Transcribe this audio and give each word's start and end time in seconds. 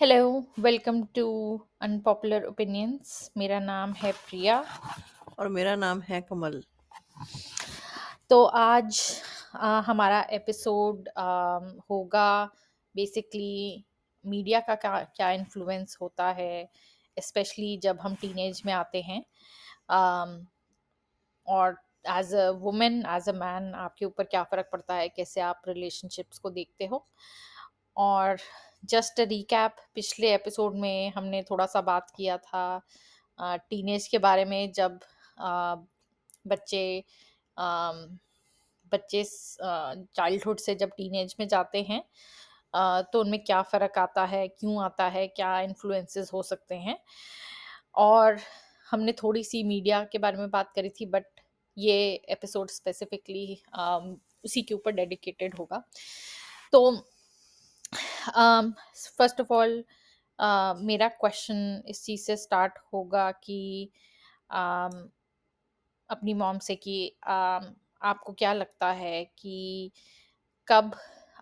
Hello 0.00 0.44
welcome 0.58 1.02
to 1.04 1.24
unpopular 1.80 2.44
opinions 2.44 3.30
मेरा 3.36 3.58
नाम 3.60 3.92
है 3.92 4.12
प्रिया। 4.12 4.64
और 5.38 5.48
मेरा 5.48 5.74
नाम 5.76 6.00
है 6.00 6.20
कमल। 6.20 6.62
तो 8.30 8.44
आज 8.44 9.00
आ, 9.54 9.80
हमारा 9.80 10.20
एपिसोड 10.30 11.08
होगा 11.90 12.44
बेसिकली 12.94 13.84
मीडिया 14.24 14.60
का 14.60 14.74
क्या 14.74 14.98
क्या 15.16 15.30
इन्फ्लुएंस 15.30 15.98
होता 16.00 16.30
है 16.30 16.68
स्पेशली 17.16 17.76
जब 17.78 18.00
हम 18.00 18.14
टीनेज 18.14 18.62
में 18.66 18.72
आते 18.72 19.02
हैं। 19.02 19.22
um, 19.90 20.46
और 21.46 21.78
as 22.08 22.34
a 22.34 22.50
women 22.50 23.02
as 23.06 23.28
a 23.28 23.32
man 23.32 23.74
आपके 23.74 24.04
ऊपर 24.04 24.24
क्या 24.24 24.42
फ़र्क 24.42 24.68
पड़ता 24.72 24.94
है 24.94 25.08
कैसे 25.08 25.40
आप 25.40 25.62
रिलेशनशिप्स 25.68 26.38
को 26.38 26.50
देखते 26.50 26.86
हो। 26.86 27.06
और 27.96 28.38
जस्ट 28.84 29.20
रिकैप, 29.20 29.76
पिछले 29.94 30.34
एपिसोड 30.34 30.74
में 30.76 31.12
हमने 31.12 31.42
थोड़ा 31.42 31.66
सा 31.66 31.80
बात 31.82 32.10
किया 32.16 32.36
था 32.38 32.80
टीनेज 33.60 34.06
के 34.08 34.18
बारे 34.18 34.44
में 34.44 34.72
जब 34.72 34.98
बच्चे 36.46 37.04
बच्चे 38.92 39.22
चाइल्डहुड 39.56 40.58
से 40.60 40.74
जब 40.74 40.90
टीनेज 40.96 41.34
में 41.40 41.46
जाते 41.48 41.82
हैं 41.82 42.02
तो 43.04 43.20
उनमें 43.20 43.42
क्या 43.44 43.60
फ़र्क 43.62 43.98
आता 43.98 44.24
है, 44.24 44.46
क्यों 44.48 44.82
आता 44.84 45.06
है, 45.08 45.26
क्या 45.28 45.60
इन्फ्लुएंसेस 45.60 46.30
हो 46.32 46.42
सकते 46.42 46.74
हैं। 46.76 46.98
और 47.94 48.38
हमने 48.86 49.12
थोड़ी 49.12 49.42
सी 49.44 49.62
मीडिया 49.64 50.02
के 50.12 50.18
बारे 50.18 50.36
में 50.36 50.50
बात 50.50 50.72
करी 50.74 50.88
थी, 50.90 51.06
बट 51.06 51.24
ये 51.76 51.94
एपिसोड 52.30 52.70
स्पेसिफिकली 52.70 53.62
उसी 54.44 54.62
के 54.62 54.74
ऊपर 54.74 54.92
डेडिकेटेड 54.92 55.54
होगा। 55.58 55.82
तो 56.72 56.90
फ़र्स्ट 59.18 59.40
ऑफ़ 59.40 59.52
ऑल 59.52 59.84
मेरा 60.84 61.08
क्वेश्चन 61.08 61.82
इस 61.88 62.04
चीज़ 62.04 62.22
से 62.22 62.36
स्टार्ट 62.36 62.72
होगा 62.92 63.30
कि 63.32 63.90
um, 64.54 65.08
अपनी 66.10 66.34
मॉम 66.34 66.58
से 66.58 66.74
कि 66.74 67.16
um, 67.30 67.64
आपको 68.02 68.32
क्या 68.32 68.52
लगता 68.52 68.92
है 68.92 69.24
कि 69.24 69.90
कब 70.68 70.94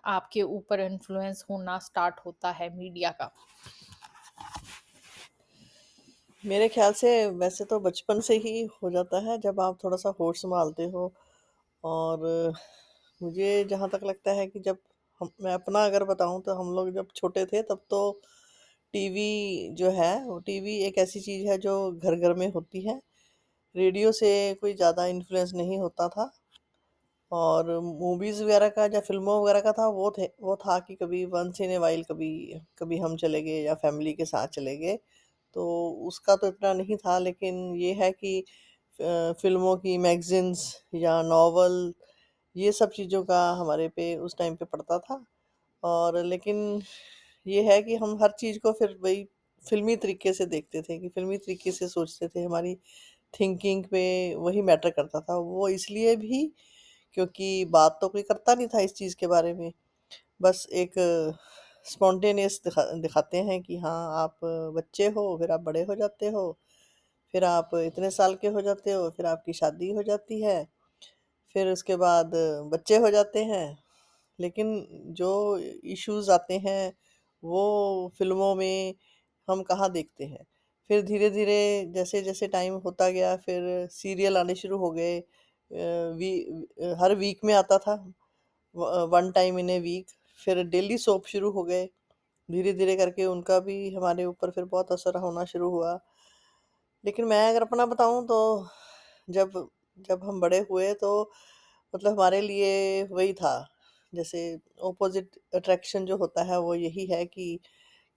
आपके 0.05 0.41
ऊपर 0.41 0.79
इन्फ्लुएंस 0.79 1.45
होना 1.49 1.79
स्टार्ट 1.79 2.15
होता 2.25 2.51
है 2.51 2.77
मीडिया 2.77 3.09
का? 3.11 3.31
मेरे 6.45 6.67
ख्याल 6.69 6.93
से 6.93 7.27
वैसे 7.27 7.65
तो 7.65 7.79
बचपन 7.79 8.19
से 8.19 8.35
ही 8.37 8.69
हो 8.83 8.89
जाता 8.89 9.19
है 9.19 9.37
जब 9.37 9.59
आप 9.59 9.77
थोड़ा 9.83 9.97
सा 9.97 10.13
होश 10.19 10.41
संभालते 10.41 10.83
हो 10.83 11.13
और 11.83 12.53
मुझे 13.23 13.63
जहाँ 13.63 13.89
तक 13.89 13.99
लगता 14.03 14.31
है 14.31 14.47
कि 14.47 14.59
जब 14.59 14.77
हम 15.23 15.29
मैं 15.41 15.53
अपना 15.55 15.85
अगर 15.85 16.03
बताऊँ 16.05 16.41
तो 16.43 16.55
हम 16.55 16.73
लोग 16.75 16.91
जब 16.93 17.07
छोटे 17.15 17.45
थे 17.47 17.61
तब 17.63 17.81
तो 17.89 18.01
टीवी 18.93 19.29
जो 19.75 19.91
है 19.93 20.13
वो 20.25 20.39
टीवी 20.45 20.77
एक 20.83 20.97
ऐसी 20.99 21.19
चीज़ 21.21 21.47
है 21.47 21.57
जो 21.59 21.75
घर 21.93 22.15
घर 22.17 22.33
में 22.35 22.47
होती 22.51 22.81
है। 22.83 22.99
रेडियो 23.75 24.11
से 24.13 24.31
कोई 24.55 24.73
ज़्यादा 24.75 25.05
इन्फ्लुएंस 25.07 25.53
नहीं 25.55 25.79
होता 25.79 26.07
था 26.09 26.31
और 27.31 27.69
मूवीज़ 27.81 28.43
वगैरह 28.43 28.69
का 28.69 28.85
या 28.87 28.99
फ़िल्मों 29.01 29.41
वगैरह 29.41 29.59
का 29.61 29.71
था 29.73 29.87
वो 29.91 30.11
थे 30.17 30.25
वो 30.41 30.55
था 30.57 30.77
कि 30.81 30.95
कभी 30.95 31.23
वंस 31.27 31.61
इन 31.61 31.71
ए 31.71 31.77
वाइल 31.79 32.03
कभी 32.05 32.29
कभी 32.79 32.97
हम 32.99 33.15
चले 33.17 33.41
गए 33.41 33.61
या 33.61 33.73
फैमिली 33.77 34.13
के 34.13 34.25
साथ 34.25 34.47
चले 34.49 34.75
गए। 34.77 34.97
तो 35.55 35.65
उसका 36.07 36.35
तो 36.37 36.47
इतना 36.47 36.73
नहीं 36.73 36.97
था 36.97 37.17
लेकिन 37.19 37.59
ये 37.77 37.93
है 37.95 38.11
कि 38.13 38.39
अ, 38.99 39.33
फ़िल्मों 39.33 39.75
की 39.79 39.97
मैगज़ीन्स 39.99 40.65
या 40.97 41.21
नॉवल 41.23 41.93
ये 42.55 42.71
सब 42.73 42.91
चीज़ों 42.91 43.23
का 43.25 43.39
हमारे 43.53 43.87
पे 43.89 44.15
उस 44.17 44.37
टाइम 44.37 44.55
पे 44.55 44.65
पड़ता 44.67 44.97
था। 44.99 45.23
और 45.83 46.17
लेकिन 46.25 46.81
ये 47.45 47.63
है 47.65 47.81
कि 47.83 47.95
हम 47.97 48.17
हर 48.21 48.31
चीज़ 48.39 48.59
को 48.59 48.71
फिर 48.73 48.97
वही 49.03 49.23
फ़िल्मी 49.65 49.95
तरीके 49.97 50.33
से 50.33 50.45
देखते 50.47 50.81
थे 50.83 50.97
कि 50.99 51.09
फ़िल्मी 51.09 51.37
तरीके 51.39 51.71
से 51.71 51.87
सोचते 51.89 52.27
थे। 52.29 52.43
हमारी 52.43 52.75
थिंकिंग 53.33 53.83
पे 53.85 54.03
वही 54.37 54.61
मैटर 54.63 54.89
करता 54.91 55.21
था। 55.21 55.37
वो 55.37 55.69
इसलिए 55.69 56.15
भी 56.17 56.45
क्योंकि 57.17 57.65
बात 57.71 57.97
तो 58.01 58.09
कोई 58.09 58.21
करता 58.23 58.55
नहीं 58.55 58.67
था 58.69 58.81
इस 58.81 58.93
चीज़ 58.95 59.15
के 59.17 59.27
बारे 59.27 59.53
में। 59.55 59.71
बस 60.41 60.67
एक 60.73 60.93
स्पॉन्टेनियस 61.85 62.61
दिखा, 62.65 62.83
दिखाते 62.95 63.37
हैं 63.43 63.61
कि 63.63 63.77
हाँ 63.79 64.23
आप 64.23 64.37
बच्चे 64.77 65.07
हो, 65.09 65.37
फिर 65.39 65.51
आप 65.51 65.61
बड़े 65.61 65.83
हो 65.85 65.95
जाते 65.95 66.29
हो, 66.29 66.51
फिर 67.33 67.43
आप 67.45 67.71
इतने 67.77 68.11
साल 68.11 68.35
के 68.37 68.47
हो 68.49 68.61
जाते 68.63 68.91
हो, 68.91 69.09
फिर 69.11 69.25
आपकी 69.27 69.53
शादी 69.55 69.91
हो 69.91 70.03
जाती 70.03 70.41
है। 70.43 70.67
फिर 71.55 71.67
उसके 71.69 71.95
बाद 71.97 72.31
बच्चे 72.73 72.97
हो 72.97 73.09
जाते 73.11 73.43
हैं। 73.45 73.65
लेकिन 74.39 74.75
जो 75.13 75.29
इश्यूज़ 75.85 76.31
आते 76.31 76.57
हैं, 76.59 76.93
वो 77.43 78.11
फ़िल्मों 78.19 78.55
में 78.57 78.95
हम 79.47 79.63
कहाँ 79.63 79.91
देखते 79.91 80.25
हैं? 80.25 80.45
फिर 80.89 81.01
धीरे 81.03 81.29
धीरे 81.31 81.57
जैसे 81.95 82.21
जैसे 82.23 82.47
टाइम 82.49 82.73
होता 82.85 83.09
गया, 83.09 83.35
फिर 83.37 83.87
सीरियल 83.91 84.37
आने 84.37 84.55
शुरू 84.55 84.77
हो 84.79 84.91
गए। 84.91 85.19
वी, 86.11 86.31
हर 87.01 87.15
वीक 87.17 87.39
में 87.45 87.53
आता 87.55 87.77
था 87.79 87.95
one 89.07 89.31
time 89.31 89.59
in 89.59 89.69
a 89.69 89.79
week. 89.81 90.07
फिर 90.39 90.63
डेली 90.67 90.97
सोप 90.99 91.25
शुरू 91.27 91.51
हो 91.51 91.63
गए। 91.63 91.85
धीरे 92.49 92.73
धीरे 92.73 92.95
करके 92.97 93.25
उनका 93.27 93.59
भी 93.61 93.77
हमारे 93.95 94.25
ऊपर 94.25 94.51
फिर 94.51 94.65
बहुत 94.67 94.91
असर 94.91 95.17
होना 95.19 95.45
शुरू 95.45 95.69
हुआ। 95.71 95.99
लेकिन 97.03 97.25
मैं 97.25 97.47
अगर 97.49 97.61
अपना 97.61 97.85
बताऊँ 97.85 98.25
तो 98.27 98.37
जब 99.27 99.51
जब 99.99 100.23
हम 100.23 100.39
बड़े 100.41 100.59
हुए 100.71 100.93
तो 100.95 101.11
मतलब 101.93 102.13
हमारे 102.13 102.41
लिए 102.41 103.03
वही 103.05 103.33
था। 103.33 103.53
जैसे 104.13 104.41
ऑपोजिट 104.83 105.37
अट्रैक्शन 105.55 106.05
जो 106.05 106.17
होता 106.17 106.43
है 106.45 106.59
वो 106.61 106.75
यही 106.75 107.05
है 107.07 107.25
कि 107.27 107.59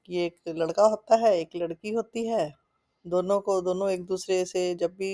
कि 0.09 0.19
एक 0.21 0.37
लड़का 0.51 0.85
होता 0.85 1.17
है, 1.19 1.37
एक 1.39 1.51
लड़की 1.57 1.93
होती 1.93 2.27
है। 2.29 2.53
दोनों 3.05 3.41
को, 3.41 3.61
दोनों 3.63 3.91
एक 3.91 4.05
दूसरे 4.07 4.45
से 4.47 4.75
जब 4.77 4.95
भी 4.97 5.13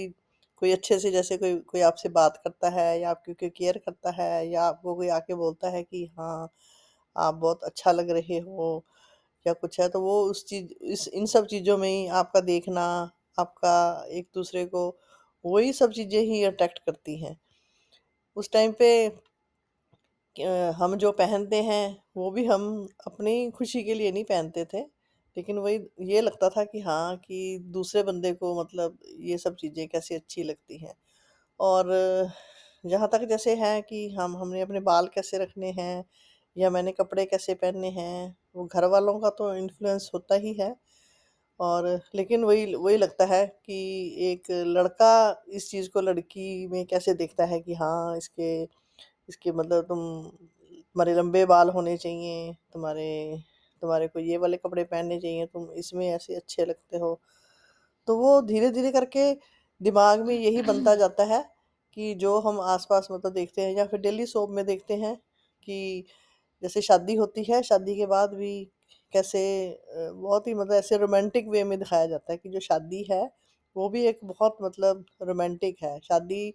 कोई 0.63 0.73
अच्छे 0.73 0.99
से 1.01 1.11
जैसे 1.11 1.37
कोई 1.39 1.57
कोई 1.69 1.81
आपसे 1.83 2.09
बात 2.11 2.41
करता 2.45 2.71
है 2.73 3.01
या 3.01 3.11
आपकी 3.11 3.35
कोई 3.35 3.49
केयर 3.51 3.79
करता 3.81 4.11
है 4.15 4.49
या 4.49 4.63
आपको 4.65 4.95
कोई 4.97 5.09
आके 5.13 5.35
बोलता 5.37 5.71
है 5.71 5.83
कि 5.85 6.05
हाँ 6.19 6.49
आप 7.17 7.35
बहुत 7.37 7.65
अच्छा 7.65 7.93
लग 7.93 8.11
रहे 8.11 8.39
हो 8.41 8.69
या 9.47 9.53
कुछ 9.55 9.81
है 9.81 9.89
तो 9.91 10.01
वो 10.03 10.23
उस 10.25 10.45
चीज़, 10.47 10.73
इस, 10.85 11.09
इन 11.11 11.27
सब 11.29 11.47
चीज़ों 11.47 11.77
में 11.79 11.89
ही 11.89 12.07
आपका 12.17 12.41
देखना, 12.43 12.85
आपका 13.39 13.75
एक 14.11 14.29
दूसरे 14.35 14.65
को 14.67 14.89
वही 15.45 15.73
सब 15.73 15.93
चीज़ें 15.93 16.21
ही 16.23 16.43
अट्रैक्ट 16.45 16.79
करती 16.81 17.17
हैं। 17.19 17.37
उस 18.37 18.51
टाइम 18.53 18.73
पे 18.73 18.89
हम 20.73 20.95
जो 20.97 21.11
पहनते 21.13 21.57
हैं, 21.63 21.97
वो 22.17 22.31
भी 22.31 22.45
हम 22.47 22.63
अपनी 23.07 23.51
खुशी 23.51 23.83
के 23.85 23.95
लिए 23.95 24.13
नहीं 24.13 24.25
पहनते 24.25 24.65
थे, 24.65 24.81
लेकिन 25.37 25.59
वही 25.59 25.79
ये 26.07 26.21
लगता 26.21 26.49
था 26.51 26.65
कि 26.65 26.81
हाँ 26.81 27.17
कि 27.19 27.59
दूसरे 27.73 28.03
बंदे 28.03 28.33
को 28.35 28.55
मतलब 28.61 28.99
ये 29.21 29.39
सब 29.39 29.57
चीज़ें 29.57 29.87
कैसी 29.89 30.15
अच्छी 30.15 30.43
लगती 30.43 30.79
हैं। 30.79 30.95
और 31.61 31.91
जहाँ 32.85 33.09
तक 33.13 33.25
जैसे 33.27 33.55
है 33.57 33.81
कि 33.83 34.09
हम, 34.11 34.37
हमने 34.37 34.61
अपने 34.61 34.81
बाल 34.83 35.07
कैसे 35.15 35.39
रखने 35.39 35.71
हैं, 35.73 36.05
या 36.57 36.71
मैंने 36.71 36.93
कपड़े 36.93 37.25
कैसे 37.27 37.55
पहनने 37.57 37.89
हैं, 37.93 38.37
वो 38.57 38.65
घर 38.67 38.85
वालों 38.87 39.19
का 39.21 39.31
तो 39.33 39.55
इन्फ्लुएंस 39.57 40.11
होता 40.15 40.35
ही 40.37 40.55
है 40.55 40.75
और 41.61 41.87
लेकिन 42.15 42.45
वही 42.45 42.75
वही 42.77 42.97
लगता 42.97 43.25
है 43.27 43.47
कि 43.67 43.77
एक 44.25 44.51
लड़का 44.69 45.11
इस 45.51 45.71
चीज़ 45.71 45.89
को 45.91 46.01
लड़की 46.03 46.67
में 46.69 46.85
कैसे 46.87 47.15
देखता 47.15 47.45
है 47.47 47.61
कि 47.61 47.75
हाँ 47.75 48.17
इसके 48.17 48.53
इसके 49.29 49.53
मतलब 49.53 49.85
तुम 49.85 50.01
तुम्हारे 50.31 51.15
लंबे 51.15 51.45
बाल 51.47 51.71
होने 51.71 51.97
चाहिए 51.99 52.53
तुम्हारे 52.73 53.09
तुम्हारे 53.83 54.09
को 54.09 54.21
ये 54.21 54.37
वाले 54.39 54.57
कपड़े 54.59 54.85
पहनने 54.85 55.21
चाहिए 55.21 55.47
तुम 55.49 55.71
इसमें 55.75 56.09
ऐसे 56.09 56.35
अच्छे 56.37 56.65
लगते 56.65 56.99
हो। 56.99 57.21
तो 58.09 58.17
वो 58.19 58.41
धीरे 58.43 58.71
धीरे 58.71 58.91
करके 58.93 59.33
दिमाग 59.81 60.21
में 60.21 60.35
यही 60.35 60.63
बनता 60.63 60.95
जाता 60.97 61.25
है 61.27 61.43
कि 61.97 62.15
जो 62.17 62.39
हम 62.41 62.61
आसपास 62.63 63.09
मतलब 63.13 63.33
देखते 63.33 63.63
हैं 63.63 63.73
या 63.75 63.85
फिर 63.87 64.01
डेली 64.01 64.27
सोप 64.27 64.51
में 64.51 64.65
देखते 64.67 64.95
हैं 64.97 65.15
कि 65.63 66.05
जैसे 66.63 66.81
शादी 66.83 67.15
होती 67.17 67.45
है 67.45 67.63
शादी 67.63 67.97
के 67.97 68.07
बाद 68.07 68.35
भी 68.35 68.53
कैसे 69.13 69.41
बहुत 69.91 70.47
ही 70.47 70.55
मतलब 70.55 70.75
ऐसे 70.75 70.97
रोमांटिक 70.99 71.49
वे 71.49 71.65
में 71.65 71.79
दिखाया 71.79 72.07
जाता 72.09 72.33
है 72.33 72.39
कि 72.39 72.49
जो 72.51 72.61
शादी 72.63 73.03
है, 73.11 73.23
वो 73.77 73.89
भी 73.91 74.05
एक 74.07 74.19
बहुत 74.25 74.57
मतलब 74.63 75.05
रोमांटिक 75.23 75.83
है। 75.83 75.99
शादी 76.03 76.55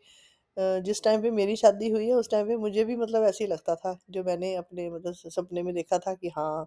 जिस 0.58 1.04
टाइम 1.04 1.22
पे 1.22 1.32
मेरी 1.32 1.56
शादी 1.58 1.90
हुई 1.90 2.08
है, 2.08 2.14
उस 2.16 2.30
टाइम 2.32 2.48
पे 2.48 2.56
मुझे 2.58 2.84
भी 2.86 2.96
मतलब 2.98 3.24
ऐसे 3.26 3.44
ही 3.44 3.50
लगता 3.50 3.76
था, 3.78 3.98
जो 4.12 4.24
मैंने 4.26 4.54
अपने 4.58 4.90
मतलब 4.92 5.14
सपने 5.16 5.64
में 5.64 5.74
देखा 5.76 6.00
था 6.00 6.14
कि 6.16 6.30
हाँ 6.30 6.66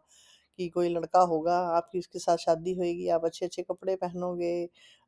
कि 0.58 0.68
कोई 0.70 0.88
लड़का 0.90 1.20
होगा, 1.24 1.56
आपकी 1.70 1.98
उसके 1.98 2.18
साथ 2.20 2.36
शादी 2.38 2.74
होएगी, 2.74 3.08
आप 3.10 3.24
अच्छे 3.26 3.46
अच्छे 3.46 3.62
कपड़े 3.64 3.96
पहनोगे 3.96 4.52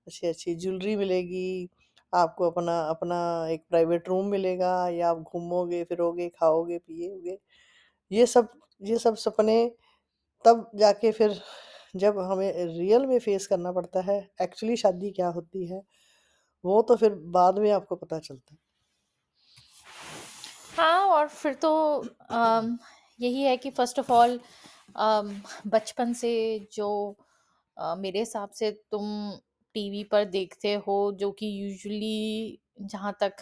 अच्छी 0.07 0.27
अच्छी 0.29 0.55
ज्वेलरी 0.57 0.97
मिलेगी, 0.97 1.69
आपको 2.13 2.51
अपना 2.51 2.81
अपना 2.91 3.19
एक 3.51 3.65
प्राइवेट 3.71 4.09
रूम 4.09 4.27
मिलेगा, 4.29 4.73
या 4.91 5.11
आप 5.11 5.19
घूमोगे, 5.25 5.83
फिरोगे, 5.87 6.29
खाओगे, 6.31 6.79
पिएगे। 6.81 7.39
ये 8.11 8.27
सब 8.29 8.49
ये 8.83 8.99
सब 9.01 9.17
सपने 9.19 9.57
तब 10.45 10.71
जाके 10.77 11.13
फिर 11.13 11.41
जब 11.97 12.19
हमें 12.23 12.53
रियल 12.69 13.07
में 13.07 13.19
फेस 13.21 13.47
करना 13.47 13.73
पड़ता 13.73 14.01
है 14.03 14.19
एक्चुअली 14.43 14.77
शादी 14.77 15.11
क्या 15.13 15.29
होती 15.31 15.67
है 15.67 15.83
वो 16.65 16.83
तो 16.85 16.97
फिर 16.97 17.15
बाद 17.35 17.59
में 17.59 17.71
आपको 17.73 17.97
पता 17.97 18.19
चलता 18.21 18.55
है। 18.55 18.59
हाँ 20.77 21.07
और 21.09 21.29
फिर 21.29 21.55
तो 21.57 21.71
यही 23.19 23.43
है 23.43 23.57
कि 23.57 23.71
फ़र्स्ट 23.71 23.99
ऑफ़ 23.99 24.13
ऑल 24.13 24.39
बचपन 25.69 26.13
से 26.15 26.33
जो 26.73 26.89
अ, 27.77 27.95
मेरे 27.97 28.19
हिसाब 28.19 28.51
से 28.53 28.71
तुम 28.91 29.07
टीवी 29.75 30.03
पर 30.07 30.25
देखते 30.27 30.75
हो 30.87 30.97
जो 31.15 31.31
कि 31.33 31.47
यूजुअली 31.63 32.59
जहाँ 32.83 33.17
तक 33.21 33.37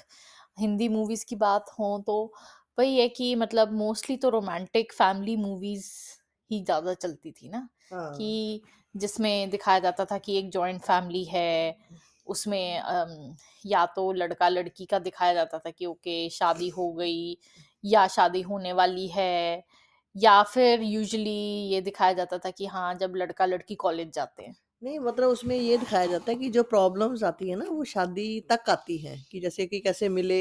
हिंदी 0.59 0.89
मूवीज़ 0.89 1.25
की 1.27 1.37
बात 1.37 1.71
हो 1.79 1.89
तो 2.07 2.17
वही 2.79 2.99
है 2.99 3.09
कि 3.11 3.35
मतलब 3.37 3.73
मोस्टली 3.75 4.17
तो 4.17 4.29
रोमांटिक 4.31 4.93
फैमिली 4.93 5.37
मूवीज़ 5.37 5.87
ही 6.51 6.63
ज़्यादा 6.65 6.95
चलती 6.95 7.33
थी 7.33 7.49
ना 7.49 7.69
हाँ। 7.91 8.17
कि 8.17 8.63
जिसमें 8.95 9.51
दिखाया 9.51 9.79
जाता 9.79 10.05
था 10.05 10.19
कि 10.19 10.39
एक 10.39 10.51
जॉइंट 10.51 10.81
फैमिली 10.83 11.25
है 11.27 11.77
उसमें 12.27 12.79
अम, 12.79 13.35
या 13.65 13.85
तो 13.89 14.11
लड़का-लड़की 14.15 14.87
का 14.87 14.99
दिखाया 15.01 15.35
जाता 15.35 15.59
था 15.59 15.71
कि 15.71 15.87
ओके 15.87 16.29
शादी 16.31 16.69
हो 16.71 16.93
गई 16.93 17.37
या 17.85 18.07
शादी 18.09 18.41
होने 18.43 18.73
वाली 18.75 19.07
है 19.09 19.65
या 20.17 20.43
फिर 20.45 20.83
यूजुअली 20.83 21.31
ये 21.73 21.81
दिखाया 21.83 22.13
जाता 22.15 22.39
था 22.39 22.51
कि 22.53 22.67
हाँ, 22.67 22.95
जब 22.95 23.15
लड़का-लड़की 23.17 23.75
कॉलेज 23.77 24.13
जाते 24.15 24.43
हैं। 24.43 24.55
नहीं 24.83 24.99
मतलब 25.01 25.29
उसमें 25.29 25.57
ये 25.57 25.77
दिखाया 25.79 26.07
जाता 26.07 26.31
है 26.33 26.37
कि 26.39 26.49
जो 26.51 26.63
प्रॉब्लम्स 26.65 27.23
आती 27.25 27.49
है 27.49 27.57
ना 27.57 27.65
वो 27.71 27.85
शादी 27.87 28.27
तक 28.51 28.71
आती 28.71 28.97
है 28.99 29.17
कि 29.31 29.41
जैसे 29.41 29.67
कि 29.67 29.81
कैसे 29.81 30.09
मिले 30.09 30.39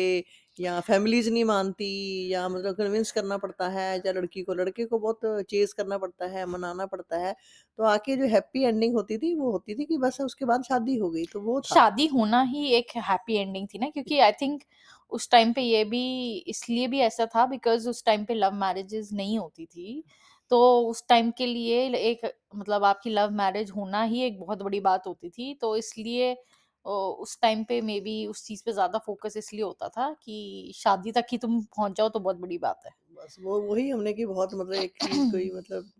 या 0.57 0.79
फैमिलीज़ 0.81 1.29
नहीं 1.31 1.43
मानती 1.45 1.87
या 2.29 2.47
मतलब 2.49 2.75
कन्विंस 2.75 3.11
करना 3.11 3.37
पड़ता 3.37 3.67
है 3.69 3.85
या 3.97 4.11
लड़की 4.13 4.43
को, 4.43 4.53
लड़के 4.53 4.85
को 4.85 4.99
बहुत 4.99 5.19
चेज 5.49 5.73
करना 5.73 5.97
पड़ता 5.97 6.25
है, 6.27 6.45
मनाना 6.47 6.85
पड़ता 6.87 7.17
है 7.17 7.35
तो 7.79 7.83
आके 7.85 8.15
जो 8.17 8.27
हैप्पी 8.27 8.63
एंडिंग 8.63 8.95
होती 8.95 9.17
थी, 9.17 9.35
वो 9.35 9.51
होती 9.51 9.75
थी 9.75 9.85
कि 9.85 9.97
बस 9.99 10.21
उसके 10.21 10.45
बाद 10.45 10.63
शादी 10.65 10.97
हो 10.97 11.09
गई 11.11 11.25
तो 11.27 11.41
वो 11.41 11.61
शादी 11.63 12.05
होना 12.07 12.41
ही 12.43 12.65
एक 12.73 12.91
हैप्पी 12.99 13.35
एंडिंग 13.37 13.67
थी 13.73 13.79
ना, 13.79 13.89
क्योंकि 13.89 14.19
आई 14.19 14.31
थिंक 14.31 14.63
उस 15.11 15.29
टाइम 15.31 15.51
पे 15.53 15.61
ये 15.61 15.83
भी, 15.85 16.01
इसलिए 16.47 16.87
भी 16.87 16.99
ऐसा 17.01 17.25
था, 17.25 17.45
बिकॉज़ 17.45 17.87
उस 17.89 18.03
टाइम 18.05 18.25
पे 18.25 18.33
लव 18.33 18.53
मैरिजेज़ 18.55 19.13
नहीं 19.15 19.37
होती 19.39 19.65
थी। 19.65 20.03
तो 20.51 20.59
उस 20.89 21.03
टाइम 21.09 21.31
के 21.31 21.45
लिए 21.45 21.81
एक 22.01 22.21
मतलब 22.55 22.83
आपकी 22.83 23.09
लव 23.09 23.31
मैरिज 23.33 23.71
होना 23.71 24.01
ही 24.03 24.21
एक 24.23 24.39
बहुत 24.39 24.61
बड़ी 24.63 24.79
बात 24.81 25.07
होती 25.07 25.29
थी। 25.29 25.53
तो 25.53 25.75
इसलिए 25.77 26.33
उस 26.91 27.37
टाइम 27.41 27.63
पे 27.63 27.79
मे 27.81 27.99
बी 28.01 28.25
उस 28.25 28.45
चीज़ 28.45 28.63
पे 28.65 28.71
ज़्यादा 28.73 28.99
फ़ोकस 28.99 29.37
इसलिए 29.37 29.63
होता 29.63 29.87
था 29.89 30.11
कि 30.23 30.71
शादी 30.75 31.11
तक 31.11 31.25
ही 31.31 31.37
तुम 31.37 31.61
पहुँच 31.61 31.97
जाओ 31.97 32.09
तो 32.09 32.19
बहुत 32.19 32.37
बड़ी 32.37 32.57
बात 32.57 32.81
है। 32.85 32.91
बस 33.15 33.35
वो 33.39 33.59
वही 33.61 33.89
हमने 33.89 34.13
की 34.13 34.25
बहुत 34.25 34.53
मतलब 34.53 34.73
एक 34.73 34.93
चीज़ 34.99 35.31
कोई 35.31 35.49
मतलब 35.51 35.91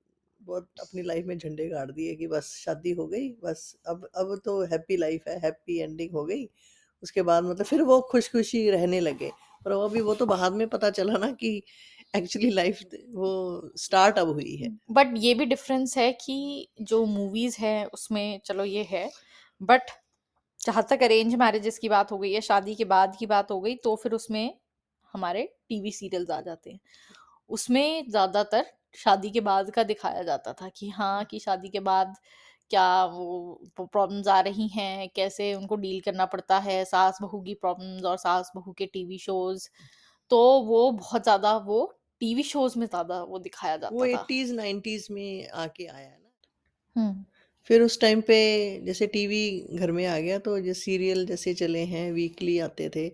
बहुत 0.42 0.68
अपनी 0.80 1.02
लाइफ 1.02 1.26
में 1.26 1.38
झंडे 1.38 1.68
गाड़ 1.70 1.92
दिए 1.92 2.16
कि 2.16 2.28
बस 2.28 2.54
शादी 2.66 2.92
हो 2.92 3.08
गई 3.08 3.30
बस 3.44 3.76
अब 3.88 4.10
अब 4.16 4.40
तो 4.46 4.62
हैप्पी 4.66 4.98
लाइफ 4.98 5.28
है 5.28 5.40
हैप्पी 5.40 5.78
एंडिंग 5.80 6.12
हो 6.12 6.24
गई 6.26 6.46
उसके 7.04 7.22
बाद 7.22 7.44
मतलब 7.44 7.66
फिर 7.66 7.82
वो 7.82 8.00
खुश-खुशी 8.02 8.70
रहने 8.70 9.00
लगे। 9.00 9.32
पर 9.66 9.74
वो 9.74 9.82
अभी 9.82 10.02
वो 10.02 10.16
तो 10.16 10.26
बाद 10.26 10.54
में 10.54 10.68
पता 10.70 10.90
चला 10.90 11.18
ना 11.18 11.32
कि 11.32 11.62
एक्चुअली 12.14 12.50
लाइफ 12.50 12.80
वो 13.16 13.72
स्टार्ट 13.78 14.20
अब 14.20 14.30
हुई 14.30 14.56
है। 14.56 14.70
बट 14.92 15.14
ये 15.18 15.34
भी 15.34 15.46
डिफ़रेंस 15.46 15.98
है 15.98 16.12
कि 16.14 16.68
जो 16.82 17.06
मूवीज़ 17.06 17.58
है 17.60 17.86
उसमें 17.86 18.40
चलो 18.46 18.64
ये 18.64 18.84
है, 18.84 19.10
बट 19.62 19.92
जहाँ 20.62 20.84
तक 20.90 21.04
अरेंज 21.04 21.36
मैरेजेस 21.38 21.78
की 21.80 21.90
बात 21.90 22.12
हो 22.12 22.18
गई 22.18 22.32
है, 22.34 22.42
शादी 22.42 22.76
के 22.76 22.86
बाद 22.88 23.16
की 23.20 23.26
बात 23.28 23.52
हो 23.52 23.60
गई, 23.62 23.76
तो 23.78 23.96
फिर 23.98 24.14
उसमें 24.14 24.60
हमारे 25.14 25.44
टीवी 25.70 25.92
सीरियल्स 25.94 26.30
आ 26.32 26.40
जाते 26.42 26.72
हैं। 26.72 26.80
उसमें 27.50 28.10
ज़्यादातर 28.10 28.66
शादी 28.98 29.30
के 29.32 29.42
बाद 29.42 29.70
का 29.72 29.84
दिखाया 29.86 30.24
जाता 30.24 30.54
था 30.54 30.70
कि 30.72 30.90
हाँ, 30.92 31.24
कि 31.26 31.40
शादी 31.40 31.70
के 31.70 31.80
बाद 31.82 32.16
क्या 32.72 33.06
वो 33.08 33.62
प्रॉब्लम्स 33.78 34.28
आ 34.30 34.40
रही 34.42 34.68
हैं, 34.70 35.10
कैसे 35.12 35.54
उनको 35.56 35.76
डील 35.78 36.02
करना 36.02 36.26
पड़ता 36.28 36.60
है, 36.62 36.84
सास-बहू 36.86 37.42
की 37.44 37.54
प्रॉब्लम्स 37.58 38.06
और 38.06 38.18
सास-बहू 38.20 38.74
के 38.76 38.86
टीवी 38.90 39.18
शोज़। 39.20 39.70
तो 40.32 40.40
वो 40.64 40.92
बहुत 40.94 41.24
ज़्यादा 41.24 41.58
वो 41.66 41.86
टीवी 42.22 42.44
शोज़ 42.46 42.80
में 42.80 42.88
ज़्यादा 42.88 43.24
वो 43.26 43.40
दिखाया 43.42 43.78
वो 43.90 44.04
जाता 44.04 44.08
था। 44.08 44.28
80s 44.28 44.52
90s 44.54 45.08
में 45.12 45.48
आके 45.58 45.86
आया 45.88 46.08
है 46.08 46.18
ना। 46.18 46.30
हुँ। 46.96 47.26
फिर 47.70 47.82
उस 47.82 48.00
टाइम 48.02 48.22
पे 48.24 48.36
जैसे 48.86 49.08
टीवी 49.10 49.42
घर 49.76 49.92
में 49.92 50.06
आ 50.08 50.18
गया 50.20 50.38
तो 50.40 50.58
ये 50.60 50.74
सीरियल 50.76 51.26
जैसे 51.26 51.54
चले 51.56 51.80
हैं 51.88 52.12
वीकली 52.14 52.58
आते 52.62 52.90
थे। 52.90 53.10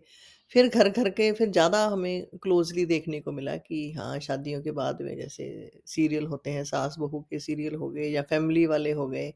फिर 0.51 0.67
घर-घर 0.69 1.09
के 1.11 1.31
फिर 1.33 1.49
ज़्यादा 1.51 1.85
हमें 1.87 2.25
क्लोज़ली 2.43 2.85
देखने 2.85 3.19
को 3.21 3.31
मिला 3.31 3.55
कि 3.57 3.91
हाँ, 3.93 4.19
शादियों 4.19 4.61
के 4.61 4.71
बाद 4.73 5.01
में 5.01 5.15
जैसे 5.17 5.47
सीरियल 5.87 6.25
होते 6.27 6.49
हैं, 6.51 6.63
सास-बहू 6.65 7.21
के 7.29 7.39
सीरियल 7.39 7.75
हो 7.75 7.89
गए 7.89 8.07
या 8.09 8.21
फैमिली 8.23 8.65
वाले 8.67 8.91
हो 8.93 9.07
गए। 9.09 9.29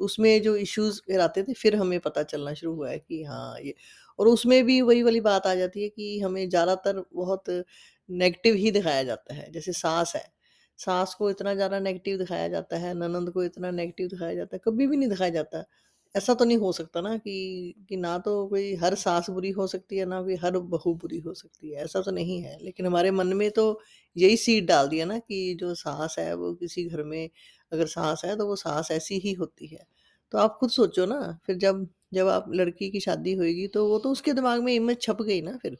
तो 0.00 0.04
उसमें 0.04 0.42
जो 0.42 0.54
इश्यूज़ 0.58 1.00
फिर 1.06 1.20
आते 1.20 1.42
थे 1.42 1.52
फिर 1.54 1.76
हमें 1.76 1.98
पता 2.00 2.22
चलना 2.24 2.54
शुरू 2.54 2.74
हुआ 2.74 2.90
है 2.90 2.98
कि 3.00 3.22
हाँ, 3.24 3.56
ये 3.60 3.74
और 4.18 4.28
उसमें 4.28 4.62
भी 4.64 4.80
वही 4.82 5.02
वाली 5.02 5.20
बात 5.22 5.46
आ 5.46 5.54
जाती 5.54 5.82
है 5.82 5.88
कि 5.90 6.18
हमें 6.20 6.48
ज़्यादातर 6.48 7.04
बहुत 7.14 7.48
नेगेटिव 8.08 8.54
ही 8.56 8.70
दिखाया 8.70 9.02
जाता 9.04 9.34
है। 9.34 9.50
जैसे 9.52 9.72
सास 9.74 10.12
है, 10.16 10.24
सास 10.82 11.14
को 11.14 11.30
इतना 11.30 11.54
ज़्यादा 11.54 11.78
नेगेटिव 11.80 12.18
दिखाया 12.18 12.48
जाता 12.48 12.78
है, 12.78 12.94
ननंद 12.96 13.30
को 13.32 13.44
इतना 13.44 13.70
नेगेटिव 13.72 14.08
दिखाया 14.08 14.34
जाता 14.34 14.56
है, 14.56 14.60
कभी 14.64 14.86
भी 14.86 14.96
नहीं 14.96 15.08
दिखाया 15.08 15.30
जाता। 15.32 15.64
ऐसा 16.14 16.34
तो 16.34 16.44
नहीं 16.44 16.56
हो 16.58 16.70
सकता 16.72 17.00
ना 17.00 17.16
कि 17.18 17.74
कि 17.88 17.96
ना 17.98 18.16
तो 18.20 18.32
कोई 18.48 18.74
हर 18.76 18.94
सास 18.96 19.30
बुरी 19.30 19.50
हो 19.52 19.66
सकती 19.68 19.96
है, 19.98 20.04
ना 20.06 20.20
कोई 20.22 20.34
हर 20.36 20.58
बहू 20.70 20.94
बुरी 20.96 21.18
हो 21.20 21.34
सकती 21.34 21.70
है, 21.70 21.84
ऐसा 21.84 22.00
तो 22.02 22.10
नहीं 22.12 22.40
है। 22.42 22.56
लेकिन 22.62 22.86
हमारे 22.86 23.10
मन 23.12 23.32
में 23.36 23.50
तो 23.52 23.64
यही 24.16 24.36
सीड 24.38 24.66
डाल 24.66 24.88
दिया 24.88 25.04
ना 25.06 25.18
कि 25.20 25.54
जो 25.60 25.74
सास 25.76 26.16
है 26.18 26.34
वो 26.36 26.52
किसी 26.56 26.84
घर 26.86 27.02
में 27.04 27.28
अगर 27.72 27.86
सास 27.88 28.22
है 28.24 28.36
तो 28.36 28.46
वो 28.46 28.56
सास 28.56 28.90
ऐसी 28.92 29.18
ही 29.20 29.32
होती 29.34 29.66
है। 29.66 29.84
तो 30.32 30.38
आप 30.38 30.56
खुद 30.60 30.70
सोचो 30.70 31.06
ना 31.06 31.20
फिर 31.46 31.56
जब 31.58 31.86
जब 32.14 32.28
आप 32.28 32.46
लड़की 32.52 32.90
की 32.90 33.00
शादी 33.00 33.32
होएगी 33.34 33.66
तो 33.68 33.86
वो 33.88 33.98
तो 33.98 34.10
उसके 34.12 34.32
दिमाग 34.32 34.62
में 34.62 34.72
इमेज 34.74 35.00
छप 35.02 35.22
गई 35.22 35.40
ना 35.42 35.56
फिर, 35.58 35.76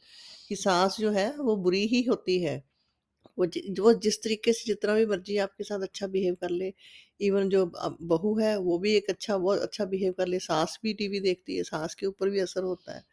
कि 0.49 0.55
सास 0.55 0.97
जो 0.99 1.11
है 1.11 1.29
वो 1.37 1.55
बुरी 1.57 1.85
ही 1.87 2.01
होती 2.03 2.39
है। 2.41 2.61
वो 3.37 3.45
जि 3.47 3.61
वो 3.79 3.93
जिस 4.05 4.21
तरीके 4.23 4.53
से 4.53 4.63
जितना 4.67 4.93
भी 4.95 5.05
मर्ज़ी 5.05 5.37
आपके 5.39 5.63
साथ 5.63 5.81
अच्छा 5.83 6.07
बिहेव 6.07 6.35
कर 6.41 6.49
ले, 6.51 6.73
इवन 7.21 7.49
जो 7.49 7.65
बहू 8.03 8.37
है 8.39 8.57
वो 8.59 8.77
भी 8.79 8.95
एक 8.97 9.09
अच्छा 9.09 9.37
बहुत 9.37 9.59
अच्छा 9.61 9.85
बिहेव 9.87 10.13
कर 10.17 10.27
ले, 10.27 10.39
सास 10.41 10.79
भी 10.83 10.93
टीवी 10.93 11.19
देखती 11.21 11.57
है, 11.57 11.63
सास 11.63 11.95
के 11.95 12.05
ऊपर 12.07 12.29
भी 12.29 12.39
असर 12.39 12.63
होता 12.63 12.95
है। 12.95 13.03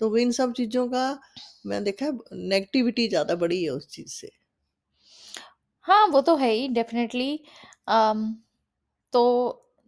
तो 0.00 0.10
वो 0.10 0.16
इन 0.18 0.32
सब 0.32 0.52
चीज़ों 0.54 0.88
का 0.88 1.08
मैंने 1.66 1.84
देखा 1.84 2.06
है 2.06 2.12
नेगेटिविटी 2.48 3.08
ज़्यादा 3.08 3.34
बढ़ी 3.36 3.62
है 3.64 3.70
उस 3.70 3.88
चीज़ 3.88 4.12
से। 4.12 4.30
हाँ, 5.86 6.06
वो 6.06 6.20
तो 6.20 6.34
है 6.36 6.50
ही 6.50 6.68
डेफ़िनेटली 6.68 7.38
तो 9.12 9.20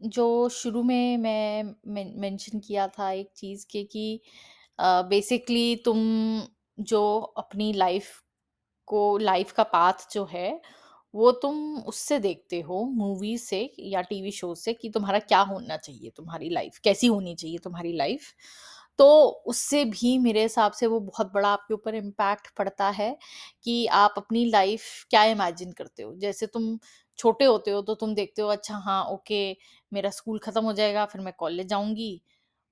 जो 0.01 0.49
शुरू 0.49 0.83
में 0.83 1.17
मैं 1.19 1.63
मेंशन 2.21 2.59
किया 2.61 2.87
था 2.89 3.11
एक 3.13 3.31
चीज़ 3.37 3.67
के 3.71 3.83
कि 3.85 4.21
बेसिकली 4.79 5.75
तुम 5.77 5.99
जो 6.83 7.03
अपनी 7.39 7.73
लाइफ़ 7.73 8.11
को 8.89 9.17
लाइफ़ 9.21 9.53
का 9.55 9.63
पाथ 9.67 10.07
जो 10.13 10.25
है, 10.27 10.61
वो 11.15 11.31
तुम 11.35 11.57
उससे 11.85 12.19
देखते 12.21 12.61
हो 12.63 12.83
मूवी 12.95 13.37
से 13.41 13.61
या 13.81 14.01
टीवी 14.05 14.31
शो 14.33 14.55
से 14.57 14.73
कि 14.75 14.91
तुम्हारा 14.91 15.19
क्या 15.21 15.41
होना 15.45 15.77
चाहिए 15.79 16.11
तुम्हारी 16.17 16.49
लाइफ़, 16.51 16.81
कैसी 16.85 17.07
होनी 17.09 17.35
चाहिए 17.37 17.59
तुम्हारी 17.61 17.93
लाइफ़। 17.95 18.33
तो 18.99 19.07
उससे 19.47 19.85
भी 19.87 20.17
मेरे 20.19 20.43
हिसाब 20.43 20.73
से 20.73 20.87
वो 20.87 21.01
बहुत 21.03 21.33
बड़ा 21.33 21.49
आपके 21.51 21.75
ऊपर 21.75 21.95
इम्पैक्ट 21.95 22.49
पड़ता 22.57 22.89
है 22.93 23.17
कि 23.65 23.87
आप 23.95 24.15
अपनी 24.19 24.45
लाइफ़ 24.47 24.85
क्या 25.11 25.25
इमेजिन 25.27 25.73
करते 25.73 26.03
हो। 26.03 26.15
जैसे 26.17 26.47
तुम 26.49 26.79
छोटे 27.19 27.45
होते 27.45 27.71
हो 27.71 27.81
तो 27.83 27.95
तुम 27.97 28.15
देखते 28.15 28.43
हो 28.43 28.49
अच्छा 28.51 28.77
हाँ, 28.79 29.05
ओके 29.07 29.57
मेरा 29.93 30.11
स्कूल 30.11 30.39
खत्म 30.41 30.65
हो 30.65 30.73
जाएगा 30.75 31.05
फिर 31.07 31.21
मैं 31.23 31.33
कॉलेज 31.39 31.67
जाऊँगी। 31.69 32.21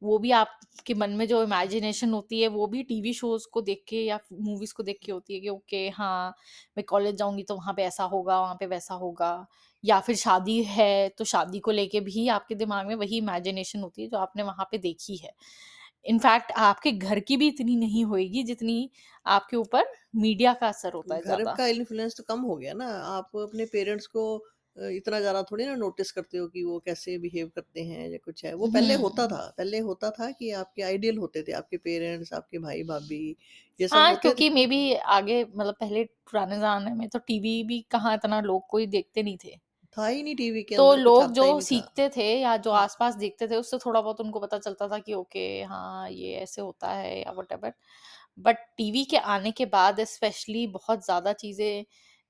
वो 0.03 0.19
भी 0.19 0.31
आपके 0.33 0.95
मन 0.95 1.11
में 1.13 1.27
जो 1.29 1.43
इमेजिनेशन 1.43 2.13
होती 2.13 2.41
है 2.41 2.49
वो 2.51 2.67
भी 2.69 2.83
टीवी 2.85 3.13
शोज़ 3.15 3.47
को 3.53 3.61
देख 3.63 3.83
के 3.89 3.97
या 3.99 4.19
मूवीज़ 4.35 4.75
को 4.75 4.83
देख 4.83 4.99
के 5.05 5.13
होती 5.13 5.35
है 5.35 5.41
कि 5.41 5.49
ओके 5.51 5.89
हाँ, 5.91 6.35
मैं 6.77 6.85
कॉलेज 6.87 7.15
जाऊँगी 7.17 7.43
तो 7.45 7.55
वहाँ 7.57 7.75
पे 7.75 7.83
ऐसा 7.85 8.05
होगा, 8.07 8.41
वहाँ 8.41 8.55
पे 8.57 8.67
वैसा 8.69 8.95
होगा। 8.97 9.47
या 9.85 9.99
फिर 10.01 10.17
शादी 10.17 10.63
है 10.67 11.09
तो 11.11 11.25
शादी 11.27 11.59
को 11.61 11.71
लेके 11.71 12.01
भी 12.03 12.27
आपके 12.31 12.55
दिमाग 12.57 12.87
में 12.87 12.95
वही 12.97 13.19
इमेजिनेशन 13.19 13.81
होती 13.81 14.03
है 14.03 14.09
जो 14.09 14.19
आपने 14.19 14.43
वहाँ 14.45 14.69
पे 14.71 14.79
देखी 14.81 15.17
है। 15.19 15.31
इनफैक्ट 16.05 16.53
आपके 16.61 16.93
घर 16.93 17.21
की 17.23 17.37
भी 17.37 17.49
इतनी 17.49 17.77
नहीं 17.79 18.05
होएगी 18.07 18.43
जितनी 18.45 18.91
आपके 19.29 19.57
ऊपर 19.59 19.93
मीडिया 20.17 20.53
का 20.55 20.69
असर 20.69 20.93
होता 20.95 21.15
है 21.15 21.23
घर 21.23 21.23
ज़्यादा। 21.23 21.57
का 21.57 21.67
इन्फ्लुएंस 21.69 22.17
तो 22.17 22.23
कम 22.25 22.41
हो 22.43 22.57
गया 22.57 22.73
ना, 22.75 22.87
आप 22.87 23.37
अपने 23.39 23.65
पेरेंट्स 23.67 24.07
को 24.09 24.25
अ, 24.77 24.89
इतना 24.91 25.21
ज़्यादा 25.21 25.43
थोड़ी 25.45 25.67
ना 25.67 25.75
नोटिस 25.77 26.11
करते 26.13 26.39
हो 26.39 26.47
कि 26.49 26.63
वो 26.65 26.79
कैसे 26.83 27.17
बिहेव 27.19 27.49
करते 27.51 27.83
हैं 27.85 28.09
या 28.11 28.19
कुछ 28.25 28.45
है। 28.45 28.55
वो 28.57 28.67
पहले 28.69 28.95
होता 28.97 29.27
हुँ। 29.27 29.29
था, 29.29 29.47
पहले 29.59 29.79
होता 29.83 30.11
था 30.13 30.31
कि 30.33 30.51
आपके 30.57 30.83
आइडियल 30.85 31.19
होते 31.19 31.43
थे, 31.43 31.53
आपके 31.55 31.77
पेरेंट्स, 31.81 32.33
आपके 32.35 32.59
भाई-भाभी 32.61 33.25
ये 33.81 33.89
सब 33.91 34.07
हाँ, 34.07 34.09
होते। 34.09 34.35
क्योंकि 34.35 34.49
मेबी 34.51 34.93
आगे 35.13 35.43
मतलब 35.47 35.75
पहले 35.81 36.05
पुराने 36.25 36.57
ज़माने 36.57 36.93
में 36.95 37.09
तो 37.09 37.19
टीवी 37.21 37.63
भी 37.65 37.81
कहाँ 37.91 38.15
इतना 38.15 38.41
लोग 38.43 38.67
कोई 38.69 38.87
देखते 38.89 39.23
नहीं 39.23 39.37
थे। 39.45 39.59
था 39.97 40.07
ही 40.07 40.23
नहीं 40.23 40.37
टीवी 40.37 40.63
के 40.65 40.75
तो 40.75 40.75
अंदर 40.77 41.01
कुछ 41.01 41.21
लोग 41.21 41.23
आता 41.23 41.35
जो 41.35 41.45
ही 41.45 41.55
नहीं 41.55 41.67
था। 41.67 41.83
सीखते 41.83 42.09
थे 42.09 42.25
या 42.35 42.57
जो 42.59 42.71
हाँ। 42.71 42.75
आस-पास 42.75 43.15
देखते 43.17 43.47
थे 43.49 43.57
उससे 43.57 43.79
थोड़ा 43.79 44.01
बहुत 44.01 44.21
उनको 44.21 44.41
पता 44.41 44.59
चलता 44.59 44.89
था 44.89 44.99
कि 45.01 45.15
ओके 45.15 45.45
हाँ, 45.65 46.09
ये 46.11 46.33
ऐसे 46.37 46.61
होता 46.63 46.91
है 46.93 47.19
या 47.21 47.33
व्हाटएवर। 47.33 47.73
बट 48.39 48.57
टीवी 48.79 49.05
के 49.07 49.17
आने 49.29 49.51
के 49.53 49.67
बाद 49.69 50.01
स्पेशली 50.07 50.67
बहुत 50.69 51.05
ज़्यादा 51.05 51.33
चीज़ें 51.35 51.85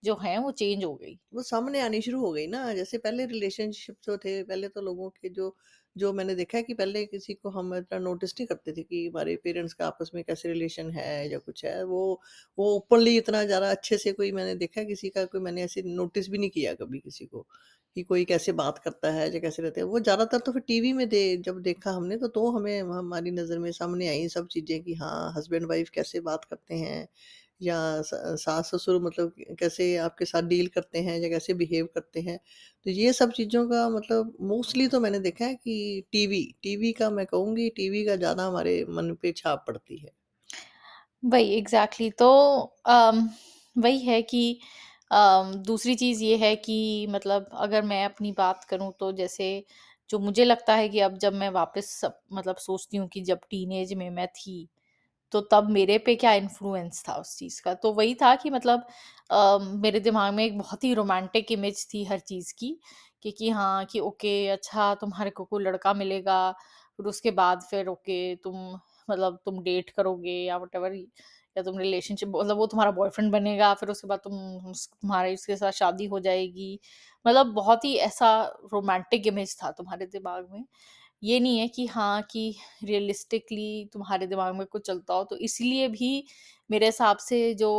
जो 0.04 0.14
है 0.18 0.38
वो 0.40 0.50
चेंज 0.52 0.84
हो 0.84 0.94
गई। 0.96 1.18
वो 1.32 1.42
सामने 1.44 1.80
आनी 1.80 2.00
शुरू 2.02 2.20
हो 2.20 2.32
गई 2.32 2.46
ना, 2.48 2.72
जैसे 2.74 2.98
पहले 2.98 3.26
रिलेशनशिप 3.26 3.96
जो 4.04 4.16
थे, 4.18 4.42
पहले 4.44 4.68
तो 4.70 4.80
लोगों 4.82 5.10
के 5.12 5.28
जो 5.30 5.54
जो 5.96 6.12
मैंने 6.12 6.34
देखा 6.34 6.56
है 6.58 6.62
कि 6.64 6.74
पहले 6.74 7.04
किसी 7.06 7.34
को 7.34 7.50
हम 7.50 7.74
इतना 7.74 7.98
नोटिस 8.00 8.32
नहीं 8.32 8.46
करते 8.46 8.72
थे 8.72 8.82
कि 8.82 9.06
हमारे 9.06 9.34
पेरेंट्स 9.44 9.72
का 9.74 9.86
आपस 9.86 10.10
में 10.14 10.22
कैसे 10.24 10.48
रिलेशन 10.48 10.90
है 10.92 11.28
या 11.30 11.38
कुछ 11.40 11.64
है। 11.64 11.82
वो 11.84 12.00
वो 12.58 12.66
ओपनली 12.76 13.16
इतना 13.18 13.42
ज़्यादा 13.44 13.70
अच्छे 13.70 13.98
से 13.98 14.12
कोई 14.12 14.32
मैंने 14.32 14.54
देखा 14.56 14.80
है 14.80 14.86
किसी 14.86 15.08
का 15.10 15.24
कोई 15.26 15.40
मैंने 15.40 15.62
ऐसे 15.64 15.82
नोटिस 15.86 16.28
भी 16.30 16.38
नहीं 16.38 16.50
किया 16.50 16.74
कभी 16.76 16.98
किसी 17.00 17.26
को, 17.26 17.46
कि 17.96 18.02
कोई 18.04 18.24
कैसे 18.24 18.52
बात 18.54 18.78
करता 18.78 19.10
है 19.12 19.32
या 19.34 19.40
कैसे 19.40 19.62
रहते 19.62 19.80
हैं। 19.80 19.86
वो 19.88 20.00
ज़्यादातर 20.00 20.38
तो 20.40 20.52
फिर 20.52 20.62
टीवी 20.64 20.92
में 20.92 21.08
दे 21.08 21.20
जब 21.40 21.60
देखा 21.62 21.90
हमने 21.92 22.16
तो 22.18 22.28
तो 22.30 22.50
हमें 22.50 22.80
हमारी 22.82 23.30
नज़र 23.32 23.58
में 23.58 23.70
सामने 23.72 24.08
आई 24.08 24.28
सब 24.30 24.46
चीज़ें 24.48 24.82
कि 24.82 24.94
हाँ, 24.96 25.32
हस्बैंड-वाइफ 25.36 25.90
कैसे 25.90 26.20
बात 26.22 26.44
करते 26.44 26.74
हैं 26.76 27.06
या 27.60 27.76
स 28.02 28.10
सास-ससुर 28.38 29.00
मतलब 29.02 29.32
कैसे 29.58 29.96
आपके 29.98 30.24
साथ 30.24 30.42
डील 30.48 30.66
करते 30.70 30.98
हैं 31.00 31.18
या 31.18 31.28
कैसे 31.28 31.54
बिहेव 31.56 31.88
करते 31.94 32.20
हैं। 32.22 32.38
तो 32.86 32.90
ये 32.92 33.12
सब 33.14 33.32
चीज़ों 33.32 33.66
का 33.68 33.88
मतलब 33.90 34.34
मोस्टली 34.44 34.88
तो 34.88 35.00
मैंने 35.00 35.18
देखा 35.20 35.44
है 35.44 35.54
कि 35.56 36.02
टीवी 36.12 36.44
टीवी 36.62 36.92
का 36.94 37.10
मैं 37.12 37.26
कहूँगी 37.26 37.68
टीवी 37.76 38.04
का 38.06 38.16
ज़्यादा 38.16 38.46
हमारे 38.46 38.84
मन 38.90 39.14
पे 39.22 39.32
छाप 39.34 39.64
पड़ती 39.68 39.98
है। 39.98 40.10
वही 41.22 41.54
एग्ज़ैक्टली 41.56 42.10
तो 42.16 42.28
वही 43.76 43.98
है 44.00 44.20
कि 44.24 44.42
अम, 45.10 45.52
दूसरी 45.64 45.94
चीज़ 45.94 46.22
ये 46.24 46.36
है 46.38 46.54
कि 46.58 47.06
मतलब 47.10 47.48
अगर 47.60 47.82
मैं 47.84 48.04
अपनी 48.04 48.32
बात 48.34 48.64
करूँ 48.64 48.92
तो 49.00 49.10
जैसे 49.14 49.48
जो 50.10 50.18
मुझे 50.18 50.44
लगता 50.44 50.74
है 50.74 50.88
कि 50.88 51.00
अब 51.00 51.16
जब 51.18 51.32
मैं 51.34 51.48
वापस 51.52 52.00
मतलब 52.32 52.56
सोचती 52.58 52.96
हूँ 52.96 53.08
कि 53.08 53.20
जब 53.22 53.40
टीनेज 53.50 53.92
में 53.94 54.08
मैं 54.10 54.26
थी, 54.30 54.68
तो 55.34 55.40
तब 55.52 55.70
मेरे 55.70 55.98
पे 56.00 56.14
क्या 56.16 56.32
इन्फ्लुएंस 56.34 57.02
था 57.08 57.14
उस 57.16 57.36
चीज़ 57.38 57.60
का। 57.62 57.74
तो 57.76 57.92
वही 57.94 58.14
था 58.16 58.34
कि 58.36 58.50
मतलब 58.50 58.86
अ, 59.30 59.58
मेरे 59.76 60.00
दिमाग 60.00 60.34
में 60.34 60.44
एक 60.44 60.58
बहुत 60.58 60.84
ही 60.84 60.92
रोमांटिक 60.94 61.52
इमेज 61.52 61.86
थी 61.88 62.04
हर 62.04 62.18
चीज़ 62.20 62.52
की, 62.58 62.78
कि 63.22 63.30
कि 63.32 63.48
हाँ, 63.50 63.84
कि 63.86 64.00
ओके 64.02 64.36
अच्छा 64.50 64.94
तुम्हारे 64.96 65.30
को 65.32 65.44
कोई 65.46 65.64
लड़का 65.64 65.94
मिलेगा, 65.94 66.40
फिर 66.98 67.06
उसके 67.06 67.30
बाद 67.32 67.62
फिर 67.70 67.88
ओके 67.88 68.18
तुम 68.38 68.56
मतलब 69.08 69.38
तुम 69.44 69.62
डेट 69.62 69.90
करोगे 69.92 70.32
या 70.40 70.56
व्हाटएवर 70.58 70.94
या 71.56 71.62
तुम 71.62 71.78
रिलेशनशिप 71.78 72.28
मतलब 72.30 72.56
वो 72.56 72.66
तुम्हारा 72.66 72.90
बॉयफ्रेंड 72.92 73.30
बनेगा, 73.32 73.72
फिर 73.74 73.88
उसके 73.90 74.08
बाद 74.08 74.18
तुम 74.20 74.34
तुम्हारी 74.72 75.34
उसके 75.34 75.56
साथ 75.56 75.72
शादी 75.74 76.06
हो 76.06 76.20
जाएगी। 76.20 76.78
मतलब 77.24 77.52
बहुत 77.54 77.84
ही 77.84 77.94
ऐसा 78.00 78.30
रोमांटिक 78.72 79.26
इमेज 79.26 79.56
था 79.58 79.70
तुम्हारे 79.72 80.06
दिमाग 80.08 80.48
में। 80.52 80.64
ये 81.22 81.38
नहीं 81.40 81.58
है 81.58 81.68
कि 81.68 81.86
हाँ, 81.88 82.22
कि 82.24 82.54
रियलिस्टिकली 82.84 83.88
तुम्हारे 83.92 84.26
दिमाग 84.26 84.54
में 84.54 84.66
कुछ 84.66 84.86
चलता 84.86 85.14
हो, 85.14 85.24
तो 85.24 85.36
इसलिए 85.38 85.88
भी 85.88 86.24
मेरे 86.70 86.86
हिसाब 86.86 87.16
से 87.20 87.54
जो 87.56 87.70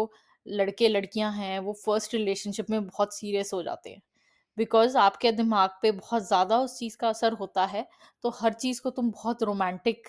लड़के-लड़कियाँ 0.45 1.31
हैं, 1.33 1.59
वो 1.59 1.73
फ़र्स्ट 1.85 2.13
रिलेशनशिप 2.13 2.69
में 2.69 2.85
बहुत 2.87 3.13
सीरियस 3.15 3.51
हो 3.53 3.61
जाते 3.63 3.89
हैं। 3.89 4.01
बिकॉज़ 4.57 4.97
आपके 4.99 5.31
दिमाग 5.33 5.69
पे 5.81 5.91
बहुत 5.93 6.27
ज़्यादा 6.27 6.59
उस 6.59 6.77
चीज़ 6.79 6.97
का 6.97 7.09
असर 7.09 7.33
होता 7.35 7.65
है, 7.67 7.87
तो 8.23 8.29
हर 8.35 8.53
चीज़ 8.55 8.81
को 8.81 8.89
तुम 8.91 9.11
बहुत 9.11 9.43
रोमांटिक 9.43 10.07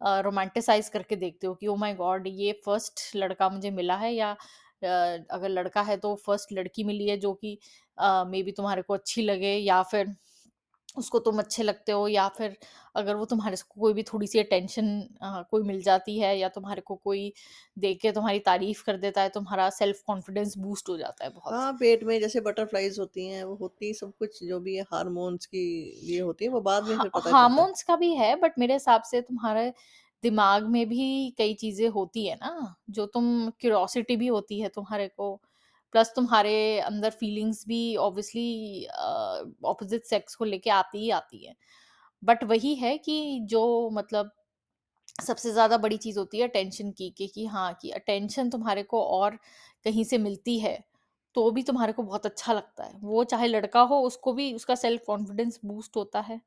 अ, 0.00 0.20
रोमांटिसाइज़ 0.20 0.90
करके 0.90 1.16
देखते 1.16 1.46
हो 1.46 1.54
कि 1.54 1.66
ओह 1.66 1.76
माय 1.78 1.94
गॉड! 1.94 2.26
ये 2.28 2.52
फ़र्स्ट 2.66 3.00
लड़का 3.16 3.48
मुझे 3.50 3.70
मिला 3.72 3.96
है 3.98 4.12
या 4.14 4.30
अ, 4.32 4.86
अगर 5.30 5.48
लड़का 5.50 5.82
है 5.82 5.96
तो 5.98 6.14
फ़र्स्ट 6.18 6.52
लड़की 6.54 6.84
मिली 6.84 7.08
है 7.08 7.16
जो 7.18 7.32
कि 7.36 7.58
अ, 7.98 8.24
मेबी 8.26 8.52
तुम्हारे 8.52 8.82
को 8.82 8.94
अच्छी 8.94 9.22
लगे 9.24 9.54
या 9.58 9.82
फिर 9.84 10.14
उसको 10.96 11.18
तुम 11.20 11.38
अच्छे 11.38 11.62
लगते 11.62 11.92
हो 11.92 12.06
या 12.08 12.28
फिर 12.30 12.56
अगर 12.94 13.14
वो 13.16 13.24
तुम्हारे 13.26 13.56
से 13.56 13.64
कोई 13.70 13.92
भी 13.94 14.02
थोड़ी-सी 14.04 14.38
अटेंशन 14.38 14.88
कोई 15.50 15.62
मिल 15.64 15.82
जाती 15.82 16.18
है 16.18 16.36
या 16.38 16.48
तुम्हारे 16.50 16.80
को 16.82 16.94
कोई 16.98 17.32
देख 17.78 18.00
के 18.00 18.12
तुम्हारी 18.12 18.38
तारीफ़ 18.44 18.82
कर 18.84 18.96
देता 18.98 19.22
है, 19.22 19.28
तुम्हारा 19.30 19.68
सेल्फ 19.72 20.02
कॉन्फिडेंस 20.06 20.56
बूस्ट 20.58 20.88
हो 20.88 20.96
जाता 20.98 21.24
है 21.24 21.30
बहुत। 21.32 21.50
हाँ, 21.50 21.72
पेट 21.74 22.02
में 22.04 22.18
जैसे 22.20 22.40
बटरफ्लाइज़ 22.40 22.98
होती 23.00 23.26
हैं, 23.26 23.42
वो 23.44 23.54
होती 23.56 23.86
है 23.86 23.92
सब 23.94 24.12
कुछ 24.18 24.42
जो 24.44 24.60
भी 24.60 24.76
है 24.76 24.82
हार्मोन्स 24.90 25.46
की 25.46 25.58
लिए 26.02 26.20
होती 26.20 26.44
है, 26.44 26.50
वो 26.50 26.60
बाद 26.62 26.84
में 26.84 26.98
हा 26.98 27.04
फिर 27.10 27.10
पता 27.12 27.32
चलता 27.34 27.62
है। 27.62 27.66
हार्मोन्स 27.66 27.82
का 27.82 27.96
भी 27.96 28.14
है 28.14 28.34
बट 28.36 28.58
मेरे 28.58 28.72
हिसाब 28.74 29.02
से 29.04 29.20
तुम्हारे 29.22 29.72
दिमाग 30.22 30.66
में 30.68 30.86
भी 30.88 31.04
कई 31.38 31.54
चीज़ें 31.54 31.88
होती 31.90 32.26
है 32.26 32.34
ना, 32.36 32.74
जो 32.90 33.06
तुम 33.08 33.50
क्यूरोसिटी 33.60 34.16
भी 34.16 34.26
होती 34.28 34.60
है 34.60 34.68
तुम्हारे 34.70 35.08
को, 35.10 35.34
प्लस 35.94 36.12
तुम्हारे 36.16 36.54
अंदर 36.82 37.10
फीलिंग्स 37.12 37.64
भी 37.68 37.80
ऑब्वियसली 37.98 38.86
ऑपोज़िट 39.64 40.04
सेक्स 40.06 40.34
को 40.36 40.44
लेके 40.46 40.70
आती 40.72 40.98
ही 40.98 41.10
आती 41.12 41.44
है। 41.46 41.54
बट 42.22 42.44
वही 42.46 42.74
है 42.76 42.96
कि 43.00 43.18
जो 43.46 43.64
मतलब 43.92 44.30
सबसे 45.22 45.52
ज़्यादा 45.52 45.76
बड़ी 45.78 45.96
चीज़ 45.98 46.18
होती 46.18 46.38
है 46.38 46.48
अटेंशन 46.48 46.90
की, 46.92 47.10
कि 47.10 47.26
कि 47.28 47.46
हाँ, 47.46 47.72
कि 47.82 47.90
अटेंशन 47.92 48.50
तुम्हारे 48.50 48.82
को 48.84 49.02
और 49.04 49.36
कहीं 49.86 50.04
से 50.04 50.18
मिलती 50.18 50.58
है, 50.60 50.78
तो 51.34 51.50
भी 51.50 51.62
तुम्हारे 51.64 51.92
को 51.92 52.02
बहुत 52.04 52.26
अच्छा 52.26 52.52
लगता 52.52 52.84
है। 52.84 52.98
वो 53.02 53.24
चाहे 53.26 53.46
लड़का 53.48 53.80
हो, 53.82 54.00
उसको 54.02 54.32
भी 54.34 54.52
उसका 54.54 54.74
सेल्फ 54.76 55.02
कॉन्फिडेंस 55.06 55.60
बूस्ट 55.64 55.96
होता 55.96 56.20
है। 56.22 56.40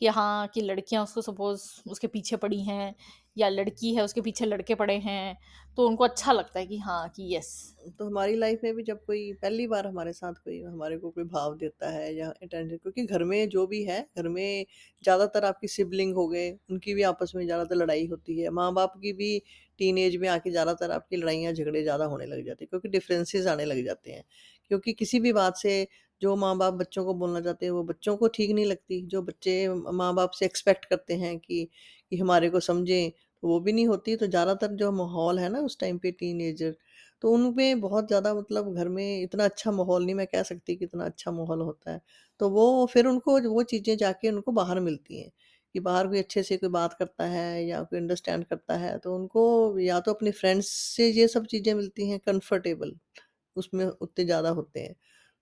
कि 0.00 0.06
हाँ, 0.08 0.46
कि 0.48 0.60
लड़कियाँ 0.62 1.02
उसको 1.04 1.22
सपोज़ 1.22 1.62
उसके 1.86 2.06
पीछे 2.08 2.36
पड़ी 2.38 2.60
हैं 2.64 2.94
या 3.36 3.48
लड़की 3.48 3.94
है 3.94 4.04
उसके 4.04 4.20
पीछे 4.20 4.44
लड़के 4.46 4.74
पड़े 4.76 4.96
हैं, 5.00 5.36
तो 5.78 5.86
उनको 5.88 6.04
अच्छा 6.04 6.32
लगता 6.32 6.58
है 6.60 6.66
कि 6.66 6.78
हाँ, 6.80 7.08
कि 7.10 7.34
यस 7.36 7.52
तो 7.90 8.06
हमारी 8.06 8.34
लाइफ 8.36 8.60
में 8.64 8.74
भी 8.74 8.82
जब 8.82 9.04
कोई 9.04 9.32
पहली 9.34 9.66
बार 9.66 9.86
हमारे 9.86 10.12
साथ 10.12 10.34
कोई 10.44 10.60
हमारे 10.62 10.96
को 10.98 11.10
कोई 11.10 11.24
भाव 11.26 11.54
देता 11.56 11.90
है 11.90 12.12
या 12.14 12.28
अटेंशन 12.32 12.76
क्योंकि 12.76 13.04
घर 13.04 13.24
में 13.24 13.48
जो 13.48 13.66
भी 13.66 13.82
है, 13.84 14.00
घर 14.16 14.28
में 14.28 14.64
ज़्यादातर 15.04 15.44
आपकी 15.44 15.68
सिबलिंग 15.68 16.14
हो 16.14 16.26
गए, 16.28 16.50
उनकी 16.70 16.94
भी 16.94 17.02
आपस 17.04 17.32
में 17.36 17.44
ज़्यादातर 17.44 17.74
लड़ाई 17.76 18.06
होती 18.06 18.38
है। 18.40 18.50
माँ-बाप 18.52 18.92
की 18.98 19.12
भी 19.12 19.38
टीनेज 19.80 20.16
में 20.16 20.28
आके 20.28 20.50
ज़्यादातर 20.50 20.90
आपकी 20.90 21.16
लड़ाइयाँ 21.16 21.52
झगड़े 21.54 21.82
ज़्यादा 21.82 22.04
होने 22.06 22.26
लग 22.26 22.44
जाते 22.44 22.64
हैं 22.64 22.68
क्योंकि 22.70 22.88
डिफरेंसेस 22.88 23.46
आने 23.46 23.64
लग 23.64 23.84
जाते 23.84 24.12
हैं। 24.12 24.24
क्योंकि 24.70 24.92
किसी 24.94 25.20
भी 25.20 25.32
बात 25.34 25.56
से 25.58 25.86
जो 26.22 26.34
माँ-बाप 26.36 26.74
बच्चों 26.74 27.04
को 27.04 27.14
बोलना 27.14 27.40
चाहते 27.40 27.66
हैं, 27.66 27.72
वो 27.72 27.82
बच्चों 27.84 28.16
को 28.16 28.28
ठीक 28.30 28.50
नहीं 28.52 28.64
लगती। 28.66 29.00
जो 29.06 29.22
बच्चे 29.24 29.68
माँ-बाप 29.92 30.30
से 30.32 30.46
एक्सपेक्ट 30.46 30.84
करते 30.86 31.14
हैं 31.16 31.38
कि 31.40 31.68
कि 32.12 32.16
हमारे 32.16 32.48
को 32.50 32.60
समझें, 32.60 33.10
तो 33.10 33.48
वो 33.48 33.58
भी 33.60 33.72
नहीं 33.72 33.86
होती। 33.86 34.16
तो 34.16 34.26
ज़्यादातर 34.26 34.72
जो 34.76 34.90
माहौल 34.94 35.38
है 35.38 35.48
ना 35.48 35.58
उस 35.60 35.78
टाइम 35.80 35.98
पे 35.98 36.10
टीनेजर 36.12 36.74
तो 37.22 37.30
उन 37.30 37.44
उनमें 37.46 37.80
बहुत 37.80 38.06
ज़्यादा 38.08 38.32
मतलब 38.34 38.74
घर 38.74 38.88
में 38.90 39.22
इतना 39.22 39.44
अच्छा 39.44 39.70
माहौल 39.72 40.04
नहीं 40.04 40.14
मैं 40.14 40.26
कह 40.26 40.42
सकती 40.44 40.76
कि 40.76 40.84
इतना 40.84 41.04
अच्छा 41.04 41.30
माहौल 41.30 41.60
होता 41.62 41.92
है। 41.92 42.00
तो 42.40 42.48
वो 42.50 42.86
फिर 42.86 43.06
उनको 43.06 43.38
वो 43.50 43.62
चीज़ें 43.64 43.96
जाके 43.96 44.28
उनको 44.30 44.52
बाहर 44.52 44.80
मिलती 44.80 45.20
हैं, 45.20 45.30
कि 45.74 45.80
बाहर 45.80 46.06
कोई 46.08 46.18
अच्छे 46.18 46.42
से 46.42 46.56
कोई 46.56 46.68
बात 46.70 46.94
करता 46.94 47.24
है 47.26 47.64
या 47.64 47.82
कोई 47.82 47.98
अंडरस्टैंड 47.98 48.44
करता 48.46 48.76
है, 48.76 48.96
तो 48.98 49.14
उनको 49.14 49.78
या 49.80 50.00
तो 50.00 50.12
अपने 50.12 50.30
फ्रेंड्स 50.32 50.68
से 50.96 51.08
ये 51.10 51.28
सब 51.28 51.46
चीज़ें 51.46 51.72
मिलती 51.74 52.08
हैं 52.10 52.18
कंफर्टेबल, 52.20 52.92
उसमें 53.60 53.84
उतने 53.86 54.24
ज़्यादा 54.24 54.48
होते 54.52 54.80
हैं। 54.80 54.94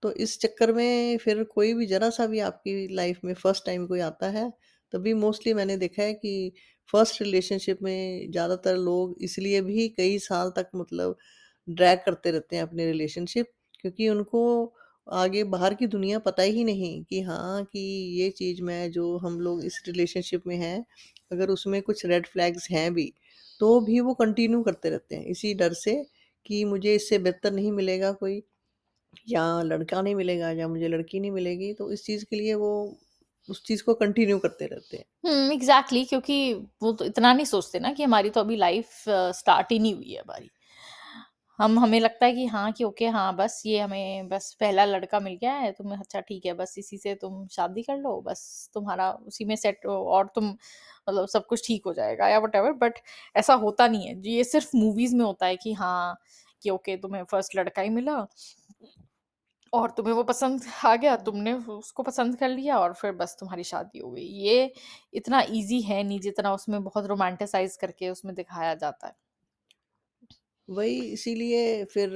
तो 0.03 0.11
इस 0.17 0.39
चक्कर 0.41 0.71
में 0.73 1.17
फिर 1.19 1.43
कोई 1.45 1.73
भी 1.73 1.85
ज़रा-सा 1.87 2.25
भी 2.27 2.39
आपकी 2.41 2.87
लाइफ़ 2.95 3.19
में 3.25 3.33
फ़र्स्ट 3.35 3.65
टाइम 3.65 3.85
कोई 3.87 3.99
आता 4.01 4.29
है, 4.31 4.49
तभी 4.93 5.13
मोस्टली 5.15 5.53
मैंने 5.53 5.77
देखा 5.77 6.03
है 6.03 6.13
कि 6.15 6.51
फ़र्स्ट 6.93 7.21
रिलेशनशिप 7.21 7.79
में 7.83 8.31
ज़्यादातर 8.31 8.77
लोग 8.79 9.15
इसलिए 9.23 9.61
भी 9.61 9.87
कई 9.97 10.17
साल 10.21 10.51
तक 10.57 10.69
मतलब 10.75 11.17
ड्रैग 11.67 11.99
करते 12.05 12.31
रहते 12.31 12.55
हैं 12.55 12.63
अपने 12.63 12.85
रिलेशनशिप 12.85 13.51
क्योंकि 13.81 14.09
उनको 14.09 14.41
आगे 15.07 15.43
बाहर 15.45 15.73
की 15.75 15.87
दुनिया 15.87 16.19
पता 16.21 16.43
ही 16.45 16.63
नहीं 16.63 17.03
कि 17.05 17.21
हाँ, 17.21 17.63
कि 17.65 17.79
ये 18.21 18.29
चीज़ 18.31 18.61
मैं 18.63 18.89
जो 18.91 19.17
हम 19.19 19.39
लोग 19.41 19.63
इस 19.65 19.81
रिलेशनशिप 19.87 20.43
में 20.47 20.55
हैं, 20.57 20.85
अगर 21.31 21.49
उसमें 21.49 21.81
कुछ 21.81 22.05
रेड 22.05 22.27
फ्लैग्स 22.27 22.69
हैं 22.71 22.93
भी, 22.93 23.13
तो 23.59 23.79
भी 23.81 23.99
वो 24.01 24.13
कंटिन्यू 24.15 24.61
करते 24.63 24.89
रहते 24.89 25.15
हैं 25.15 25.25
इसी 25.27 25.53
डर 25.55 25.73
से 25.75 25.95
कि 26.45 26.63
मुझे 26.65 26.95
इससे 26.95 27.19
बेहतर 27.19 27.53
नहीं 27.53 27.71
मिलेगा 27.73 28.11
कोई 28.15 28.41
या 29.27 29.43
लड़का 29.63 30.01
नहीं 30.01 30.15
मिलेगा 30.15 30.51
या 30.53 30.67
मुझे 30.69 30.87
लड़की 30.89 31.19
नहीं 31.19 31.31
मिलेगी, 31.31 31.73
तो 31.73 31.91
इस 31.91 32.05
चीज़ 32.05 32.25
के 32.25 32.35
लिए 32.35 32.53
वो 32.57 32.71
उस 33.49 33.63
चीज़ 33.65 33.83
को 33.83 33.93
कंटिन्यू 33.95 34.39
करते 34.39 34.65
रहते 34.67 34.97
हैं। 34.97 35.05
हुँ, 35.23 35.31
एग्ज़ैक्टली 35.53 36.03
क्योंकि 36.05 36.35
वो 36.81 36.91
तो 36.93 37.05
इतना 37.05 37.31
नहीं 37.33 37.45
सोचते 37.45 37.79
ना 37.79 37.91
कि 37.93 38.03
हमारी 38.03 38.29
तो 38.29 38.39
अभी 38.39 38.55
लाइफ़ 38.57 38.93
स्टार्ट 39.33 39.71
ही 39.71 39.79
नहीं 39.79 39.93
हुई 39.95 40.11
है 40.13 40.21
हमारी। 40.21 40.49
हम 41.59 41.77
हमें 41.79 41.99
लगता 41.99 42.25
है 42.25 42.33
कि 42.33 42.45
हाँ, 42.47 42.71
कि 42.71 42.83
ओके 42.83 43.07
हाँ, 43.07 43.35
बस 43.35 43.61
ये 43.65 43.79
हमें 43.79 44.27
बस 44.29 44.53
पहला 44.59 44.85
लड़का 44.85 45.19
मिल 45.19 45.33
गया 45.35 45.53
है, 45.53 45.71
तुम्हें 45.73 45.97
अच्छा 45.99 46.19
ठीक 46.21 46.45
है, 46.45 46.53
बस 46.55 46.75
इसी 46.77 46.97
से 46.97 47.13
तुम 47.17 47.45
शादी 47.49 47.81
कर 47.83 47.97
लो, 47.97 48.19
बस 48.21 48.69
तुम्हारा 48.73 49.09
उसी 49.27 49.45
में 49.45 49.55
सेट 49.57 49.85
हो 49.87 49.93
और 50.09 50.27
तुम 50.35 50.45
मतलब 51.07 51.27
सब 51.29 51.45
कुछ 51.47 51.67
ठीक 51.67 51.85
हो 51.85 51.93
जाएगा 51.93 52.27
या 52.27 52.39
व्हाटएवर 52.39 52.71
बट 52.79 52.99
ऐसा 53.35 53.53
होता 53.57 53.87
नहीं 53.87 54.07
है। 54.07 54.15
ये 54.27 54.43
सिर्फ़ 54.45 54.69
मूवीज़ 54.75 55.15
में 55.15 55.25
होता 55.25 55.45
है 55.45 55.55
कि 55.57 55.73
हाँ, 55.75 56.15
कि 56.61 56.69
ओके 56.69 56.97
तुम्हें 56.97 57.23
फ़र्स्ट 57.25 57.55
लड़का 57.55 57.81
ही 57.81 57.89
मिला 57.91 58.25
और 59.73 59.91
तुम्हें 59.91 60.13
वो 60.15 60.23
पसंद 60.23 60.61
आ 60.85 60.95
गया, 60.95 61.15
तुमने 61.17 61.53
उसको 61.69 62.03
पसंद 62.03 62.35
कर 62.37 62.49
लिया 62.49 62.77
और 62.79 62.93
फिर 62.93 63.11
बस 63.13 63.35
तुम्हारी 63.39 63.63
शादी 63.65 63.99
हो 63.99 64.09
गई। 64.11 64.23
ये 64.39 64.71
इतना 65.13 65.41
ईज़ी 65.51 65.81
है 65.83 66.01
नहीं 66.03 66.19
जितना 66.21 66.53
उसमें 66.53 66.83
बहुत 66.83 67.05
रोमांटिसाइज़ 67.07 67.77
करके 67.81 68.09
उसमें 68.09 68.33
दिखाया 68.35 68.73
जाता 68.75 69.07
है। 69.07 69.13
वही 70.69 70.99
इसीलिए 71.03 71.83
फिर 71.85 72.09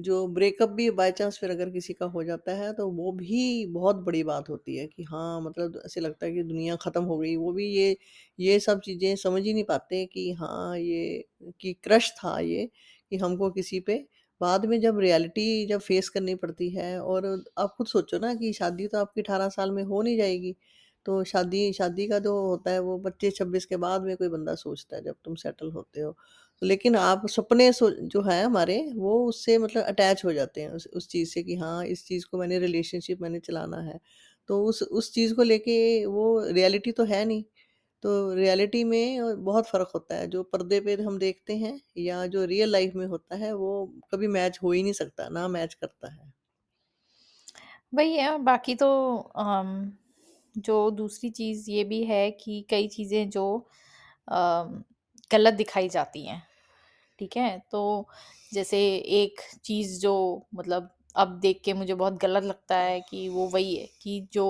जो 0.00 0.26
ब्रेकअप 0.28 0.68
भी 0.70 0.88
बाय 0.92 1.10
चांस 1.12 1.38
फिर 1.38 1.50
अगर 1.50 1.70
किसी 1.70 1.92
का 1.92 2.06
हो 2.08 2.22
जाता 2.24 2.52
है 2.56 2.72
तो 2.74 2.86
वो 2.90 3.12
भी 3.12 3.40
बहुत 3.68 3.96
बड़ी 4.04 4.22
बात 4.24 4.48
होती 4.48 4.76
है 4.76 4.86
कि 4.86 5.02
हाँ 5.04 5.40
मतलब 5.40 5.80
ऐसे 5.84 6.00
लगता 6.00 6.26
है 6.26 6.32
कि 6.32 6.42
दुनिया 6.42 6.76
ख़त्म 6.78 7.02
हो 7.04 7.18
गई। 7.18 7.34
वो 7.36 7.52
भी 7.52 7.66
ये 7.68 7.96
ये 8.38 8.58
सब 8.60 8.80
चीज़ें 8.80 9.14
समझ 9.16 9.42
ही 9.44 9.52
नहीं 9.54 9.64
पाते 9.64 10.04
कि 10.06 10.30
हाँ 10.34 10.78
ये 10.78 11.24
कि 11.60 11.72
क्रश 11.84 12.10
था 12.16 12.38
ये, 12.40 12.66
कि 13.12 13.16
हमको 13.16 13.50
किसी 13.50 13.80
पे। 13.80 14.04
बाद 14.40 14.64
में 14.66 14.80
जब 14.80 14.98
रियलिटी 14.98 15.66
जब 15.66 15.80
फेस 15.80 16.08
करनी 16.08 16.34
पड़ती 16.36 16.68
है 16.70 16.98
और 17.00 17.26
आप 17.58 17.74
खुद 17.78 17.86
सोचो 17.86 18.18
ना 18.18 18.34
कि 18.34 18.52
शादी 18.52 18.86
तो 18.86 18.98
आपकी 18.98 19.20
18 19.20 19.48
साल 19.50 19.70
में 19.70 19.82
हो 19.84 20.02
नहीं 20.02 20.16
जाएगी। 20.18 20.54
तो 21.06 21.22
शादी 21.24 21.72
शादी 21.72 22.06
का 22.08 22.18
जो 22.20 22.32
होता 22.40 22.70
है 22.70 22.80
वो 22.80 22.98
25-26 23.00 23.66
के 23.66 23.76
बाद 23.78 24.02
में 24.04 24.16
कोई 24.16 24.28
बंदा 24.28 24.54
सोचता 24.56 24.96
है 24.96 25.02
जब 25.04 25.14
तुम 25.24 25.34
सेटल 25.36 25.70
होते 25.72 26.00
हो। 26.00 26.16
लेकिन 26.62 26.96
आप 26.96 27.26
सपने 27.28 27.70
जो 27.82 28.22
हैं 28.22 28.44
हमारे 28.44 28.76
वो 28.96 29.14
उससे 29.26 29.56
मतलब 29.58 29.84
अटैच 29.84 30.24
हो 30.24 30.32
जाते 30.32 30.60
हैं 30.62 30.70
उस 30.70 30.86
उस 30.94 31.08
चीज़ 31.08 31.30
से 31.30 31.42
कि 31.42 31.56
हाँ, 31.56 31.84
इस 31.86 32.06
चीज़ 32.06 32.26
को 32.26 32.38
मैंने 32.38 32.58
रिलेशनशिप 32.58 33.20
मैंने 33.22 33.40
चलाना 33.40 33.80
है। 33.82 33.98
तो 34.48 34.62
उस 34.64 34.82
उस 34.84 35.12
चीज़ 35.14 35.34
को 35.34 35.42
लेके 35.44 35.76
वो 36.06 36.24
रियलिटी 36.48 36.92
तो 36.92 37.04
है 37.06 37.24
नहीं। 37.24 37.44
तो 38.02 38.34
रियलिटी 38.34 38.82
में 38.84 39.44
बहुत 39.44 39.68
फ़र्क 39.68 39.90
होता 39.94 40.14
है। 40.16 40.26
जो 40.28 40.42
पर्दे 40.44 40.80
पे 40.80 40.94
हम 41.02 41.18
देखते 41.18 41.56
हैं 41.58 41.80
या 41.98 42.26
जो 42.28 42.44
रियल 42.46 42.70
लाइफ़ 42.70 42.96
में 42.96 43.06
होता 43.06 43.36
है 43.36 43.52
वो 43.54 43.72
कभी 44.12 44.26
मैच 44.30 44.58
हो 44.62 44.72
ही 44.72 44.82
नहीं 44.82 44.92
सकता, 44.94 45.28
ना 45.30 45.48
मैच 45.48 45.74
करता 45.74 46.12
है। 46.12 46.32
वही 47.92 48.16
है 48.16 48.36
बाकी 48.40 48.74
तो 48.74 48.88
जो 50.58 50.90
दूसरी 50.92 51.30
चीज़ 51.32 51.70
ये 51.70 51.84
भी 51.84 52.02
है 52.04 52.30
कि 52.32 52.64
कई 52.70 52.88
चीज़ें 52.88 53.28
जो 53.30 53.46
अम, 54.28 54.82
गलत 55.30 55.54
दिखाई 55.54 55.88
जाती 55.88 56.26
हैं, 56.26 56.42
ठीक 57.18 57.36
है? 57.36 57.58
तो 57.72 58.08
जैसे 58.54 58.78
एक 59.22 59.40
चीज़ 59.64 60.00
जो 60.00 60.14
मतलब 60.54 60.90
अब 61.16 61.38
देख 61.40 61.60
के 61.64 61.72
मुझे 61.74 61.94
बहुत 61.94 62.20
गलत 62.22 62.44
लगता 62.44 62.76
है 62.78 63.00
कि 63.02 63.28
वो 63.28 63.48
वही 63.48 63.76
है 63.76 63.86
कि 64.02 64.20
जो 64.32 64.46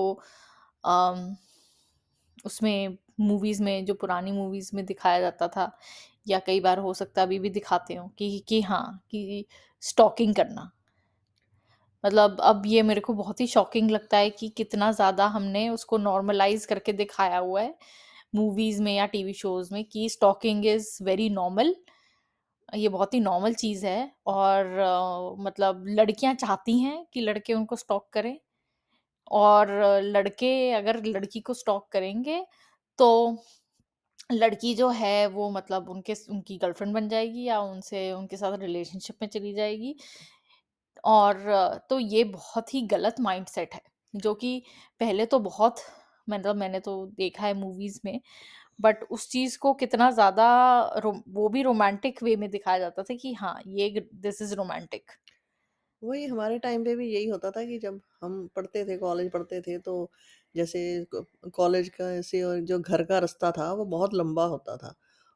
अम, 0.83 1.35
उसमें 2.45 2.97
मूवीज़ 3.19 3.61
में 3.63 3.85
जो 3.85 3.93
पुरानी 3.93 4.31
मूवीज़ 4.31 4.69
में 4.75 4.85
दिखाया 4.85 5.19
जाता 5.19 5.47
था 5.47 5.71
या 6.27 6.39
कई 6.39 6.59
बार 6.59 6.79
हो 6.79 6.93
सकता 6.93 7.21
है 7.21 7.27
अभी 7.27 7.39
भी 7.39 7.49
दिखाते 7.49 7.95
हों 7.95 8.07
कि 8.09 8.39
कि 8.47 8.61
हाँ, 8.61 9.01
कि 9.11 9.45
स्टॉकिंग 9.83 10.35
करना। 10.35 10.71
मतलब 12.03 12.39
अब 12.43 12.63
ये 12.67 12.81
मेरे 12.83 13.01
को 13.01 13.13
बहुत 13.15 13.41
ही 13.41 13.47
शॉकिंग 13.47 13.91
लगता 13.91 14.17
है 14.17 14.29
कि 14.31 14.49
कितना 14.57 14.91
ज़्यादा 14.93 15.25
हमने 15.29 15.67
उसको 15.69 15.97
नॉर्मलाइज़ 15.99 16.67
करके 16.67 16.93
दिखाया 16.93 17.37
हुआ 17.39 17.61
है, 17.61 17.75
मूवीज़ 18.35 18.81
में 18.83 18.95
या 18.95 19.05
टीवी 19.07 19.33
शोज़ 19.35 19.73
में 19.73 19.83
कि 19.85 20.07
स्टॉकिंग 20.09 20.65
इज़ 20.67 20.97
वेरी 21.03 21.29
नॉर्मल। 21.31 21.75
ये 22.73 22.89
बहुत 22.89 23.13
ही 23.13 23.19
नॉर्मल 23.19 23.53
चीज़ 23.55 23.85
है 23.85 24.11
और 24.27 24.65
अ, 24.69 25.35
मतलब 25.39 25.83
लड़कियाँ 25.89 26.33
चाहती 26.35 26.79
हैं 26.79 27.05
कि 27.13 27.21
लड़के 27.21 27.53
उनको 27.53 27.75
स्टॉक 27.77 28.07
करें 28.13 28.37
और 29.31 29.71
लड़के 30.05 30.51
अगर 30.73 31.03
लड़की 31.05 31.39
को 31.41 31.53
स्टॉक 31.55 31.87
करेंगे, 31.91 32.45
तो 32.99 33.37
लड़की 34.31 34.73
जो 34.75 34.89
है 34.91 35.27
वो 35.29 35.49
मतलब 35.51 35.89
उनके 35.89 36.13
उनकी 36.29 36.57
गर्लफ्रेंड 36.57 36.93
बन 36.93 37.07
जाएगी 37.09 37.43
या 37.43 37.59
उनसे 37.61 38.11
उनके 38.13 38.37
साथ 38.37 38.57
रिलेशनशिप 38.59 39.15
में 39.21 39.27
चली 39.29 39.53
जाएगी। 39.53 39.95
और 41.03 41.43
तो 41.89 41.99
ये 41.99 42.23
बहुत 42.25 42.73
ही 42.73 42.81
गलत 42.87 43.15
माइंडसेट 43.21 43.73
है, 43.73 43.81
जो 44.13 44.33
कि 44.35 44.61
पहले 45.01 45.25
तो 45.27 45.39
बहुत 45.41 45.79
मतलब 46.27 46.55
मैंने 46.55 46.79
तो 46.81 47.05
देखा 47.17 47.45
है 47.45 47.53
मूवीज़ 47.55 47.99
में, 48.05 48.19
बट 48.79 49.03
उस 49.11 49.29
चीज़ 49.29 49.57
को 49.59 49.73
कितना 49.75 50.11
ज़्यादा 50.11 50.47
वो 51.29 51.49
भी 51.49 51.63
रोमांटिक 51.63 52.23
वे 52.23 52.35
में 52.37 52.49
दिखाया 52.51 52.79
जाता 52.79 53.03
था 53.03 53.15
कि 53.15 53.33
हाँ, 53.35 53.59
ये 53.67 54.07
दिस 54.15 54.41
इज़ 54.41 54.55
रोमांटिक। 54.55 55.11
वही 56.01 56.25
हमारे 56.25 56.57
टाइम 56.59 56.83
पे 56.85 56.95
भी 56.95 57.07
यही 57.09 57.27
होता 57.27 57.49
था 57.51 57.63
कि 57.65 57.77
जब 57.79 57.99
हम 58.21 58.47
पढ़ते 58.55 58.83
थे, 58.85 58.97
कॉलेज 58.97 59.31
पढ़ते 59.31 59.61
थे 59.61 59.77
तो 59.79 59.95
जैसे 60.55 60.81
कॉलेज 61.55 61.89
का 61.91 62.11
ऐसे 62.13 62.41
और 62.43 62.59
जो 62.63 62.79
घर 62.81 63.03
का 63.05 63.19
रास्ता 63.19 63.51
था 63.51 63.71
वो 63.73 63.85
बहुत 63.87 64.13
लंबा 64.13 64.45
होता 64.47 64.75
था। 64.77 64.93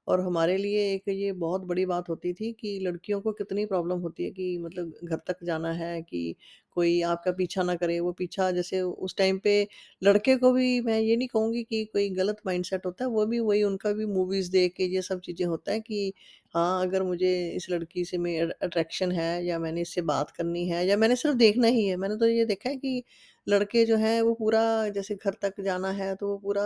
और 0.08 0.22
हमारे 0.22 0.58
लिए 0.58 0.82
एक 0.94 1.08
ये 1.10 1.32
बहुत 1.36 1.62
बड़ी 1.66 1.86
बात 1.86 2.10
होती 2.10 2.34
थी 2.34 2.52
कि 2.54 2.78
लड़कियों 2.82 3.20
को 3.22 3.32
कितनी 3.34 3.66
प्रॉब्लम 3.66 4.00
होती 4.00 4.24
है 4.24 4.32
कि 4.32 4.58
मतलब 4.60 4.94
घर 5.06 5.18
तक 5.28 5.44
जाना 5.44 5.72
है 5.74 6.02
कि 6.04 6.36
कोई 6.72 7.02
आपका 7.04 7.32
पीछा 7.34 7.64
ना 7.64 7.76
करे। 7.76 8.00
वो 8.00 8.12
पीछा 8.14 8.50
जैसे 8.52 8.82
उस 8.82 9.16
टाइम 9.18 9.38
पे 9.40 9.68
लड़के 10.02 10.36
को 10.38 10.52
भी 10.54 10.80
मैं 10.82 11.00
ये 11.00 11.16
नहीं 11.16 11.28
कहूँगी 11.28 11.64
कि 11.66 11.84
कोई 11.88 12.10
गलत 12.12 12.42
माइंडसेट 12.46 12.86
होता 12.86 13.04
है, 13.06 13.10
वो 13.12 13.26
भी 13.26 13.40
वही 13.42 13.64
उनका 13.64 13.92
भी 13.94 14.06
मूवीज़ 14.08 14.52
देख 14.52 14.74
के 14.78 14.84
ये 14.86 15.02
सब 15.04 15.20
चीज़ें 15.22 15.46
होता 15.48 15.72
है 15.72 15.80
कि 15.82 16.14
हाँ, 16.56 16.82
अगर 16.82 17.04
मुझे 17.04 17.32
इस 17.52 17.70
लड़की 17.70 18.04
से 18.06 18.18
में 18.18 18.40
अट्रैक्शन 18.42 19.12
है 19.14 19.46
या 19.46 19.58
मैंने 19.60 19.82
इससे 19.82 20.02
बात 20.04 20.32
करनी 20.32 20.68
है 20.70 20.86
या 20.88 20.98
मैंने 20.98 21.16
सिर्फ़ 21.16 21.38
देखना 21.38 21.68
ही 21.70 21.86
है। 21.88 21.96
मैंने 21.98 22.16
तो 22.18 22.28
ये 22.28 22.46
देखा 22.46 22.70
है 22.70 22.76
कि 22.78 23.04
लड़के 23.48 23.86
जो 23.86 23.98
हैं 23.98 24.22
वो 24.22 24.34
पूरा 24.36 24.62
जैसे 24.90 25.16
घर 25.18 25.34
तक 25.42 25.60
जाना 25.62 25.92
है 25.94 26.16
तो 26.16 26.28
वो 26.28 26.38
पूरा 26.40 26.64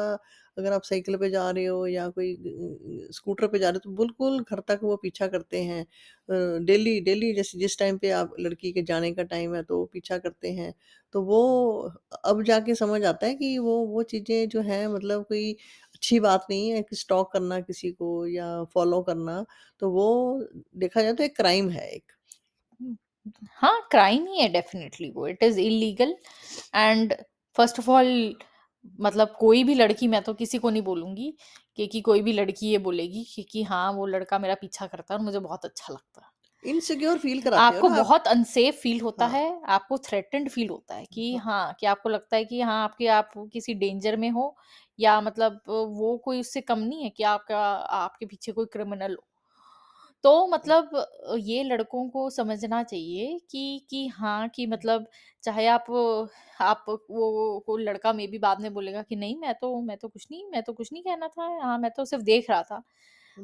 अगर 0.57 0.73
आप 0.73 0.83
साइकिल 0.83 1.17
पे 1.17 1.29
जा 1.29 1.49
रहे 1.51 1.65
हो 1.65 1.85
या 1.87 2.07
कोई 2.11 2.35
स्कूटर 3.13 3.47
पे 3.47 3.59
जा 3.59 3.69
रहे 3.69 3.75
हो 3.75 3.79
तो 3.85 3.95
बिल्कुल 3.97 4.39
घर 4.41 4.59
तक 4.67 4.79
वो 4.83 4.95
पीछा 4.97 5.27
करते 5.27 5.61
हैं। 5.63 5.85
डेली 6.65 6.99
डेली 7.01 7.33
जैसे 7.33 7.59
जिस 7.59 7.77
टाइम 7.79 7.97
पे 7.97 8.09
आप 8.13 8.33
लड़की 8.39 8.71
के 8.73 8.81
जाने 8.83 9.11
का 9.13 9.23
टाइम 9.25 9.55
है 9.55 9.63
तो 9.63 9.77
वो 9.77 9.85
पीछा 9.93 10.17
करते 10.17 10.51
हैं। 10.53 10.73
तो 11.15 11.21
वो 11.23 11.41
अब 12.25 12.43
जाके 12.43 12.75
समझ 12.75 13.03
आता 13.05 13.27
है 13.27 13.35
कि 13.35 13.57
वो 13.59 13.77
वो 13.87 14.03
चीज़ें 14.05 14.47
जो 14.49 14.61
हैं 14.63 14.85
मतलब 14.87 15.25
कोई 15.25 15.51
अच्छी 15.95 16.19
बात 16.19 16.45
नहीं 16.49 16.69
है 16.71 16.81
कि 16.83 16.95
स्टॉक 16.95 17.31
करना 17.33 17.59
किसी 17.61 17.91
को 17.93 18.25
या 18.27 18.53
फ़ॉलो 18.73 19.01
करना, 19.03 19.43
तो 19.81 19.89
वो 19.91 20.07
देखा 20.77 21.01
जाए 21.01 21.13
तो 21.13 21.23
एक 21.23 21.35
क्राइम 21.37 21.69
है 21.71 21.89
एक। 21.89 22.11
हुँ, 23.31 23.47
हाँ, 23.53 23.79
क्राइम 23.91 24.25
ही 24.27 24.39
है 24.41 24.47
डेफ़िनिटली 24.49 25.09
वो, 25.11 25.27
it 25.27 25.43
is 25.43 25.59
illegal 25.59 26.15
and 26.75 27.13
first 27.55 27.79
of 27.79 27.89
all 27.91 28.07
मतलब 28.99 29.35
कोई 29.39 29.63
भी 29.63 29.75
लड़की 29.75 30.07
मैं 30.07 30.21
तो 30.23 30.33
किसी 30.35 30.57
को 30.57 30.69
नहीं 30.69 30.81
बोलूँगी 30.83 31.31
कि 31.77 31.87
कि 31.87 32.01
कोई 32.01 32.21
भी 32.21 32.33
लड़की 32.33 32.67
ये 32.67 32.77
बोलेगी 32.79 33.23
कि 33.25 33.43
कि 33.43 33.63
हाँ, 33.63 33.91
वो 33.93 34.05
लड़का 34.07 34.39
मेरा 34.39 34.55
पीछा 34.57 34.87
करता 34.87 35.13
है 35.13 35.19
और 35.19 35.25
मुझे 35.25 35.39
बहुत 35.39 35.65
अच्छा 35.65 35.93
लगता 35.93 36.21
है। 36.21 36.29
इनसिक्योर 36.63 37.17
फ़ील 37.19 37.41
कराते 37.43 37.73
हो 37.73 37.81
आपको 37.81 37.87
ना 37.87 37.97
आप। 37.97 38.13
बहुत 38.13 38.27
अनसेफ 38.27 38.75
फ़ील 38.75 38.99
होता 39.01 39.25
हाँ, 39.25 39.27
है, 39.27 39.43
आपको 39.67 39.97
थ्रेटन्ड 39.99 40.49
फ़ील 40.49 40.69
होता 40.69 40.95
है 40.95 41.05
कि 41.07 41.35
हाँ। 41.35 41.37
हाँ, 41.37 41.73
कि 41.79 41.85
आपको 41.87 42.09
लगता 42.09 42.35
है 42.37 42.45
कि 42.45 42.61
हाँ, 42.61 42.83
आपके 42.83 43.07
आप 43.09 43.31
किसी 43.53 43.73
डेंजर 43.75 44.17
में 44.17 44.29
हो 44.31 44.55
या 44.99 45.19
मतलब 45.21 45.61
वो 45.67 46.17
कोई 46.25 46.39
उससे 46.39 46.61
कम 46.63 46.79
नहीं 46.81 47.03
है 47.03 47.09
कि 47.11 47.23
आपका 47.25 47.59
आपके 47.97 48.25
पीछे 48.25 48.51
कोई 48.51 48.65
क्रिमिनल 48.73 49.15
हो। 49.15 49.25
तो 50.23 50.31
मतलब 50.47 50.89
ये 51.39 51.63
लड़कों 51.63 52.07
को 52.09 52.29
समझना 52.31 52.81
चाहिए 52.83 53.37
कि 53.51 53.85
कि 53.89 54.07
हाँ, 54.09 54.47
कि 54.49 54.65
मतलब 54.67 55.05
चाहे 55.43 55.67
आप 55.69 55.85
आप 56.61 56.85
वो 56.89 57.61
वो 57.67 57.77
लड़का 57.79 58.13
मे 58.13 58.27
भी 58.27 58.39
बाद 58.39 58.61
में 58.61 58.73
बोलेगा 58.73 59.01
कि 59.03 59.15
नहीं 59.15 59.37
मैं 59.37 59.53
तो 59.55 59.81
मैं 59.83 59.97
तो 59.97 60.07
कुछ 60.07 60.27
नहीं 60.31 60.45
मैं 60.51 60.63
तो 60.63 60.73
कुछ 60.73 60.91
नहीं 60.93 61.03
कहना 61.03 61.27
था, 61.29 61.43
हाँ, 61.63 61.77
मैं 61.79 61.91
तो 61.91 62.05
सिर्फ़ 62.05 62.23
देख 62.25 62.49
रहा 62.49 62.61
था। 62.63 62.81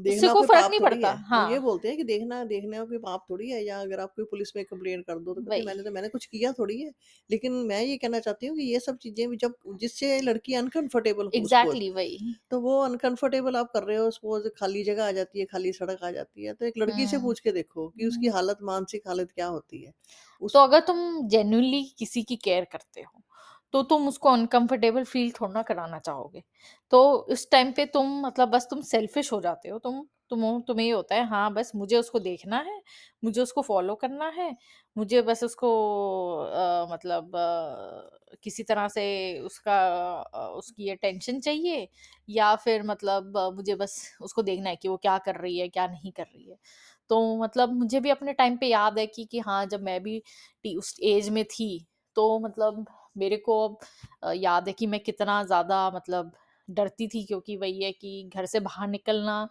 उससे 0.05 0.27
देखना 0.27 0.34
कोई 0.34 0.41
कोई 0.41 0.47
फ़र्क 0.47 0.65
पाप 0.65 0.71
नहीं 0.71 0.79
थोड़ी 0.79 1.01
पड़ता। 1.01 1.01
है। 1.01 1.15
वो 1.29 1.41
ये 1.41 1.58
हाँ, 1.58 1.60
बोलते 1.60 1.88
हैं 1.88 1.97
कि 1.97 2.03
देखना 2.03 2.43
देखने 2.45 2.77
का 2.77 2.84
कोई 2.86 2.97
पाप 2.99 3.25
थोड़ी 3.29 3.49
है 3.49 3.63
या 3.63 3.79
अगर 3.81 3.99
आप 3.99 4.13
कोई 4.15 4.25
पुलिस 4.27 4.55
में 4.55 4.63
कंप्लेंट 4.65 5.05
कर 5.05 5.19
दो 5.19 5.34
तो 5.34 5.41
कहते 5.41 5.60
हैं 5.60 5.65
वही। 5.65 5.65
मैंने 5.65 5.84
तो 5.84 5.91
मैंने 5.91 6.10
कुछ 6.10 6.25
किया 6.27 6.51
थोड़ी 6.53 6.79
है। 6.81 6.91
लेकिन 7.29 7.53
मैं 7.65 7.81
ये 7.84 7.97
कहना 7.97 8.19
चाहती 8.19 8.47
हूँ 8.47 8.58
कि 8.58 8.63
ये 8.65 8.79
सब 8.81 8.97
चीज़ें 8.99 9.27
भी 9.29 9.38
जब 9.38 9.55
जिससे 9.79 10.19
लड़की 10.21 10.53
अनकंफर्टेबल 10.55 11.27
हो 11.34 11.47
सपोज़ 11.49 11.77
एग्ज़ैक्टली 11.77 11.89
वही। 11.91 12.17
तो 12.51 12.60
वो 12.62 12.79
अनकंफर्टेबल 12.81 13.55
आप 13.58 13.71
कर 13.73 13.84
रहे 13.84 13.97
हो 13.97 14.10
सपोज़ 14.12 14.47
खाली 14.58 14.84
जगह 14.84 15.05
आ 15.05 15.12
जाती 15.13 15.39
है, 15.39 15.45
खाली 15.47 15.71
सड़क 15.73 16.03
आ 16.03 16.12
जाती 16.12 16.45
है, 16.45 16.53
तो 16.53 16.65
एक 16.65 16.77
लड़की 16.79 17.08
से 17.08 17.17
हुँ, 17.17 17.19
पूछ 17.19 17.39
के 17.41 17.51
देखो 17.53 17.88
कि 17.89 18.08
उसकी 18.08 18.27
हुँ। 18.27 18.31
हालत 18.31 18.60
मानसिक 18.63 19.08
हालत 19.08 19.31
क्या 19.31 19.47
होती 19.49 19.84
है? 19.84 19.91
तो 20.41 20.60
अगर 20.60 20.79
तुम 20.81 20.97
जेन्युइनली 21.29 21.84
किसी 21.99 22.23
की 22.23 22.36
केयर 22.39 22.65
करते 22.71 23.01
हो, 23.01 23.21
तो 23.76 23.82
तुम 23.86 24.08
उसको 24.08 24.30
अनकंफर्टेबल 24.32 25.04
फ़ील 25.06 25.32
थोड़ा 25.34 25.54
ना 25.54 25.62
कराना 25.64 26.00
चाहोगे। 26.02 26.44
तो 26.92 27.02
उस 27.30 27.50
टाइम 27.52 27.72
पे 27.74 27.86
तुम 27.90 28.20
मतलब 28.22 28.50
बस 28.50 28.68
तुम 28.70 28.82
सेल्फिश 28.86 29.32
हो 29.34 29.42
जाते 29.42 29.70
हो, 29.70 29.80
तुम 29.80 30.06
तुम 30.30 30.62
तुम्हें 30.62 30.86
ये 30.86 30.92
होता 30.92 31.16
है 31.16 31.26
हाँ, 31.28 31.54
बस 31.54 31.72
मुझे 31.76 31.98
उसको 31.98 32.20
देखना 32.22 32.60
है, 32.62 32.82
मुझे 33.24 33.42
उसको 33.42 33.62
फ़ॉलो 33.64 33.96
करना 33.98 34.28
है, 34.32 34.56
मुझे 34.96 35.22
बस 35.24 35.44
उसको 35.44 35.70
अ, 36.38 36.88
मतलब 36.92 37.36
अ, 37.36 38.38
किसी 38.44 38.64
तरह 38.64 38.88
से 38.90 39.04
उसका 39.42 39.76
अ, 40.24 40.48
उसकी 40.52 40.90
अटेंशन 40.92 41.40
चाहिए 41.42 41.88
या 42.30 42.56
फिर 42.58 42.84
मतलब 42.86 43.38
मुझे 43.56 43.76
बस 43.76 43.98
उसको 44.22 44.42
देखना 44.44 44.70
है 44.70 44.76
कि 44.78 44.88
वो 44.88 44.98
क्या 45.00 45.18
कर 45.20 45.36
रही 45.38 45.58
है, 45.60 45.68
क्या 45.70 45.88
नहीं 45.88 46.12
कर 46.12 46.24
रही 46.26 46.50
है। 46.50 46.58
तो 47.10 47.20
मतलब 47.38 47.74
मुझे 47.76 48.00
भी 48.00 48.10
अपने 48.10 48.34
टाइम 48.34 48.58
पे 48.58 48.68
याद 48.68 49.00
है 49.00 49.06
कि 49.08 49.26
कि 49.26 49.40
हाँ, 49.42 49.66
जब 49.68 49.84
मैं 49.84 50.02
भी 50.04 50.22
उस 50.78 50.96
एज 51.06 51.30
में 51.30 51.44
थी, 51.48 51.86
तो 52.18 52.40
मतलब 52.40 52.86
मेरे 53.15 53.38
को 53.39 53.60
अब 53.67 54.32
याद 54.36 54.67
है 54.67 54.73
कि 54.73 54.88
मैं 54.88 54.99
कितना 55.01 55.43
ज़्यादा 55.43 55.89
मतलब 55.91 56.32
डरती 56.67 57.08
थी 57.08 57.23
क्योंकि 57.25 57.58
वही 57.58 57.84
है 57.84 57.91
कि 57.93 58.30
घर 58.36 58.45
से 58.47 58.60
बाहर 58.62 58.88
निकलना 58.88 59.47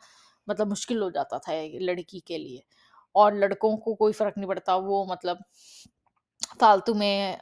मतलब 0.48 0.68
मुश्किल 0.68 1.02
हो 1.02 1.10
जाता 1.10 1.38
था 1.40 1.52
लड़की 1.82 2.20
के 2.26 2.38
लिए। 2.38 2.62
और 3.14 3.34
लड़कों 3.36 3.76
को 3.78 3.94
कोई 3.94 4.12
फ़र्क 4.12 4.34
नहीं 4.38 4.48
पड़ता, 4.48 4.76
वो 4.76 5.04
मतलब 5.06 5.44
फालतू 6.60 6.94
में 6.94 7.38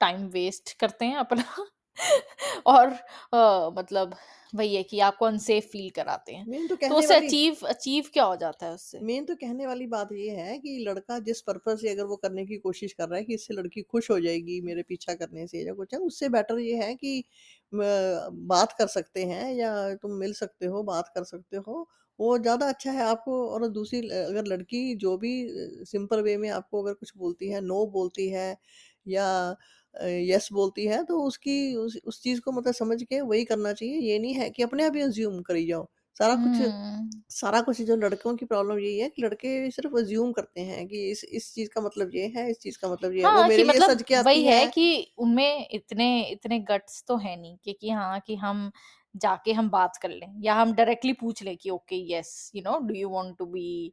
टाइम 0.00 0.26
वेस्ट 0.30 0.72
करते 0.78 1.04
हैं 1.04 1.16
अपना। 1.18 1.44
और 2.66 2.88
अ, 2.88 3.70
मतलब 3.78 4.14
वही 4.54 4.74
है 4.74 4.82
कि 4.84 5.00
आपको 5.02 5.26
अनसेफ 5.26 5.70
फ़ील 5.70 5.90
कराते 5.92 6.34
हैं। 6.34 6.46
मेन 6.46 6.66
तो 6.66 6.76
तो 6.88 6.94
कहने 6.96 6.96
उससे 6.96 7.14
वाली 7.14 7.34
अचीव 7.34 7.66
अचीव 7.68 8.10
क्या 8.12 8.24
हो 8.24 8.36
जाता 8.38 8.66
है 8.66 8.72
उससे? 8.74 9.02
मेन 9.02 9.24
तो 9.26 9.34
कहने 9.36 9.66
वाली 9.66 9.86
बात 9.88 10.08
ये 10.12 10.30
है 10.32 10.58
कि 10.58 10.76
लड़का 10.80 11.18
जिस 11.20 11.40
पर्पज़ 11.42 11.78
से 11.78 11.88
अगर 11.88 12.04
वो 12.06 12.16
करने 12.16 12.44
की 12.46 12.56
कोशिश 12.58 12.92
कर 12.92 13.08
रहा 13.08 13.18
है 13.18 13.24
कि 13.24 13.34
इससे 13.34 13.54
लड़की 13.54 13.82
खुश 13.84 14.10
हो 14.10 14.18
जाएगी 14.20 14.60
मेरे 14.62 14.82
पीछा 14.84 15.14
करने 15.14 15.46
से 15.46 15.62
या 15.62 15.74
कुछ 15.74 15.94
है, 15.94 15.98
उससे 16.00 16.28
बेटर 16.30 16.58
ये 16.60 16.76
है 16.78 16.94
कि 16.96 17.22
बात 17.72 18.72
कर 18.72 18.86
सकते 18.88 19.24
हैं 19.24 19.52
या 19.54 19.94
तुम 19.96 20.12
मिल 20.14 20.32
सकते 20.34 20.66
हो, 20.66 20.82
बात 20.84 21.08
कर 21.14 21.24
सकते 21.24 21.56
हो, 21.58 21.88
वो 22.18 22.38
ज़्यादा 22.38 22.68
अच्छा 22.68 22.90
है 22.92 23.02
आपको 23.04 23.46
और 23.48 23.68
दूसरी 23.70 24.00
ल 24.02 24.10
अगर 24.24 24.44
लड़की 24.46 24.94
जो 24.96 25.16
भी 25.18 25.32
सिंपल 25.86 26.20
वे 26.22 26.36
में 26.38 26.48
आपको 26.50 26.82
अगर 26.82 26.94
कुछ 26.94 27.12
बोलती 27.16 27.48
है, 27.48 27.60
नो 27.62 27.86
बोलती 27.88 28.28
है 28.30 28.56
या 29.06 29.56
अ, 29.94 30.06
येस 30.06 30.48
बोलती 30.52 30.86
है 30.86 31.02
तो 31.04 31.20
उसकी 31.22 31.56
उस 31.76 31.96
उस 32.04 32.22
चीज़ 32.22 32.40
को 32.40 32.52
मतलब 32.52 32.74
समझ 32.74 33.02
के 33.04 33.20
वही 33.22 33.44
करना 33.44 33.72
चाहिए। 33.74 33.98
ये 34.02 34.18
नहीं 34.18 34.34
है 34.34 34.50
कि 34.50 34.62
अपने 34.62 34.84
आप 34.84 34.96
ही 34.96 35.00
अज़्यूम 35.02 35.40
करी 35.42 35.66
जाओ। 35.66 35.86
सारा 36.16 36.34
कुछ 36.38 36.60
हुँ। 36.60 37.24
सारा 37.32 37.60
कुछ 37.62 37.80
जो 37.82 37.96
लड़कों 37.98 38.34
की 38.36 38.46
प्रॉब्लम 38.46 38.78
यही 38.78 38.98
है 38.98 39.08
कि 39.10 39.22
लड़के 39.22 39.70
सिर्फ़ 39.72 39.96
अज़्यूम 39.98 40.32
करते 40.32 40.60
हैं 40.62 40.86
कि 40.88 41.10
इस 41.10 41.24
इस 41.26 41.52
चीज़ 41.54 41.68
का 41.70 41.80
मतलब 41.82 42.10
ये 42.14 42.26
है, 42.36 42.50
इस 42.50 42.58
चीज़ 42.60 42.78
का 42.80 42.88
मतलब 42.88 43.12
ये 43.14 43.22
है। 43.22 43.30
वो 43.30 43.42
हाँ, 43.42 43.48
कि 43.50 43.62
मेरे 43.62 43.64
लिए 43.64 43.80
मतलब 43.80 43.82
सच 43.82 44.02
के 44.04 44.14
वही 44.16 44.16
आती 44.16 44.44
है 44.44 44.54
है 44.54 44.66
कि 44.68 45.14
उनमें 45.18 45.68
इतने 45.70 46.06
इतने 46.24 46.58
गट्स 46.62 47.04
तो 47.08 47.16
है 47.18 47.36
नहीं 47.36 47.56
कि 47.58 47.72
कि 47.74 47.90
हाँ, 47.90 48.20
कि 48.20 48.36
हम 48.36 48.70
जाके 49.14 49.52
हम 49.52 49.68
बात 49.70 49.96
कर 49.96 50.08
लें 50.10 50.34
या 50.42 50.54
हम 50.54 50.72
डायरेक्टली 50.74 51.12
पूछ 51.14 51.42
लें 51.42 51.56
कि 51.56 51.70
okay 51.70 51.96
yes, 51.96 52.50
you 52.54 52.62
know, 52.62 52.78
do 52.80 52.94
you 52.94 53.08
want 53.10 53.36
to 53.38 53.46
be, 53.46 53.92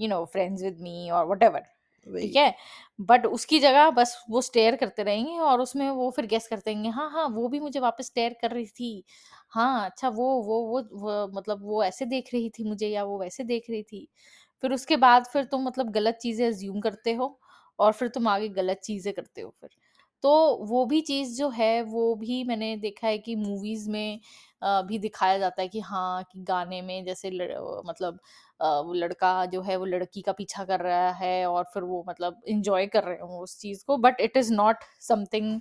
you 0.00 0.08
know, 0.08 0.24
friends 0.26 0.62
with 0.62 0.78
me 0.80 1.10
और 1.10 1.26
व्हाटएवर, 1.26 1.62
ठीक। 2.06 2.36
है? 2.36 2.54
बट 3.02 3.26
उसकी 3.28 3.58
जगह 3.60 3.90
बस 3.92 4.16
वो 4.30 4.40
स्टेयर 4.42 4.76
करते 4.76 5.02
रहेंगे 5.02 5.38
और 5.40 5.60
उसमें 5.60 5.88
वो 5.90 6.10
फिर 6.10 6.26
गेस 6.26 6.46
करते 6.48 6.70
रहेंगे, 6.70 6.88
हाँ, 6.90 7.10
हाँ, 7.10 7.26
वो 7.28 7.48
भी 7.48 7.60
मुझे 7.60 7.80
वापस 7.80 8.06
स्टेयर 8.06 8.36
कर 8.40 8.50
रही 8.50 8.66
थी। 8.68 9.04
हाँ, 9.50 9.84
अच्छा 9.86 10.08
वो 10.10 10.26
वो 10.42 10.60
वो 10.66 10.82
वो 11.00 11.26
मतलब 11.34 11.62
वो 11.64 11.82
ऐसे 11.84 12.06
देख 12.06 12.30
रही 12.34 12.50
थी 12.50 12.64
मुझे 12.64 12.88
या 12.88 13.04
वो 13.04 13.18
वैसे 13.20 13.44
देख 13.44 13.70
रही 13.70 13.82
थी। 13.84 14.06
फिर 14.62 14.72
उसके 14.72 14.96
बाद 14.98 15.26
फिर 15.26 15.44
तुम 15.46 15.64
मतलब 15.64 15.90
गलत 15.92 16.18
चीज़ें 16.22 16.46
अज़्यूम 16.46 16.80
करते 16.80 17.12
हो 17.14 17.38
और 17.78 17.92
फिर 17.92 18.08
तुम 18.10 18.28
आगे 18.28 18.48
गलत 18.50 18.80
चीज़ें 18.84 19.12
करते 19.14 19.40
हो 19.40 19.50
फिर। 19.60 19.70
तो 20.24 20.30
वो 20.64 20.84
भी 20.86 21.00
चीज़ 21.02 21.36
जो 21.36 21.48
है, 21.50 21.82
वो 21.84 22.14
भी 22.16 22.42
मैंने 22.44 22.76
देखा 22.78 23.06
है 23.08 23.18
कि 23.20 23.34
मूवीज़ 23.36 23.88
में 23.90 24.20
भी 24.62 24.98
दिखाया 24.98 25.38
जाता 25.38 25.62
है 25.62 25.68
कि 25.68 25.80
हाँ, 25.82 26.22
कि 26.24 26.42
गाने 26.44 26.80
में 26.82 27.04
जैसे 27.04 27.30
लड़ 27.30 27.52
मतलब 27.86 28.18
वो 28.60 28.92
लड़का 28.94 29.44
जो 29.46 29.60
है 29.62 29.76
वो 29.76 29.84
लड़की 29.86 30.22
का 30.22 30.32
पीछा 30.32 30.64
कर 30.64 30.80
रहा 30.80 31.10
है 31.14 31.46
और 31.46 31.64
फिर 31.74 31.82
वो 31.84 32.04
मतलब 32.08 32.40
इंजॉय 32.48 32.86
कर 32.88 33.04
रहे 33.04 33.18
हों 33.20 33.40
उस 33.40 33.58
चीज़ 33.58 33.84
को 33.86 33.96
but 33.98 34.20
it 34.20 34.36
is 34.36 34.52
not 34.54 34.84
something 35.00 35.60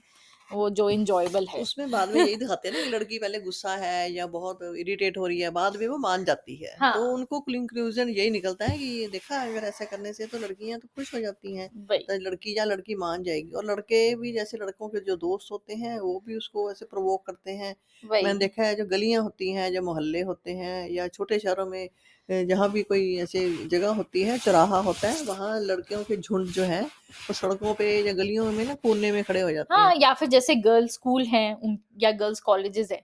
वो 0.51 0.69
जो 0.71 0.89
एन्जॉयबल 0.89 1.47
है। 1.49 1.59
उसमें 1.59 1.89
बाद 1.91 2.09
में 2.09 2.19
यही 2.19 2.35
दिखाते 2.35 2.67
हैं 2.67 2.73
ना 2.73 2.81
कि 2.81 2.89
लड़की 2.89 3.17
पहले 3.19 3.39
गुस्सा 3.41 3.75
है 3.77 4.11
या 4.11 4.25
बहुत 4.29 4.59
इरिटेट 4.77 5.17
हो 5.17 5.27
रही 5.27 5.39
है, 5.41 5.49
बाद 5.51 5.75
में 5.77 5.87
वो 5.87 5.97
मान 5.99 6.23
जाती 6.25 6.55
है। 6.57 6.73
हाँ 6.75 6.91
तो 6.91 7.01
उनको 7.13 7.39
कंक्लूज़न 7.41 8.09
यही 8.09 8.29
निकलता 8.29 8.65
है 8.65 8.77
कि 8.77 8.85
ये 8.93 9.07
देखा 9.09 9.41
अगर 9.43 9.63
ऐसा 9.65 9.85
करने 9.85 10.13
से 10.13 10.25
तो 10.27 10.37
लड़कियाँ 10.37 10.79
तो 10.79 10.87
खुश 10.89 11.13
हो 11.13 11.19
जाती 11.19 11.55
हैं, 11.55 11.69
वही, 11.81 12.07
तो 12.07 12.17
लड़की 12.21 12.57
या 12.57 12.63
लड़की 12.65 12.95
मान 12.97 13.23
जाएगी 13.23 13.51
और 13.53 13.65
लड़के 13.65 14.03
भी 14.15 14.31
जैसे 14.33 14.57
लड़कों 14.57 14.89
के 14.89 14.99
जो 15.01 15.15
दोस्त 15.17 15.51
होते 15.51 15.75
हैं, 15.75 15.99
वो 15.99 16.19
भी 16.25 16.37
उसको 16.37 16.71
ऐसे 16.71 16.85
प्रोवोक 16.85 17.25
करते 17.25 17.51
हैं। 17.53 17.75
मैंने 18.23 18.39
देखा 18.39 18.63
है 18.63 18.75
जो 18.75 18.85
गलियाँ 18.87 19.21
होती 19.23 19.51
हैं, 19.51 19.71
जो 19.73 19.81
मोहल्ले 19.83 20.21
होते 20.23 20.51
हैं 20.53 20.87
या 20.89 21.07
छोटे 21.09 21.39
शहरों 21.39 21.65
में 21.67 21.89
जहाँ 22.29 22.71
भी 22.71 22.83
कोई 22.83 23.15
ऐसे 23.17 23.67
जगह 23.67 23.89
होती 23.89 24.23
है, 24.23 24.37
चौराहा 24.37 24.79
होता 24.79 25.09
है, 25.09 25.23
वहाँ 25.23 25.59
लड़कियों 25.59 26.03
के 26.03 26.17
झुंड 26.17 26.47
जो 26.47 26.63
है, 26.63 26.81
वो 26.81 27.33
सड़कों 27.33 27.73
पे 27.73 28.01
या 28.07 28.13
गलियों 28.13 28.51
में 28.51 28.65
ना 28.65 28.73
कोने 28.73 29.11
में 29.11 29.23
खड़े 29.23 29.41
हो 29.41 29.51
जाते 29.51 29.79
हैं। 29.79 29.87
हाँ, 29.87 29.93
या 29.95 30.13
फिर 30.13 30.27
जैसे 30.27 30.55
गर्ल्स 30.55 30.93
स्कूल 30.93 31.23
हैं 31.25 31.77
या 31.99 32.11
गर्ल्स 32.11 32.39
कॉलेजेस 32.39 32.91
हैं, 32.91 33.01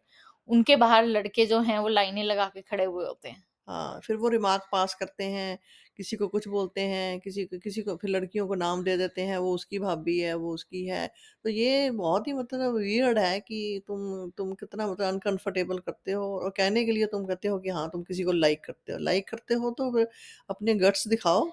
उनके 0.49 0.75
बाहर 0.75 1.05
लड़के 1.05 1.45
जो 1.45 1.59
हैं 1.59 1.79
वो 1.79 1.87
लाइनें 1.87 2.23
लगा 2.23 2.45
के 2.45 2.61
खड़े 2.61 2.83
हुए 2.83 3.05
होते 3.05 3.29
हैं। 3.29 3.43
हाँ, 3.67 3.99
फिर 4.03 4.15
वो 4.15 4.29
रिमार्क 4.29 4.63
पास 4.71 4.93
करते 4.93 5.23
हैं, 5.23 5.57
किसी 5.97 6.15
को 6.17 6.27
कुछ 6.27 6.47
बोलते 6.47 6.81
हैं, 6.83 7.19
किसी 7.19 7.45
को 7.45 7.57
किसी 7.59 7.81
को 7.81 7.95
फिर 7.95 8.09
लड़कियों 8.09 8.47
को 8.47 8.55
नाम 8.55 8.83
दे 8.83 8.95
देते 8.97 9.21
हैं, 9.23 9.37
वो 9.37 9.53
उसकी 9.53 9.79
भाभी 9.79 10.17
है, 10.19 10.33
वो 10.35 10.53
उसकी 10.53 10.85
है। 10.87 11.07
तो 11.45 11.49
ये 11.51 11.89
बहुत 11.93 12.27
ही 12.27 12.33
मतलब 12.33 12.75
वियर्ड 12.75 13.19
है 13.19 13.39
कि 13.41 13.81
तुम 13.87 14.29
तुम 14.31 14.53
कितना 14.55 14.87
मतलब 14.87 15.07
अनकम्फर्टेबल 15.07 15.79
करते 15.81 16.11
हो 16.13 16.25
और 16.39 16.49
कहने 16.51 16.85
के 16.85 16.91
लिए 16.91 17.05
तुम 17.07 17.25
कहते 17.25 17.47
हो 17.47 17.59
कि 17.59 17.69
हाँ, 17.71 17.89
तुम 17.89 18.03
किसी 18.03 18.23
को 18.23 18.31
लाइक 18.33 18.63
करते 18.65 18.93
हो। 18.93 18.99
लाइक 19.01 19.27
करते 19.29 19.53
हो 19.55 19.71
तो 19.73 19.91
फिर 19.91 20.07
अपने 20.49 20.73
गट्स 20.77 21.07
दिखाओ 21.07 21.49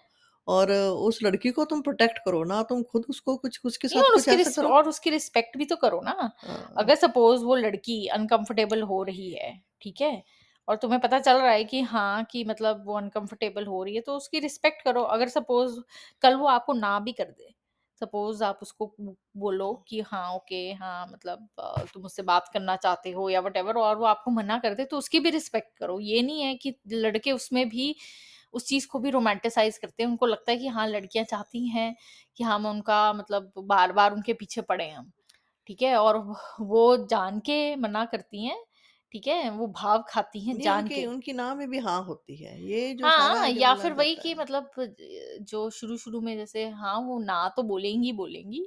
और 0.49 0.71
उस 0.73 1.19
लड़की 1.23 1.51
को 1.53 1.65
तुम 1.65 1.83
प्रोटेक्ट 1.83 2.19
करो, 2.25 2.43
ना 2.45 2.63
तुम 2.65 2.83
खुद 2.85 3.05
उसको 3.11 3.37
कुछ 3.39 3.61
उसके 3.65 3.89
नहीं 3.89 4.01
साथ 4.01 4.03
और 4.03 4.13
कुछ 4.13 4.29
उसकी 4.33 4.37
ऐसा 4.37 4.51
रिस 4.53 4.53
करो 4.53 4.69
और 4.69 4.89
उसकी 4.89 5.11
रिस्पेक्ट 5.11 5.57
भी 5.57 5.65
तो 5.65 5.77
करो 5.77 6.01
ना। 6.01 6.31
हाँ, 6.39 6.59
अगर 6.79 6.95
सपोज़ 6.97 7.45
वो 7.45 7.57
लड़की 7.57 8.07
अनकंफर्टेबल 8.11 8.83
हो 8.85 9.03
रही 9.03 9.31
है, 9.33 9.53
ठीक 9.83 10.01
है? 10.01 10.13
और 10.69 10.77
तुम्हें 10.77 11.01
पता 11.01 11.19
चल 11.21 11.37
रहा 11.37 11.51
है 11.53 11.65
कि 11.65 11.81
हाँ, 11.83 12.25
कि 12.25 12.45
मतलब 12.45 12.85
वो 12.87 12.97
अनकम्फ़र्टेबल 12.97 13.67
हो 13.67 13.83
रही 13.85 13.95
है, 13.95 14.01
तो 14.01 14.17
उसकी 14.17 14.39
रिस्पेक्ट 14.41 14.83
करो। 14.85 15.03
अगर 15.11 15.29
सपोज़ 15.31 15.81
कल 16.23 16.35
वो 16.37 16.47
आपको 16.49 16.73
ना 16.75 16.99
भी 17.01 17.13
कर 17.13 17.25
दे, 17.31 17.53
सपोज़ 18.01 18.43
आप 18.45 18.59
उसको 18.63 18.87
बोलो 19.37 19.73
कि 19.89 20.01
हाँ, 20.03 20.33
ओके, 20.35 20.73
हाँ, 20.75 21.07
मतलब 21.09 21.49
तुम 21.87 22.03
मुझसे 22.03 22.23
बात 22.25 22.49
करना 22.53 22.77
चाहते 22.77 23.11
हो 23.13 23.29
या 23.31 23.41
व्हाटएवर 23.41 23.77
और 23.79 23.97
वो 23.97 24.05
आपको 24.07 24.31
मना 24.31 24.59
कर 24.59 24.75
दे, 24.75 24.85
तो 24.85 24.99
उसकी 24.99 25.21
भी 25.21 25.31
रिस्पेक्ट 25.31 25.77
करो। 25.79 25.99
ये 26.03 26.23
नहीं 26.23 26.43
है 26.43 26.55
कि 26.57 26.75
लड़के 26.95 27.33
उसमें 27.33 27.69
भी 27.69 27.95
उस 28.55 28.67
चीज़ 28.67 28.87
को 28.89 28.99
भी 28.99 29.11
रोमांटिसाइज़ 29.11 29.79
करते 29.81 30.03
हैं। 30.03 30.11
उनको 30.11 30.27
लगता 30.27 30.53
है 30.53 30.59
कि 30.59 30.69
हाँ, 30.69 30.87
लड़कियाँ 30.89 31.25
चाहती 31.27 31.67
हैं 31.69 31.95
कि 32.37 32.45
हम 32.45 32.67
उनका 32.67 33.13
मतलब 33.15 33.53
बार-बार 33.61 34.13
उनके 34.13 34.33
पीछे 34.35 34.61
पड़े 34.63 34.89
हम, 34.91 35.11
ठीक 35.67 35.83
है? 35.83 35.97
और 35.97 36.19
वो 36.63 36.97
जान 37.07 37.39
के 37.43 37.77
मना 37.79 38.05
करती 38.07 38.45
हैं, 38.47 38.59
ठीक 39.15 39.27
है? 39.27 39.51
वो 39.53 39.67
भाव 39.75 40.05
खाती 40.09 40.41
हैं 40.47 40.55
नहीं 40.55 40.61
जान 40.61 40.89
उनकी 40.89 40.97
के। 40.97 41.07
उनकी 41.07 41.33
ना 41.33 41.55
में 41.55 41.69
भी 41.69 41.79
हाँ 41.81 42.01
होती 42.05 42.37
है। 42.37 42.57
ये 42.63 42.93
जो 42.97 43.11
सारा 43.11 43.37
हाँ, 43.37 43.49
या 43.51 43.73
बोला 43.73 43.75
फिर 43.75 43.93
वही 43.93 44.15
जाता 44.15 44.17
कि 44.17 44.35
है। 44.35 44.37
मतलब 44.37 44.71
ज 44.79 45.39
जो 45.43 45.69
शुरू-शुरू 45.71 46.21
में 46.21 46.37
जैसे 46.37 46.67
हाँ, 46.71 46.97
वो 47.01 47.19
ना 47.21 47.49
तो 47.57 47.63
बोलेंगी 47.65 48.07
ही 48.07 48.13
बोलेंगी, 48.13 48.67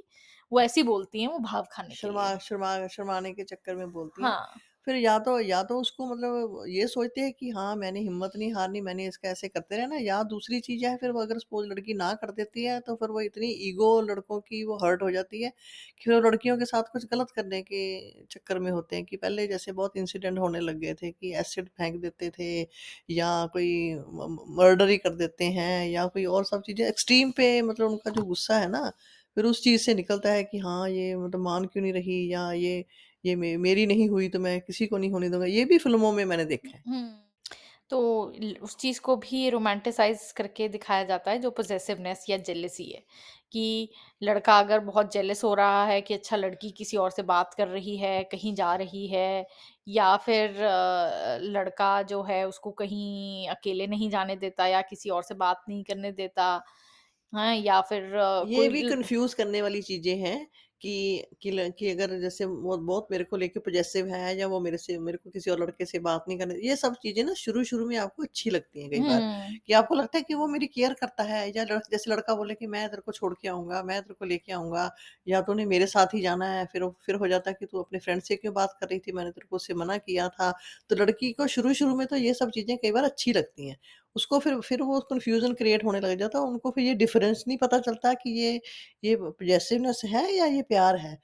वो 0.52 0.60
ऐसी 0.60 0.80
ही 0.80 0.86
बोलती 0.86 1.20
हैं 1.20 1.28
वो 1.28 1.38
भाव 1.40 1.66
खाने 1.72 1.96
के 1.96 2.10
शर्मा 2.10 2.26
शर्मा 2.40 2.68
शर्माने 2.88 3.32
के 3.34 3.44
चक्कर 3.44 3.76
में 3.76 3.90
बोलती 3.92 4.26
हैं। 4.26 4.36
हाँ। 4.36 4.60
फिर 4.86 4.96
या 4.96 5.18
तो 5.20 5.38
या 5.40 5.62
तो 5.64 5.78
उसको 5.80 6.06
मतलब 6.06 6.64
ये 6.68 6.86
सोचते 6.86 7.20
हैं 7.20 7.32
कि 7.32 7.48
हाँ, 7.50 7.74
मैंने 7.76 8.00
हिम्मत 8.00 8.32
नहीं 8.36 8.52
हारनी, 8.54 8.80
मैंने 8.80 9.06
इसका 9.08 9.28
ऐसे 9.28 9.48
करते 9.48 9.76
रहना 9.76 9.96
या 9.98 10.22
दूसरी 10.24 10.60
चीज़ 10.60 10.84
है 10.84 10.96
फिर 10.96 11.10
वो 11.12 11.20
अगर 11.22 11.38
सपोज़ 11.38 11.66
लड़की 11.68 11.94
ना 11.94 12.12
कर 12.16 12.30
देती 12.32 12.64
है, 12.64 12.78
तो 12.80 12.94
फिर 12.96 13.10
वो 13.10 13.20
इतनी 13.22 13.48
ईगो 13.68 14.00
लड़कों 14.02 14.40
की 14.42 14.62
वो 14.64 14.76
हर्ट 14.78 15.02
हो 15.02 15.10
जाती 15.10 15.42
है, 15.42 15.50
कि 15.50 16.04
फिर 16.04 16.14
वो 16.14 16.20
लड़कियों 16.20 16.56
के 16.58 16.64
साथ 16.66 16.92
कुछ 16.92 17.04
गलत 17.08 17.30
करने 17.32 17.62
के 17.62 17.80
चक्कर 18.26 18.58
में 18.58 18.70
होते 18.72 18.96
हैं 18.96 19.04
कि 19.04 19.16
पहले 19.16 19.46
जैसे 19.46 19.72
बहुत 19.72 19.96
इंसिडेंट 19.96 20.38
होने 20.38 20.60
लग 20.60 20.78
गए 20.78 20.94
थे 20.94 21.10
कि 21.12 21.32
एसिड 21.36 21.68
फेंक 21.70 22.00
देते 22.00 22.30
थे 22.30 22.50
या 23.10 23.30
कोई 23.48 23.68
मर्डर 24.58 24.88
ही 24.88 24.96
कर 24.98 25.14
देते 25.16 25.44
हैं 25.52 25.86
या 25.88 26.06
कोई 26.08 26.24
और 26.26 26.44
सब 26.44 26.62
चीज़ें। 26.62 26.86
एक्सट्रीम 26.86 27.30
पे 27.32 27.50
मतलब 27.62 27.90
उनका 27.90 28.10
जो 28.12 28.22
गुस्सा 28.24 28.58
है 28.58 28.68
ना, 28.68 28.90
फिर 29.36 29.44
उस 29.44 29.62
चीज़ 29.62 29.82
से 29.82 29.94
निकलता 29.94 30.30
है 30.30 30.44
कि 30.44 30.58
हाँ, 30.58 30.88
ये 30.90 31.16
मतलब 31.16 31.40
मान 31.40 31.64
क्यों 31.66 31.82
नहीं 31.82 31.92
रही 31.92 32.32
या 32.32 32.50
ये 32.54 32.84
ये 33.26 33.34
मे 33.36 33.56
मेरी 33.58 33.86
नहीं 33.86 34.08
हुई 34.10 34.28
तो 34.30 34.38
मैं 34.40 34.60
किसी 34.62 34.86
को 34.86 34.98
नहीं 34.98 35.10
होने 35.12 35.28
दूँगा। 35.30 35.46
ये 35.48 35.64
भी 35.66 35.78
फ़िल्मों 35.80 36.12
में 36.12 36.24
मैंने 36.26 36.44
देखा 36.46 36.76
है। 36.76 36.84
हुँ। 36.86 37.22
तो 37.90 37.98
ल 38.36 38.54
उस 38.62 38.76
चीज़ 38.78 39.00
को 39.00 39.16
भी 39.18 39.48
रोमांटिसाइज़ 39.50 40.32
करके 40.36 40.68
दिखाया 40.68 41.04
जाता 41.04 41.30
है 41.30 41.38
जो 41.40 41.50
पॉसेसिवनेस 41.52 42.24
या 42.30 42.36
जेलसी 42.38 42.84
है, 42.86 43.00
कि 43.52 43.90
लड़का 44.22 44.58
अगर 44.60 44.80
बहुत 44.82 45.12
जेलस 45.12 45.44
हो 45.44 45.52
रहा 45.54 45.84
है 45.86 46.00
कि 46.02 46.14
अच्छा 46.14 46.36
लड़की 46.36 46.70
किसी 46.72 46.96
और 46.98 47.10
से 47.12 47.22
बात 47.24 47.54
कर 47.54 47.68
रही 47.68 47.96
है, 47.96 48.22
कहीं 48.26 48.54
जा 48.54 48.74
रही 48.76 49.06
है 49.08 49.46
या 49.88 50.16
फिर 50.18 50.50
अ, 50.58 51.38
लड़का 51.42 52.02
जो 52.04 52.22
है 52.24 52.44
उसको 52.48 52.70
कहीं 52.74 53.48
अकेले 53.50 53.86
नहीं 53.88 54.10
जाने 54.10 54.36
देता 54.38 54.66
या 54.68 54.82
किसी 54.84 55.10
और 55.10 55.22
से 55.24 55.34
बात 55.36 55.64
नहीं 55.68 55.84
करने 55.84 56.12
देता, 56.14 56.50
हाँ, 57.32 57.54
या 57.56 57.80
फिर 57.82 58.14
अ, 58.14 58.44
ये 58.44 58.66
कोई 58.66 58.68
भी 58.68 58.82
ल 58.82 58.84
कन्फ्यूज़ 58.84 59.34
करने 59.36 59.60
वाली 59.62 59.80
चीज़ें 59.82 60.16
हैं 60.18 60.46
कि 60.82 60.92
कि 61.42 61.50
ल 61.50 61.68
कि 61.72 61.90
अगर 61.90 62.18
जैसे 62.20 62.44
वो 62.44 62.76
बहुत 62.78 63.06
मेरे 63.10 63.24
को 63.24 63.36
लेके 63.36 63.60
पॉसेसिव 63.60 64.06
है 64.08 64.36
या 64.38 64.46
वो 64.46 64.60
मेरे 64.60 64.76
से 64.78 64.98
मेरे 65.00 65.18
को 65.18 65.30
किसी 65.30 65.50
और 65.50 65.60
लड़के 65.60 65.84
से 65.86 65.98
बात 66.00 66.24
नहीं 66.28 66.38
करने 66.38 66.54
ये 66.60 66.76
सब 66.76 66.94
चीज़ें 67.02 67.22
ना 67.24 67.34
शुरू-शुरू 67.36 67.86
में 67.86 67.96
आपको 67.98 68.22
अच्छी 68.22 68.50
लगती 68.50 68.80
हैं 68.82 68.90
कई 68.90 69.02
बार, 69.02 69.22
हुँ, 69.22 69.58
कि 69.66 69.72
आपको 69.72 69.94
लगता 69.94 70.18
है 70.18 70.22
कि 70.24 70.34
वो 70.34 70.46
मेरी 70.48 70.66
केयर 70.68 70.94
करता 70.94 71.22
है 71.24 71.46
या 71.50 71.64
लड़ 71.64 71.78
जैसे 71.90 72.10
लड़का 72.10 72.34
बोले 72.34 72.54
कि 72.54 72.66
मैं 72.68 72.88
तेरे 72.88 73.02
को 73.02 73.12
छोड़ 73.12 73.32
के 73.34 73.48
आऊँगा, 73.48 73.82
मैं 73.82 74.00
तेरे 74.02 74.14
को 74.14 74.24
लेके 74.24 74.52
आऊँगा 74.52 74.90
या 75.26 75.40
तूने 75.42 75.64
मेरे 75.66 75.86
साथ 75.86 76.14
ही 76.14 76.20
जाना 76.22 76.48
है, 76.48 76.64
फिर 76.66 76.88
फिर 77.00 77.14
हो 77.16 77.28
जाता 77.28 77.50
है 77.50 77.56
कि 77.60 77.66
तू 77.66 77.78
अपने 77.78 77.98
फ्रेंड 77.98 78.22
से 78.22 78.36
क्यों 78.36 78.54
बात 78.54 78.76
कर 78.80 78.88
रही 78.88 78.98
थी, 78.98 79.12
मैंने 79.12 79.30
तेरे 79.30 79.46
को 79.46 79.56
उससे 79.56 79.74
मना 79.74 79.96
किया 79.98 80.28
था। 80.30 80.50
तो 80.90 80.96
लड़की 80.96 81.32
को 81.32 81.46
शुरू-शुरू 81.48 81.96
में 81.96 82.06
तो 82.06 82.16
ये 82.16 82.34
सब 82.34 82.50
चीज़ें 82.50 82.76
कई 82.78 82.92
बार 82.92 83.04
अच्छी 83.04 83.32
लगती 83.32 83.68
हैं। 83.68 83.76
उसको 84.16 84.38
फिर 84.40 84.60
फिर 84.62 84.82
वो 84.82 85.00
कन्फ्यूज़न 85.06 85.54
क्रिएट 85.54 85.84
होने 85.84 86.00
लग 86.00 86.18
जाता 86.18 86.38
है, 86.38 86.44
उनको 86.46 86.70
फिर 86.70 86.84
ये 86.84 86.94
डिफ़रेंस 86.96 87.44
नहीं 87.48 87.58
पता 87.58 87.78
चलता 87.80 88.14
कि 88.16 88.30
ये 88.40 88.60
ये 89.04 89.16
पॉसेसिवनेस 89.22 90.00
है 90.06 90.30
या 90.32 90.46
ये 90.48 90.62
प्यार 90.64 90.96
है। 90.98 91.18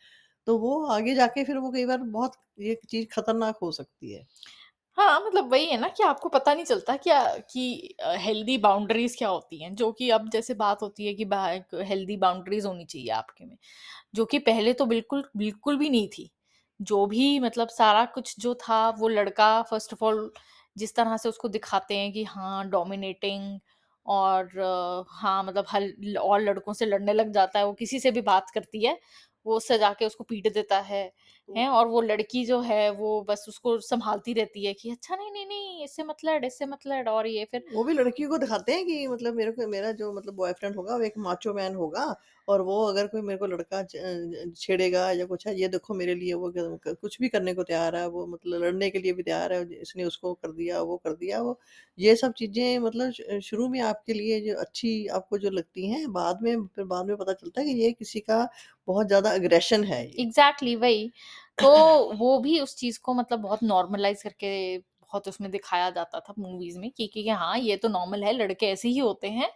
तो 0.46 0.59
वो 0.59 0.83
आगे 0.92 1.14
जाके 1.14 1.44
फिर 1.44 1.59
वो 1.59 1.70
कई 1.72 1.85
बार 1.87 1.98
बहुत 2.11 2.33
ये 2.61 2.78
चीज़ 2.87 3.07
खतरनाक 3.12 3.59
हो 3.62 3.70
सकती 3.72 4.12
है। 4.12 4.26
हाँ, 4.98 5.20
मतलब 5.20 5.50
वही 5.52 5.66
है 5.66 5.76
ना 5.76 5.88
कि 5.88 6.02
आपको 6.02 6.28
पता 6.28 6.52
नहीं 6.55 6.64
चलता 6.64 6.96
क्या 6.98 7.18
कि 7.50 7.62
हेल्दी 8.18 8.57
बाउंड्रीज़ 8.59 9.16
क्या 9.18 9.28
होती 9.28 9.62
हैं, 9.62 9.74
जो 9.74 9.90
कि 9.92 10.09
अब 10.11 10.28
जैसे 10.31 10.55
बात 10.55 10.83
होती 10.83 11.07
है 11.07 11.14
कि 11.14 11.24
हेल्दी 11.85 12.16
बाउंड्रीज़ 12.18 12.66
होनी 12.66 12.85
चाहिए 12.85 13.09
आपके 13.12 13.44
में, 13.44 13.57
जो 14.14 14.24
कि 14.26 14.38
पहले 14.40 14.72
तो 14.74 14.87
बिल्कुल 14.87 15.24
बिल्कुल 15.37 15.78
भी 15.78 15.90
नहीं 15.90 16.09
थी। 16.11 16.31
जो 16.81 17.05
भी 17.07 17.38
मतलब 17.40 17.68
सारा 17.70 18.05
कुछ 18.09 18.35
जो 18.40 18.55
था 18.61 18.88
वो 18.92 19.09
लड़का 19.09 19.50
फ़र्स्ट 19.64 19.92
ऑफ़ 19.94 20.05
ऑल 20.05 20.31
जिस 20.76 20.94
तरह 20.94 21.16
से 21.16 21.28
उसको 21.28 21.48
दिखाते 21.48 21.96
हैं 21.96 22.12
कि 22.12 22.24
हाँ, 22.24 22.68
डोमिनेटिंग 22.70 23.58
और 24.06 24.58
अ, 24.58 25.04
हाँ, 25.12 25.42
मतलब 25.44 25.66
हल 25.72 26.16
और 26.18 26.40
लड़कों 26.40 26.72
से 26.74 26.87
लड़ने 26.87 27.12
लग 27.12 27.32
जाता 27.32 27.58
है, 27.58 27.66
वो 27.66 27.72
किसी 27.74 28.00
से 28.00 28.11
भी 28.11 28.20
बात 28.22 28.50
करती 28.54 28.85
है, 28.87 28.98
वो 29.46 29.56
उससे 29.56 29.78
जाके 29.78 30.06
उसको 30.06 30.24
पीट 30.24 30.52
देता 30.54 30.78
है। 30.82 31.02
हैं 31.48 31.68
और 31.68 31.87
वो 31.88 32.00
लड़की 32.02 32.44
जो 32.46 32.61
है 32.62 32.90
वो 32.92 33.20
बस 33.24 33.44
उसको 33.48 33.78
सँभालती 33.82 34.32
रहती 34.32 34.64
है 34.66 34.72
कि 34.74 34.90
अच्छा 34.90 35.16
नहीं, 35.16 35.30
नहीं, 35.32 35.46
नहीं 35.46 35.85
इससे 35.85 36.04
मत 36.04 36.16
लड़, 36.24 36.44
इससे 36.44 36.66
मत 36.66 36.87
लड़ 36.87 37.08
और 37.08 37.26
ये 37.28 37.44
फिर 37.46 37.64
वो 37.68 37.82
भी 37.85 37.92
लड़की 37.92 38.24
को 38.24 38.37
दिखाते 38.38 38.72
हैं 38.72 38.85
कि 38.87 39.06
मतलब 39.08 39.35
मेरे 39.35 39.52
को 39.52 39.66
मेरा 39.68 39.90
जो 39.94 40.12
मतलब 40.12 40.35
बॉयफ्रेंड 40.35 40.76
होगा 40.76 40.96
वो 40.96 41.02
एक 41.02 41.14
माचो 41.18 41.52
मैन 41.54 41.74
होगा 41.74 42.04
और 42.48 42.62
वो 42.62 42.83
अगर 42.85 43.07
कोई 43.09 43.20
मेरे 43.22 43.38
को 43.38 43.46
लड़का 43.46 43.83
च 43.85 44.52
छेड़ेगा 44.57 45.11
या 45.12 45.24
कुछ 45.26 45.46
है, 45.46 45.55
ये 45.57 45.68
देखो 45.68 45.94
मेरे 45.94 46.14
लिए 46.16 46.35
वो 46.35 46.52
क 46.57 46.78
क 46.85 46.94
कुछ 47.02 47.18
भी 47.20 47.28
करने 47.28 47.55
को 47.55 47.62
तैयार 47.64 47.96
है, 47.96 48.07
वो 48.09 48.26
मतलब 48.28 48.62
लड़ने 48.62 48.90
के 48.90 48.98
लिए 48.98 49.12
भी 49.12 49.22
तैयार 49.22 49.52
है, 49.52 49.62
इसने 49.74 50.05
उसको 50.05 50.33
कर 50.35 50.52
दिया, 50.52 50.81
वो 50.83 50.96
कर 50.98 51.14
दिया, 51.14 51.40
वो 51.42 51.59
ये 51.98 52.14
सब 52.16 52.33
चीज़ें 52.35 52.78
मतलब 52.81 53.12
श 53.12 53.40
शुरू 53.42 53.68
में 53.68 53.81
आपके 53.83 54.12
लिए 54.14 54.40
जो 54.42 54.55
अच्छी 54.61 55.07
आपको 55.11 55.38
जो 55.38 55.50
लगती 55.50 55.88
हैं, 55.88 56.12
बाद 56.12 56.42
में 56.42 56.66
फिर 56.68 56.85
बाद 56.87 57.07
में 57.07 57.16
पता 57.16 57.33
चलता 57.35 57.61
है 57.61 57.66
कि 57.66 57.81
ये 57.83 57.92
किसी 57.94 58.20
का 58.22 58.46
बहुत 58.88 59.07
ज़्यादा 59.07 59.33
एग्रेशन 59.35 59.85
है 59.87 60.05
ये। 60.09 60.22
एग्ज़ैक्टली 60.22 60.74
वही। 60.76 61.11
तो 61.59 61.68
वो 62.14 62.38
भी 62.40 62.59
उस 62.61 62.76
चीज़ 62.76 62.98
को 63.00 63.14
मतलब 63.14 63.40
बहुत 63.40 63.62
नॉर्मलाइज़ 63.64 64.22
करके 64.22 64.52
बहुत 64.78 65.28
उसमें 65.28 65.50
दिखाया 65.50 65.88
जाता 65.92 66.20
था 66.20 66.35
मूवीज़ 66.38 66.78
में 66.78 66.90
कि 66.92 67.07
कि 67.09 67.28
हाँ, 67.31 67.59
ये 67.59 67.76
तो 67.78 67.88
नॉर्मल 67.88 68.22
है, 68.24 68.33
लड़के 68.35 68.66
ऐसे 68.68 68.88
ही 68.88 68.98
होते 68.98 69.28
हैं 69.31 69.50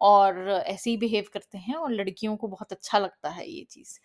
और 0.00 0.38
ऐसे 0.50 0.90
ही 0.90 0.96
बिहेव 0.96 1.24
करते 1.32 1.58
हैं 1.58 1.74
और 1.76 1.92
लड़कियों 1.92 2.36
को 2.36 2.48
बहुत 2.48 2.72
अच्छा 2.72 2.98
लगता 2.98 3.30
है 3.30 3.48
ये 3.50 3.64
चीज़। 3.70 3.98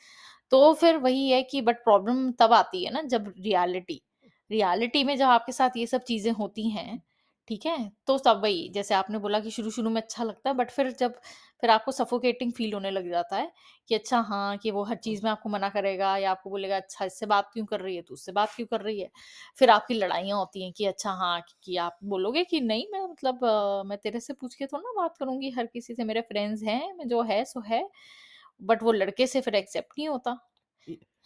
तो 0.51 0.73
फिर 0.75 0.97
वही 0.97 1.29
है 1.29 1.41
कि 1.43 1.61
बट 1.61 1.77
प्रॉब्लम 1.83 2.31
तब 2.31 2.53
आती 2.53 2.83
है 2.85 2.93
ना 2.93 3.01
जब 3.07 3.33
रियलिटी 3.39 4.01
रियलिटी 4.49 5.03
में 5.03 5.15
जब 5.17 5.25
आपके 5.27 5.51
साथ 5.51 5.77
ये 5.77 5.85
सब 5.87 6.01
चीज़ें 6.03 6.31
होती 6.33 6.69
हैं, 6.69 7.01
ठीक 7.47 7.65
है? 7.65 7.77
तो 8.07 8.17
सब 8.19 8.39
वही 8.41 8.67
जैसे 8.71 8.93
आपने 8.95 9.17
बोला 9.19 9.39
कि 9.39 9.51
शुरू-शुरू 9.51 9.89
में 9.89 10.01
अच्छा 10.01 10.23
लगता 10.23 10.49
है 10.49 10.55
बट 10.55 10.69
फिर 10.71 10.91
जब 10.93 11.13
फिर 11.63 11.69
आपको 11.69 11.91
सफोकेटिंग 11.91 12.51
फ़ील 12.53 12.73
होने 12.73 12.91
लग 12.91 13.09
जाता 13.09 13.35
है 13.37 13.51
कि 13.89 13.95
अच्छा 13.95 14.19
हाँ, 14.21 14.57
कि 14.57 14.71
वो 14.71 14.83
हर 14.85 14.95
चीज़ 14.97 15.23
में 15.23 15.29
आपको 15.31 15.49
मना 15.49 15.69
करेगा 15.69 16.15
या 16.17 16.31
आपको 16.31 16.49
बोलेगा 16.49 16.75
अच्छा 16.77 17.05
इससे 17.05 17.25
बात 17.27 17.49
क्यों 17.53 17.65
कर 17.65 17.79
रही 17.81 17.95
है 17.95 18.01
तू, 18.01 18.13
उससे 18.13 18.31
बात 18.31 18.53
क्यों 18.55 18.67
कर 18.67 18.81
रही 18.81 18.99
है? 19.01 19.09
फिर 19.57 19.69
आपकी 19.71 19.93
लड़ाइयाँ 19.95 20.37
होती 20.37 20.63
हैं 20.63 20.71
कि 20.73 20.85
अच्छा 20.85 21.11
हाँ, 21.13 21.41
कि 21.63 21.77
आप 21.79 21.97
बोलोगे 22.05 22.43
कि 22.45 22.61
नहीं 22.61 22.85
मैं 22.93 23.01
मतलब 23.03 23.45
मैं 23.87 23.97
तेरे 23.99 24.19
से 24.19 24.33
पूछ 24.35 24.55
के 24.55 24.65
थोड़ी 24.67 24.83
ना 24.85 25.01
बात 25.01 25.17
करूँगी 25.17 25.49
हर 25.51 25.65
किसी 25.67 25.95
से 25.95 26.03
मेरे 26.05 26.21
फ्रेंड्स 26.23 26.63
हैं, 26.63 27.07
जो 27.07 27.21
है 27.23 27.43
सो 27.45 27.61
है। 27.63 27.83
बट 28.61 28.83
वो 28.83 28.91
लड़के 28.93 29.27
से 29.27 29.41
फिर 29.41 29.55
एक्सेप्ट 29.55 29.93
नहीं 29.97 30.07
होता। 30.09 30.37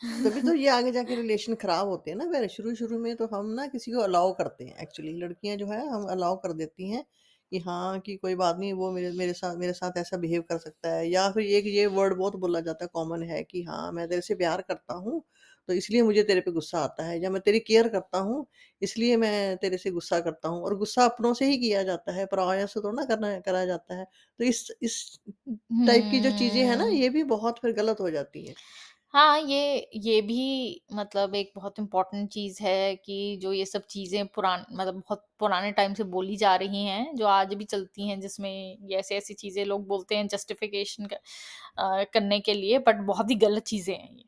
तभी 0.02 0.42
तो 0.42 0.54
ये 0.54 0.68
आगे 0.70 0.92
जाके 0.92 1.16
रिलेशन 1.16 1.56
खराब 1.58 1.88
होते 1.88 2.12
हैं 2.12 2.18
ना 2.18 2.26
फिर 2.32 2.48
शुरू-शुरू 2.50 2.98
में 3.00 3.16
तो 3.16 3.26
हम 3.30 3.50
ना 3.52 3.66
किसी 3.68 3.92
को 3.92 4.00
अलाउ 4.02 4.34
करते 4.34 4.66
हैं। 4.66 4.76
एक्चुअली 4.80 5.12
लड़कियाँ 5.18 5.56
जो 5.58 5.68
है 5.68 5.80
हम 5.90 6.06
अलाउ 6.10 6.36
कर 6.40 6.54
देती 6.54 6.90
हैं 6.90 7.04
कि 7.52 7.60
हाँ, 7.60 8.00
कि 8.00 8.16
कोई 8.18 8.36
बात 8.36 8.58
नहीं 8.58 8.72
वो 8.74 8.92
मेरे 8.92 9.12
मेरे 9.14 9.34
साथ 9.34 9.56
मेरे 9.58 9.74
साथ 9.74 9.98
ऐसा 9.98 10.18
बिहेव 10.18 10.42
कर 10.44 10.58
सकता 10.60 10.90
है। 10.90 11.08
या 11.10 11.30
फिर 11.32 11.44
एक 11.48 11.66
ये 11.68 11.86
वर्ड 11.90 12.16
बहुत 12.16 12.36
बोला 12.38 12.60
जाता 12.62 12.86
है 12.86 12.90
कॉमन 12.94 13.24
है 13.26 13.44
कि 13.44 13.64
हाँ, 13.64 13.92
मैं 13.92 14.08
तेरे 14.10 14.22
से 14.22 14.36
प्यार 14.36 14.62
करता 14.64 14.94
हूँ, 14.96 15.22
तो 15.70 15.74
इसलिए 15.74 16.02
मुझे 16.04 16.24
तेरे 16.24 16.42
पे 16.42 16.52
गुस्सा 16.52 16.80
आता 16.80 17.04
है। 17.04 17.20
या 17.22 17.30
मैं 17.30 17.42
तेरी 17.42 17.60
केयर 17.62 17.88
करता 17.90 18.20
हूँ, 18.22 18.46
इसलिए 18.82 19.18
मैं 19.18 19.58
तेरे 19.58 19.78
से 19.78 19.92
गुस्सा 19.92 20.20
करता 20.22 20.50
हूँ। 20.50 20.62
और 20.64 20.78
गुस्सा 20.78 21.06
अपनों 21.06 21.34
से 21.34 21.46
ही 21.46 21.58
किया 21.58 21.84
जाता 21.84 22.12
है, 22.14 22.26
परायों 22.28 22.68
से 22.68 22.80
थोड़ी 22.80 22.96
ना 22.98 23.06
करना 23.06 23.40
करा 23.42 23.66
जाता 23.66 23.96
है। 23.96 24.06
तो 24.40 24.44
इस 24.46 24.68
इस 24.82 25.20
टाइप 25.86 26.08
की 26.12 26.20
जो 26.20 26.32
चीज़ें 26.34 26.64
हैं 26.64 26.76
ना, 26.78 26.86
ये 26.90 27.10
भी 27.10 27.24
बहुत 27.26 27.60
फिर 27.60 27.72
गलत 27.74 28.00
हो 28.00 28.10
जाती 28.12 28.46
हैं। 28.46 28.56
हाँ, 29.16 29.40
ये 29.40 29.90
ये 29.98 30.20
भी 30.22 30.82
मतलब 30.94 31.36
एक 31.36 31.52
बहुत 31.56 31.80
इम्पोर्टेंट 31.80 32.30
चीज़ 32.32 32.62
है 32.64 32.96
कि 32.98 33.38
जो 33.42 33.52
ये 33.54 33.66
सब 33.66 33.86
चीज़ें 33.88 34.26
पुरान 34.28 34.66
मतलब 34.72 34.96
बहुत 34.98 35.24
पुराने 35.40 35.72
टाइम 35.72 35.94
से 35.94 36.04
बोली 36.06 36.36
जा 36.38 36.56
रही 36.56 36.84
हैं, 36.86 37.16
जो 37.16 37.26
आज 37.28 37.54
भी 37.54 37.66
चलती 37.66 38.08
हैं, 38.08 38.20
जिसमें 38.22 38.50
ये 38.82 38.98
ऐसी-ऐसी 38.98 39.34
चीज़ें 39.36 39.64
लोग 39.66 39.88
बोलते 39.88 40.16
हैं 40.16 40.28
जस्टिफ़िकेशन 40.28 41.06
क 41.06 41.14
अ, 41.78 42.04
करने 42.14 42.40
के 42.42 42.54
लिए 42.54 42.80
बट 42.82 43.02
बहुत 43.06 43.30
ही 43.32 43.36
गलत 43.38 43.64
चीज़ें 43.66 43.94
हैं 43.96 44.10
ये। 44.12 44.24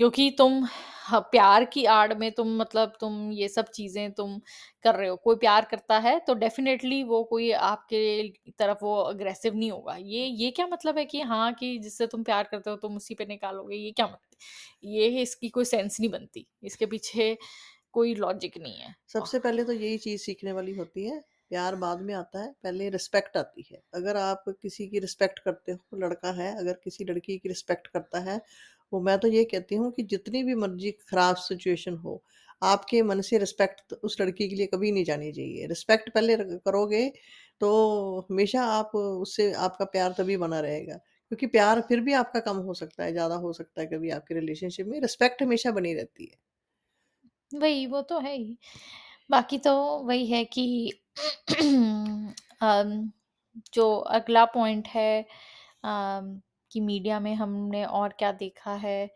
क्योंकि 0.00 0.30
तुम 0.38 0.64
ह 1.10 1.18
प्यार 1.32 1.64
की 1.66 1.84
आड़ 1.86 2.14
में 2.14 2.30
तुम 2.32 2.48
मतलब 2.56 2.92
तुम 3.00 3.30
ये 3.32 3.48
सब 3.48 3.66
चीज़ें 3.70 4.12
तुम 4.12 4.38
कर 4.84 4.94
रहे 4.94 5.08
हो। 5.08 5.16
कोई 5.18 5.36
प्यार 5.36 5.64
करता 5.64 5.98
है 6.00 6.18
तो 6.22 6.34
डेफ़िनेटली 6.36 7.02
वो 7.04 7.22
कोई 7.24 7.50
आपके 7.52 8.00
तरफ़ 8.58 8.78
वो 8.82 8.94
अग्रेसिव 9.02 9.54
नहीं 9.54 9.70
होगा। 9.70 9.96
ये 9.98 10.24
ये 10.26 10.50
क्या 10.52 10.66
मतलब 10.66 10.98
है 10.98 11.04
कि 11.06 11.20
हाँ, 11.22 11.52
कि 11.54 11.78
जिससे 11.78 12.06
तुम 12.08 12.22
प्यार 12.24 12.48
करते 12.50 12.70
हो 12.70 12.76
तुम 12.78 12.96
उसी 12.96 13.14
पे 13.14 13.26
निकालोगे, 13.26 13.76
ये 13.76 13.90
क्या 13.92 14.06
मतलब 14.06 14.36
ये 14.86 15.08
इसकी 15.22 15.48
कोई 15.50 15.64
सेंस 15.66 16.00
नहीं 16.00 16.10
बनती। 16.10 16.46
इसके 16.64 16.86
पीछे 16.86 17.36
कोई 17.94 18.14
लॉजिक 18.16 18.58
नहीं 18.58 18.76
है। 18.78 18.94
अ, 19.16 19.26
सबसे 19.26 19.38
पहले 19.40 19.64
तो 19.64 19.72
यही 19.74 19.96
चीज़ 19.98 20.22
सीखने 20.22 20.52
वाली 20.52 20.72
होती 20.74 21.04
है, 21.04 21.18
प्यार 21.50 21.74
बाद 21.76 22.00
में 22.02 22.12
आता 22.14 22.42
है, 22.42 22.50
पहले 22.62 22.88
रिस्पेक्ट 22.90 23.36
आती 23.36 23.64
है। 23.70 23.80
अगर 23.94 24.16
आप 24.16 24.44
किसी 24.62 24.86
की 24.88 24.98
रिस्पेक्ट 25.00 25.38
करते 25.40 25.72
हो, 25.72 25.96
लड़का 25.98 26.32
है 26.34 26.50
अगर 26.56 26.72
किसी 26.84 27.04
लड़की 27.04 27.36
की 27.38 27.48
रिस्पेक्ट 27.48 27.86
करता 27.88 28.20
है, 28.22 28.40
वो 28.92 29.00
मैं 29.02 29.18
तो 29.18 29.28
ये 29.28 29.44
कहती 29.46 29.74
हूँ 29.74 29.90
कि 29.92 30.02
जितनी 30.04 30.42
भी 30.42 30.54
मर्ज़ी 30.56 30.90
खराब 31.02 31.36
सिचुएशन 31.38 31.96
हो, 31.96 32.22
आपके 32.62 33.02
मन 33.02 33.20
से 33.22 33.38
रिस्पेक्ट 33.38 33.92
उस 33.94 34.20
लड़की 34.20 34.48
के 34.48 34.54
लिए 34.56 34.66
कभी 34.66 34.92
नहीं 34.92 35.04
जानी 35.04 35.32
चाहिए। 35.32 35.66
रिस्पेक्ट 35.66 36.10
पहले 36.10 36.36
करोगे, 36.38 37.08
तो 37.60 38.26
हमेशा 38.30 38.64
आप 38.68 38.94
उससे 38.96 39.52
आपका 39.60 39.84
प्यार 39.86 40.14
तभी 40.18 40.36
बना 40.38 40.60
रहेगा। 40.60 40.94
क्योंकि 40.96 41.46
प्यार 41.48 41.80
फिर 41.82 42.00
भी 42.00 42.12
आपका 42.14 42.40
कम 42.42 42.56
हो 42.62 42.74
सकता 42.74 43.04
है, 43.04 43.12
ज़्यादा 43.12 43.34
हो 43.36 43.52
सकता 43.52 43.80
है 43.80 43.86
कभी 43.88 44.10
आपके 44.12 44.34
रिलेशनशिप 44.34 44.86
में, 44.86 45.00
रिस्पेक्ट 45.00 45.42
हमेशा 45.42 45.70
बनी 45.72 45.94
रहती 45.94 46.24
है। 46.24 46.36
वही 47.52 47.86
वो 47.86 48.00
तो 48.02 48.18
है 48.20 48.34
ही। 48.36 48.56
बाकी 49.30 49.58
तो 49.60 49.72
वही 50.04 50.26
है 50.26 50.44
कि 50.52 50.66
जो 53.74 53.84
अगला 54.10 54.44
पॉइंट 54.48 54.88
है 54.88 55.10
कि 56.72 56.80
मीडिया 56.80 57.20
में 57.20 57.34
हमने 57.34 57.84
और 57.84 58.14
क्या 58.18 58.32
देखा 58.34 58.74
है, 58.76 59.08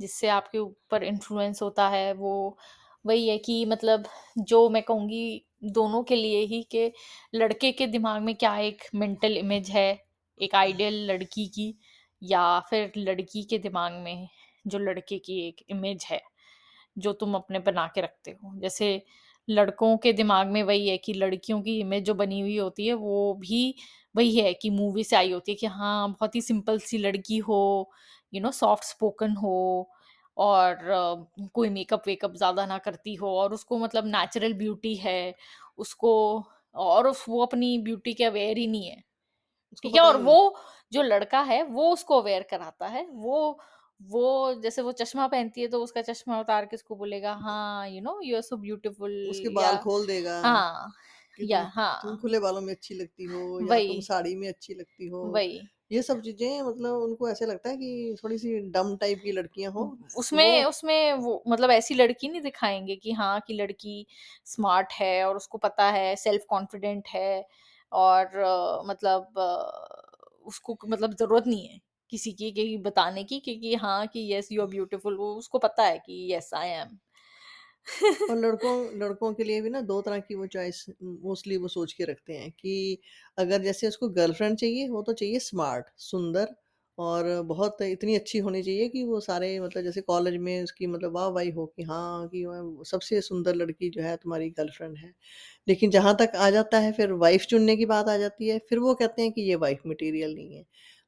जिससे 0.00 0.28
आपके 0.30 0.58
ऊपर 0.58 1.04
इन्फ्लुएंस 1.04 1.62
होता 1.62 1.88
है, 1.88 2.12
वो 2.14 2.56
वही 3.04 3.28
है 3.28 3.38
कि 3.38 3.64
मतलब 3.66 4.04
जो 4.40 4.68
मैं 4.70 4.82
कहूँगी 4.82 5.44
दोनों 5.72 6.02
के 6.04 6.16
लिए 6.16 6.40
ही 6.46 6.62
कि 6.72 6.90
लड़के 7.34 7.72
के 7.72 7.86
दिमाग 7.86 8.22
में 8.22 8.34
क्या 8.36 8.56
एक 8.58 8.82
मेंटल 8.94 9.36
इमेज 9.38 9.70
है, 9.70 9.88
एक 10.40 10.54
आइडियल 10.54 10.94
लड़की 11.10 11.46
की 11.48 11.74
या 12.22 12.58
फिर 12.70 12.92
लड़की 12.98 13.42
के 13.44 13.58
दिमाग 13.58 13.92
में 13.94 14.28
जो 14.66 14.78
लड़के 14.78 15.18
की 15.18 15.38
एक 15.48 15.64
इमेज 15.70 16.04
है, 16.10 16.20
जो 16.96 17.12
तुम 17.14 17.34
अपने 17.34 17.58
बना 17.60 17.86
के 17.94 18.00
रखते 18.00 18.30
हो। 18.34 18.52
जैसे 18.60 18.96
लड़कों 19.48 19.96
के 19.98 20.12
दिमाग 20.14 20.48
में 20.48 20.62
वही 20.62 20.88
है 20.88 20.96
कि 20.98 21.12
लड़कियों 21.14 21.60
की 21.62 21.78
इमेज 21.80 22.04
जो 22.04 22.14
बनी 22.14 22.40
हुई 22.40 22.56
होती 22.58 22.86
है, 22.86 22.94
वो 22.94 23.34
भी 23.40 23.74
वही 24.14 24.36
है 24.38 24.52
कि 24.54 24.70
मूवी 24.70 25.04
से 25.04 25.16
आई 25.16 25.32
होती 25.32 25.52
है 25.52 25.56
कि 25.56 25.66
हाँ, 25.68 26.08
बहुत 26.10 26.34
ही 26.34 26.40
सिंपल 26.42 26.78
सी 26.80 26.98
लड़की 26.98 27.38
हो, 27.40 27.90
यू 28.32 28.40
नो 28.42 28.50
सॉफ्ट 28.52 28.84
स्पोकन 28.84 29.32
हो 29.36 29.90
और 30.36 30.74
अ, 30.84 31.48
कोई 31.54 31.68
मेकअप-वेकअप 31.70 32.34
ज़्यादा 32.36 32.66
ना 32.66 32.78
करती 32.80 33.14
हो 33.16 33.36
और 33.38 33.52
उसको 33.54 33.78
मतलब 33.78 34.06
नेचुरल 34.08 34.52
ब्यूटी 34.54 34.94
है, 34.96 35.34
उसको 35.78 36.12
और 36.74 37.06
उस 37.08 37.24
वो 37.28 37.42
अपनी 37.42 37.76
ब्यूटी 37.80 38.14
के 38.14 38.24
अवेयर 38.24 38.58
ही 38.58 38.66
नहीं 38.66 38.88
है। 38.88 39.02
उसको 39.72 39.88
ठीक 39.88 39.94
है? 39.94 40.00
पता 40.00 40.02
और 40.02 40.16
ही 40.16 40.18
नहीं। 40.18 40.36
वो 40.38 40.56
जो 40.92 41.02
लड़का 41.02 41.40
है, 41.42 41.62
वो 41.64 41.90
उसको 41.92 42.20
अवेयर 42.20 42.42
कराता 42.50 42.86
है। 42.88 43.06
वो 43.08 43.58
वो 44.04 44.54
जैसे 44.56 44.82
वो 44.82 44.92
चश्मा 44.94 45.26
पहनती 45.28 45.60
है, 45.60 45.68
तो 45.68 45.82
उसका 45.82 46.02
चश्मा 46.02 46.40
उतार 46.40 46.66
के 46.66 46.76
उसको 46.76 46.96
बोलेगा, 46.96 47.32
"हाँ, 47.36 47.88
you 47.88 48.00
know, 48.02 48.20
you 48.22 48.36
are 48.36 48.42
so 48.42 48.56
beautiful" 48.58 49.12
उसके 49.26 49.48
बाल 49.50 49.76
खोल 49.78 50.06
देगा 50.06 50.36
हाँ, 50.38 50.92
कि 51.36 51.44
या 51.44 51.62
तुम 51.64 51.66
तुम 51.96 52.16
हाँ, 52.16 52.16
खुले 52.16 52.38
बालों 52.40 52.60
में 52.60 52.72
अच्छी 52.72 52.94
लगती 52.96 53.26
हो 53.26 53.42
या 53.62 53.78
वही, 53.78 53.82
तुम 53.82 54.00
साड़ी 54.02 54.34
में 54.36 54.48
अच्छी 54.48 54.74
लगती 54.74 55.08
हो। 55.08 55.22
वही। 55.26 55.60
ये 55.90 56.02
सब 56.02 56.20
चीज़ें 56.22 56.62
मतलब 56.62 56.96
उनको 57.00 57.28
ऐसे 57.30 57.46
लगता 57.46 57.70
है 57.70 57.76
कि 57.76 58.16
थोड़ी-सी 58.24 58.58
डम 58.72 58.96
टाइप 58.98 59.20
की 59.22 59.32
लड़कियाँ 59.32 59.72
हो 59.72 59.84
तो 59.96 59.96
वो 60.34 60.50
उसमें 60.50 60.64
उसमें 60.64 61.12
वो 61.14 61.42
मतलब 61.48 61.70
ऐसी 61.70 61.94
लड़की 61.94 62.28
नहीं 62.28 62.40
दिखाएँगे 62.40 62.96
कि 62.96 63.12
हाँ, 63.12 63.40
कि 63.40 63.54
लड़की 63.54 64.06
स्मार्ट 64.46 64.92
है 64.92 65.24
और 65.26 65.36
उसको 65.36 65.58
पता 65.58 65.90
है, 65.90 66.14
सेल्फ 66.16 66.44
कॉन्फिडेंट 66.48 67.08
है 67.08 67.44
और 67.92 68.36
अ, 68.36 68.82
मतलब 68.86 69.38
अ, 69.38 70.42
उसको 70.46 70.74
क 70.74 70.86
मतलब 70.88 71.14
ज़रूरत 71.14 71.46
नहीं 71.46 71.66
है 71.68 71.80
किसी 72.10 72.32
की 72.34 72.50
कि 72.52 72.76
बताने 72.80 73.24
की 73.24 73.40
कि 73.40 73.56
कि 73.58 73.74
हाँ, 73.76 74.06
कि 74.08 74.20
येस 74.32 74.52
यू 74.52 74.62
आर 74.62 74.68
ब्यूटीफुल 74.68 75.16
वो 75.18 75.34
उसको 75.36 75.58
पता 75.60 75.84
है 75.84 75.98
कि 76.00 76.26
यस 76.32 76.50
आई 76.56 76.68
एम। 76.70 76.98
और 78.24 78.36
लड़कों 78.38 78.74
लड़कों 78.98 79.32
के 79.34 79.44
लिए 79.44 79.60
भी 79.60 79.70
ना 79.70 79.80
दो 79.82 80.00
तरह 80.02 80.18
की 80.20 80.34
वो 80.34 80.46
चॉइस 80.48 80.84
मोस्टली 81.02 81.56
वो 81.58 81.68
सोच 81.68 81.92
के 81.92 82.04
रखते 82.04 82.32
हैं 82.34 82.50
कि 82.52 82.74
अगर 83.38 83.62
जैसे 83.62 83.88
उसको 83.88 84.08
गर्लफ्रेंड 84.10 84.56
चाहिए, 84.58 84.88
वो 84.88 85.02
तो 85.02 85.12
चाहिए 85.14 85.38
स्मार्ट, 85.40 85.86
सुंदर 86.00 86.54
और 86.98 87.24
बहुत 87.44 87.80
इतनी 87.82 88.14
अच्छी 88.16 88.38
होनी 88.38 88.62
चाहिए 88.62 88.88
कि 88.88 89.02
वो 89.04 89.20
सारे 89.20 89.58
मतलब 89.60 89.82
जैसे 89.82 90.00
कॉलेज 90.02 90.36
में 90.40 90.62
उसकी 90.62 90.86
मतलब 90.86 91.14
वाह-वाही 91.14 91.50
हो 91.52 91.66
कि 91.68 91.82
हाँ, 91.82 92.28
कि 92.28 92.44
वह 92.46 92.82
सबसे 92.86 93.20
सुंदर 93.22 93.54
लड़की 93.56 93.90
जो 93.90 94.02
है 94.02 94.16
तुम्हारी 94.18 94.50
गर्लफ्रेंड 94.52 94.96
है। 94.98 95.12
लेकिन 95.66 95.90
जहाँ 95.90 96.14
तक 96.16 96.36
आ 96.38 96.50
जाता 96.50 96.78
है 96.80 96.92
फिर 96.92 97.12
वाइफ़ 97.18 97.46
चुनने 97.46 97.76
की 97.76 97.86
बात 97.86 98.08
आ 98.08 98.16
जाती 98.18 98.48
है, 98.48 98.58
फिर 98.60 98.78
वो 98.80 98.94
कहते 98.96 99.22
हैं 99.22 99.32
कि 99.32 99.42
ये 99.42 99.54
वाइफ़ 99.58 99.88
मटेरियल 99.88 100.34
नहीं 100.34 100.54
है। 100.54 100.64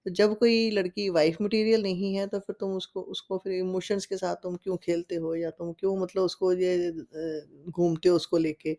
तो 0.06 0.10
जब 0.12 0.36
कोई 0.38 0.70
लड़की 0.70 1.08
वाइफ़ 1.10 1.36
मटेरियल 1.42 1.82
नहीं 1.82 2.14
है, 2.14 2.26
तो 2.26 2.38
फिर 2.40 2.56
तुम 2.60 2.72
उसको 2.74 3.00
उसको 3.10 3.38
फिर 3.38 3.52
इमोशंस 3.54 4.06
के 4.06 4.16
साथ 4.16 4.36
तुम 4.42 4.56
क्यों 4.56 4.76
खेलते 4.78 5.16
हो 5.18 5.34
या 5.36 5.50
तुम 5.52 5.72
क्यों 5.74 5.96
मतलब 5.98 6.22
उसको 6.24 6.52
ये 6.54 6.92
घूमते 7.70 8.08
हो 8.08 8.16
उसको 8.16 8.38
लेके। 8.38 8.76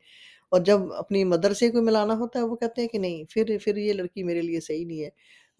और 0.52 0.64
जब 0.64 0.92
अपनी 0.96 1.24
मदर 1.26 1.54
से 1.54 1.70
कोई 1.70 1.82
मिलाना 1.82 2.14
होता 2.16 2.40
है, 2.40 2.46
वो 2.46 2.56
कहते 2.56 2.82
हैं 2.82 2.90
कि 2.90 3.00
नहीं, 3.00 3.26
फिर 3.26 3.58
फिर 3.60 3.78
ये 3.80 3.94
लड़की 3.94 4.24
मेरे 4.24 4.42
लिए 4.42 4.60
सही 4.62 4.86
नहीं 4.86 5.02
है। 5.02 5.12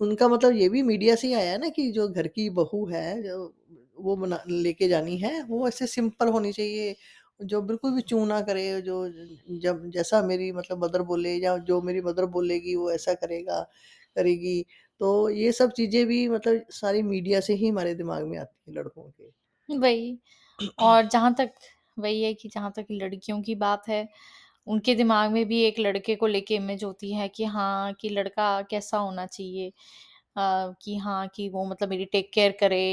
उनका 0.02 0.28
मतलब 0.30 0.54
ये 0.54 0.70
भी 0.70 0.82
मीडिया 0.84 1.16
से 1.16 1.28
ही 1.28 1.34
आया 1.34 1.52
है 1.52 1.58
ना 1.58 1.70
कि 1.72 1.92
जो 1.92 2.08
घर 2.10 2.28
की 2.30 2.50
बहू 2.52 2.86
है, 2.88 3.22
जो 3.24 3.54
वो 4.00 4.16
बना 4.16 4.44
लेके 4.50 4.88
जानी 4.88 5.18
है, 5.18 5.42
वो 5.44 5.68
ऐसे 5.68 5.88
सिंपल 5.88 6.28
होनी 6.30 6.52
चाहिए, 6.54 6.96
जो 7.40 7.62
बिल्कुल 7.64 7.92
भी 7.94 8.02
चूँ 8.04 8.26
ना 8.28 8.40
करे, 8.44 8.82
जो 8.82 9.08
जब 9.60 9.90
जैसा 9.92 10.22
मेरी 10.24 10.52
मतलब 10.52 10.84
मदर 10.86 11.02
बोले 11.04 11.34
या 11.36 11.58
जो 11.64 11.82
मेरी 11.82 12.02
मदर 12.02 12.26
बोलेगी, 12.30 12.76
वो 12.76 12.92
ऐसा 12.92 13.14
करेगा 13.16 13.62
करेगी। 14.16 14.66
तो 15.02 15.30
ये 15.32 15.52
सब 15.54 15.72
चीज़ें 15.74 16.06
भी 16.08 16.28
मतलब 16.30 16.66
सारी 16.74 17.02
मीडिया 17.06 17.40
से 17.42 17.54
ही 17.56 17.68
हमारे 17.68 17.94
दिमाग 17.96 18.26
में 18.26 18.38
आती 18.40 18.56
हैं 18.68 18.78
लड़कों 18.78 19.10
के। 19.12 19.32
वही 19.70 20.18
और 20.82 21.08
जहाँ 21.08 21.34
तक 21.36 21.54
वही 21.98 22.24
है 22.24 22.34
कि 22.36 22.50
जहाँ 22.50 22.72
तक 22.76 22.88
लड़कियों 22.92 23.42
की 23.44 23.56
बात 23.58 23.88
है, 23.90 24.08
उनके 24.68 24.96
दिमाग 24.96 25.32
में 25.32 25.46
भी 25.48 25.62
एक 25.64 25.80
लड़के 25.80 26.16
को 26.18 26.28
लेके 26.28 26.56
इमेज 26.56 26.84
होती 26.84 27.14
है 27.14 27.28
कि 27.30 27.46
हाँ, 27.46 27.94
कि 27.96 28.10
लड़का 28.12 28.62
कैसा 28.66 28.98
होना 29.00 29.26
चाहिए। 29.28 29.70
अ, 29.70 29.74
कि 30.82 30.98
हाँ, 31.00 31.28
कि 31.30 31.50
वो 31.52 31.66
मतलब 31.68 31.90
मेरी 31.90 32.06
टेक 32.08 32.32
केयर 32.34 32.58
करे 32.62 32.84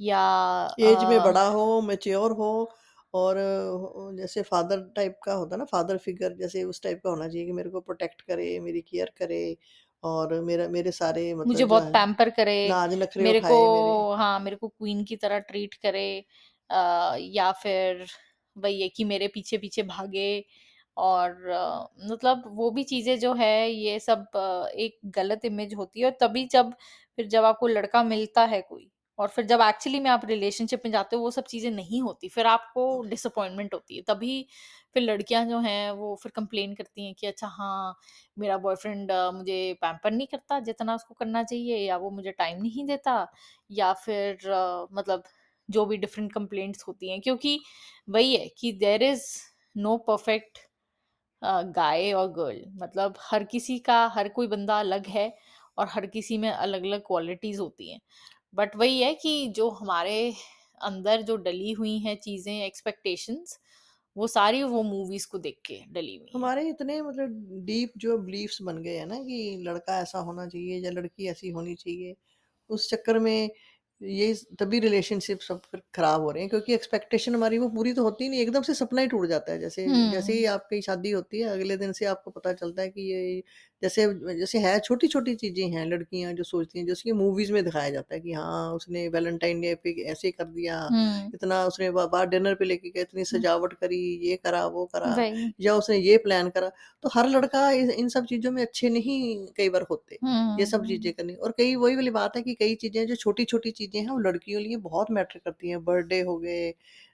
या 0.00 0.20
एज 0.80 1.02
में 1.04 1.20
अ 1.20 1.22
बड़ा 1.22 1.46
हो, 1.48 1.80
मैच्योर 1.82 2.32
हो 2.34 2.48
और 3.14 3.36
अ, 3.36 4.12
जैसे 4.16 4.42
फादर 4.42 4.80
टाइप 4.96 5.18
का 5.24 5.32
होता 5.34 5.54
है 5.54 5.58
ना, 5.58 5.64
फादर 5.66 5.98
फिगर 5.98 6.34
जैसे 6.36 6.62
उस 6.64 6.82
टाइप 6.82 7.00
का 7.04 7.10
होना 7.10 7.28
चाहिए 7.28 7.44
कि 7.46 7.52
मेरे 7.52 7.70
को 7.70 7.80
प्रोटेक्ट 7.82 8.20
करे, 8.22 8.58
मेरी 8.60 8.80
केयर 8.82 9.12
करे 9.18 9.40
और 10.02 10.40
मेरा 10.42 10.68
मेरे 10.70 10.90
सारे 10.92 11.32
मुझे 11.40 11.64
मतलब 11.64 11.66
जो 11.66 11.66
बहुत 11.66 11.82
है, 11.82 11.92
पैम्पर 11.92 12.30
करे, 12.30 12.54
नाज़ 12.64 12.96
नखरे 12.96 13.26
मेरे 13.26 13.40
को 13.42 13.56
उठाए 13.56 13.68
मेरे। 13.68 13.96
हाँ, 14.16 14.38
मेरे 14.40 14.56
को 14.56 14.68
क्वीन 14.68 15.04
की 15.04 15.16
तरह 15.16 15.38
ट्रीट 15.42 15.74
करे 15.76 16.08
अ, 16.70 17.16
या 17.20 17.50
फिर 17.54 18.06
वही 18.56 18.80
है 18.82 18.88
कि 18.88 19.04
मेरे 19.04 19.28
पीछे-पीछे 19.28 19.82
भागे 19.84 20.28
और 20.96 21.48
अ, 21.48 21.86
मतलब 22.04 22.42
वो 22.56 22.70
भी 22.70 22.84
चीज़ें 22.84 23.18
जो 23.18 23.32
है 23.34 23.70
ये 23.70 23.98
सब 24.00 24.26
अ, 24.36 24.68
एक 24.76 24.98
गलत 25.10 25.44
इमेज 25.44 25.74
होती 25.74 26.00
है 26.00 26.06
और 26.06 26.16
तभी 26.20 26.46
जब 26.48 26.72
फिर 27.18 27.26
जब 27.28 27.44
आपको 27.44 27.66
लड़का 27.68 28.02
मिलता 28.04 28.44
है 28.46 28.60
कोई 28.62 28.90
और 29.18 29.28
फिर 29.28 29.44
जब 29.46 29.60
एक्चुअली 29.62 30.00
में 30.00 30.10
आप 30.10 30.24
रिलेशनशिप 30.26 30.82
में 30.84 30.90
जाते 30.92 31.16
हो 31.16 31.22
वो 31.22 31.30
सब 31.30 31.44
चीज़ें 31.46 31.70
नहीं 31.72 32.00
होती, 32.02 32.28
फिर 32.28 32.46
आपको 32.46 33.02
डिसअपॉइंटमेंट 33.04 33.74
होती 33.74 33.96
है। 33.96 34.02
तभी 34.08 34.46
फिर 34.94 35.02
लड़कियाँ 35.02 35.44
जो 35.46 35.58
हैं 35.60 35.90
वो 35.92 36.14
फिर 36.22 36.32
कंप्लेन 36.34 36.74
करती 36.74 37.04
हैं 37.04 37.14
कि 37.14 37.26
अच्छा 37.26 37.46
हाँ, 37.48 37.94
मेरा 38.36 38.58
बॉयफ्रेंड 38.58 39.12
मुझे 39.34 39.58
पैम्पर 39.82 40.10
नहीं 40.12 40.26
करता 40.28 40.60
जितना 40.62 40.94
उसको 40.94 41.14
करना 41.14 41.42
चाहिए 41.44 41.76
या 41.78 41.96
वो 41.98 42.10
मुझे 42.12 42.32
टाइम 42.34 42.62
नहीं 42.62 42.84
देता 42.86 43.26
या 43.70 43.92
फिर 43.96 44.48
अ, 44.50 44.86
मतलब 44.92 45.22
जो 45.68 45.84
भी 45.86 45.96
डिफरेंट 45.98 46.32
कंप्लेंट्स 46.32 46.84
होती 46.88 47.10
हैं 47.10 47.20
क्योंकि 47.20 47.58
वही 48.08 48.34
है 48.36 48.48
कि 48.58 48.72
there 48.78 49.02
is 49.04 49.24
no 49.76 49.96
perfect 50.06 50.58
guy 51.72 52.12
और 52.12 52.28
गर्ल 52.32 52.64
मतलब 52.76 53.14
हर 53.22 53.44
किसी 53.46 53.78
का 53.80 54.06
हर 54.08 54.28
कोई 54.30 54.46
बंदा 54.46 54.78
अलग 54.80 55.06
है 55.08 55.32
और 55.78 55.88
हर 55.88 56.06
किसी 56.08 56.38
में 56.38 56.48
अलग-अलग 56.50 57.00
क्वालिटीज़ 57.02 57.60
होती 57.60 57.90
हैं। 57.92 58.00
बट 58.54 58.76
वही 58.76 59.00
है 59.02 59.14
कि 59.16 59.34
जो 59.56 59.68
हमारे 59.72 60.18
अंदर 60.80 61.22
जो 61.22 61.36
डली 61.38 61.72
हुई 61.74 61.98
हैं 62.00 62.16
चीज़ें 62.20 62.52
एक्सपेक्टेशंस 62.56 63.58
वो 64.16 64.26
सारी 64.28 64.62
वो 64.64 64.82
मूवीज़ 64.84 65.28
को 65.28 65.38
देख 65.40 65.60
के 65.66 65.80
डली 65.90 66.16
हुई 66.16 66.32
हैं। 66.34 66.34
हमारे 66.34 66.68
इतने 66.68 67.00
मतलब 67.02 67.64
डीप 67.66 67.92
जो 67.98 68.16
बिलीफ्स 68.20 68.60
बन 68.62 68.78
गए 68.82 68.96
हैं 68.98 69.06
ना 69.06 69.16
कि 69.24 69.36
लड़का 69.62 69.98
ऐसा 70.00 70.18
होना 70.20 70.46
चाहिए 70.46 70.78
या 70.78 70.90
लड़की 70.90 71.28
ऐसी 71.28 71.50
होनी 71.50 71.74
चाहिए। 71.74 72.14
उस 72.70 72.88
चक्कर 72.90 73.18
में 73.20 73.50
ये 74.00 74.34
तभी 74.60 74.78
रिलेशनशिप 74.80 75.40
सब 75.40 75.62
फिर 75.64 75.82
खराब 75.94 76.22
हो 76.22 76.30
रहे 76.30 76.42
हैं 76.42 76.50
क्योंकि 76.50 76.74
एक्सपेक्टेशन 76.74 77.34
हमारी 77.34 77.58
वो 77.58 77.68
पूरी 77.70 77.92
तो 77.94 78.02
होती 78.04 78.24
ही 78.24 78.30
नहीं, 78.30 78.40
एकदम 78.40 78.62
से 78.62 78.74
सपना 78.74 79.00
ही 79.02 79.06
टूट 79.08 79.26
जाता 79.28 79.52
है। 79.52 79.58
जैसे 79.60 79.86
जैसे 80.06 80.32
ही 80.32 80.44
आपकी 80.48 80.80
शादी 80.82 81.10
होती 81.12 81.40
है, 81.40 81.48
अगले 81.50 81.76
दिन 81.76 81.92
से 81.94 82.04
आपको 82.06 82.30
पता 82.32 82.52
चलता 82.54 82.82
है 82.82 82.88
कि 82.90 83.02
ये 83.12 83.42
जैसे 83.82 84.06
जैसे 84.36 84.58
है 84.58 84.78
छोटी-छोटी 84.80 85.34
चीज़ें 85.36 85.68
हैं, 85.70 85.84
लड़कियाँ 85.86 86.32
जो 86.34 86.44
सोचती 86.44 86.78
हैं, 86.78 86.86
जैसे 86.86 87.02
कि 87.04 87.12
मूवीज़ 87.14 87.52
में 87.52 87.62
दिखाया 87.64 87.90
जाता 87.90 88.14
है 88.14 88.20
कि 88.20 88.32
हाँ, 88.32 88.72
उसने 88.74 89.06
वैलेंटाइन 89.08 89.60
डे 89.60 89.74
पे 89.76 89.90
ऐसे 90.04 90.30
कर 90.32 90.44
दिया, 90.46 90.78
हुँ। 90.88 91.32
इतना 91.34 91.64
उसने 91.64 91.90
बा 91.90 92.06
बाहर 92.06 92.26
डिनर 92.28 92.54
पे 92.54 92.64
लेके 92.64 92.90
गए, 92.90 93.00
इतनी 93.00 93.24
हुँ। 93.26 93.48
सजावट 93.48 93.72
करी, 93.74 93.98
ये 94.22 94.36
करा, 94.38 94.66
वो 94.68 94.84
करा 94.88 95.14
वही। 95.14 95.52
या 95.60 95.74
उसने 95.74 95.96
ये 95.98 96.16
प्लान 96.18 96.50
करा। 96.50 96.70
तो 97.04 97.08
हर 97.14 97.28
लड़का 97.28 97.70
इन 97.72 97.90
इन 97.92 98.08
सब 98.08 98.24
चीज़ों 98.26 98.52
में 98.52 98.62
अच्छे 98.62 98.88
नहीं 98.90 99.46
कई 99.56 99.68
बार 99.68 99.82
होते। 99.90 100.18
ये 100.58 100.66
सब 100.66 100.84
चीज़ें 100.84 101.12
हुँ। 101.12 101.12
करनी 101.12 101.34
और 101.36 101.52
कई 101.52 101.74
वही 101.76 101.96
वाली 101.96 102.10
बात 102.10 102.36
है 102.36 102.42
कि 102.42 102.54
कई 102.54 102.74
चीज़ें 102.76 103.06
जो 103.06 103.14
छोटी-छोटी 103.16 103.70
चीज़ें 103.72 104.00
हैं, 104.00 104.08
वो 104.10 104.18
लड़कियों 104.20 104.62
लिए 104.62 104.76
बहुत 104.78 105.10
मैटर 105.12 105.38
करती 105.38 105.68
हैं। 105.68 105.84
बर्थडे 105.84 106.20
हो 106.22 106.36
गए, 106.38 106.68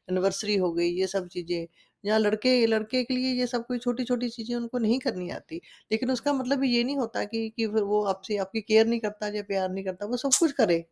एनिवर्सरी 0.08 0.56
हो 0.56 0.72
गई, 0.72 0.88
ये 0.90 1.06
सब 1.08 1.28
चीज़ें। 1.28 1.66
या 2.04 2.18
लड़के 2.18 2.54
लड़के 2.66 3.02
के 3.04 3.14
लिए 3.14 3.32
ये 3.34 3.46
सब 3.46 3.66
कोई 3.66 3.78
छोटी-छोटी 3.80 4.28
चीज़ें 4.30 4.54
उनको 4.56 4.78
नहीं 4.78 4.98
करनी 5.00 5.28
आती। 5.32 5.60
लेकिन 5.90 6.10
उसका 6.10 6.32
मतलब 6.34 6.64
ये 6.66 6.82
नहीं 6.84 6.96
होता 6.96 7.24
कि 7.26 7.48
कि 7.50 7.66
फिर 7.68 7.82
वो 7.84 8.02
आपसे 8.06 8.36
आपकी 8.38 8.60
केयर 8.62 8.86
नहीं 8.86 9.00
करता 9.00 9.28
या 9.30 9.42
प्यार 9.44 9.68
नहीं 9.70 9.84
करता, 9.84 10.06
वो 10.06 10.16
सब 10.18 10.30
कुछ 10.38 10.52
करे। 10.54 10.84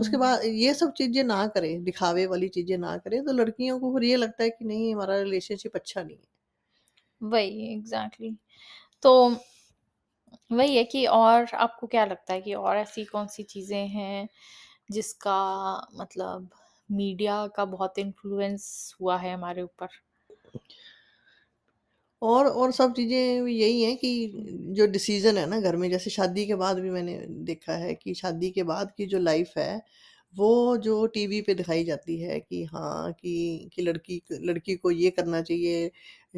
उसके 0.00 0.16
हुँ। 0.16 0.18
बाद 0.18 0.44
ये 0.46 0.74
सब 0.74 0.92
चीज़ें 0.94 1.22
ना 1.24 1.46
करे, 1.48 1.76
दिखावे 1.82 2.26
वाली 2.28 2.48
चीज़ें 2.50 2.76
ना 2.78 2.96
करे, 2.98 3.20
तो 3.22 3.32
लड़कियों 3.34 3.78
को 3.80 3.94
फिर 3.94 4.04
ये 4.04 4.16
लगता 4.18 4.44
है 4.44 4.50
कि 4.52 4.64
नहीं 4.66 4.94
हमारा 4.94 5.20
रिलेशनशिप 5.20 5.76
अच्छा 5.76 6.02
नहीं 6.02 6.16
है। 6.16 6.24
वही 7.20 7.72
एग्ज़ैक्टली 7.72 8.34
तो 9.02 9.12
वही 10.50 10.76
है 10.76 10.82
कि 10.84 11.04
और 11.08 11.46
आपको 11.56 11.86
क्या 11.86 12.04
लगता 12.04 12.34
है 12.34 12.40
कि 12.42 12.52
और 12.54 12.76
ऐसी 12.76 13.04
कौन-सी 13.04 13.42
चीज़ें 13.44 13.86
हैं 13.88 14.28
जिसका 14.90 15.36
मतलब 15.96 16.50
मीडिया 16.88 17.46
का 17.56 17.64
बहुत 17.68 17.98
इन्फ्लुएंस 17.98 18.68
हुआ 19.00 19.18
है 19.18 19.34
हमारे 19.34 19.62
ऊपर? 19.62 19.88
और 22.22 22.46
और 22.48 22.72
सब 22.72 22.92
चीज़ें 22.94 23.46
यही 23.48 23.82
हैं 23.82 23.96
कि 23.96 24.10
जो 24.76 24.86
डिसीज़न 24.88 25.38
है 25.38 25.46
ना 25.46 25.60
घर 25.60 25.76
में 25.76 25.88
जैसे 25.90 26.10
शादी 26.10 26.46
के 26.46 26.54
बाद 26.56 26.78
भी 26.78 26.90
मैंने 26.90 27.16
देखा 27.46 27.72
है 27.76 27.94
कि 27.94 28.14
शादी 28.14 28.50
के 28.50 28.62
बाद 28.64 28.92
की 28.96 29.06
जो 29.06 29.18
लाइफ़ 29.20 29.58
है, 29.58 29.80
वो 30.34 30.76
जो 30.78 31.06
टीवी 31.08 31.40
पे 31.42 31.54
दिखाई 31.54 31.84
जाती 31.84 32.20
है 32.20 32.38
कि 32.40 32.62
हाँ, 32.66 33.12
कि 33.12 33.70
कि 33.74 33.82
लड़की 33.82 34.20
लड़की 34.42 34.74
को 34.76 34.90
ये 34.92 35.10
करना 35.10 35.40
चाहिए, 35.42 35.90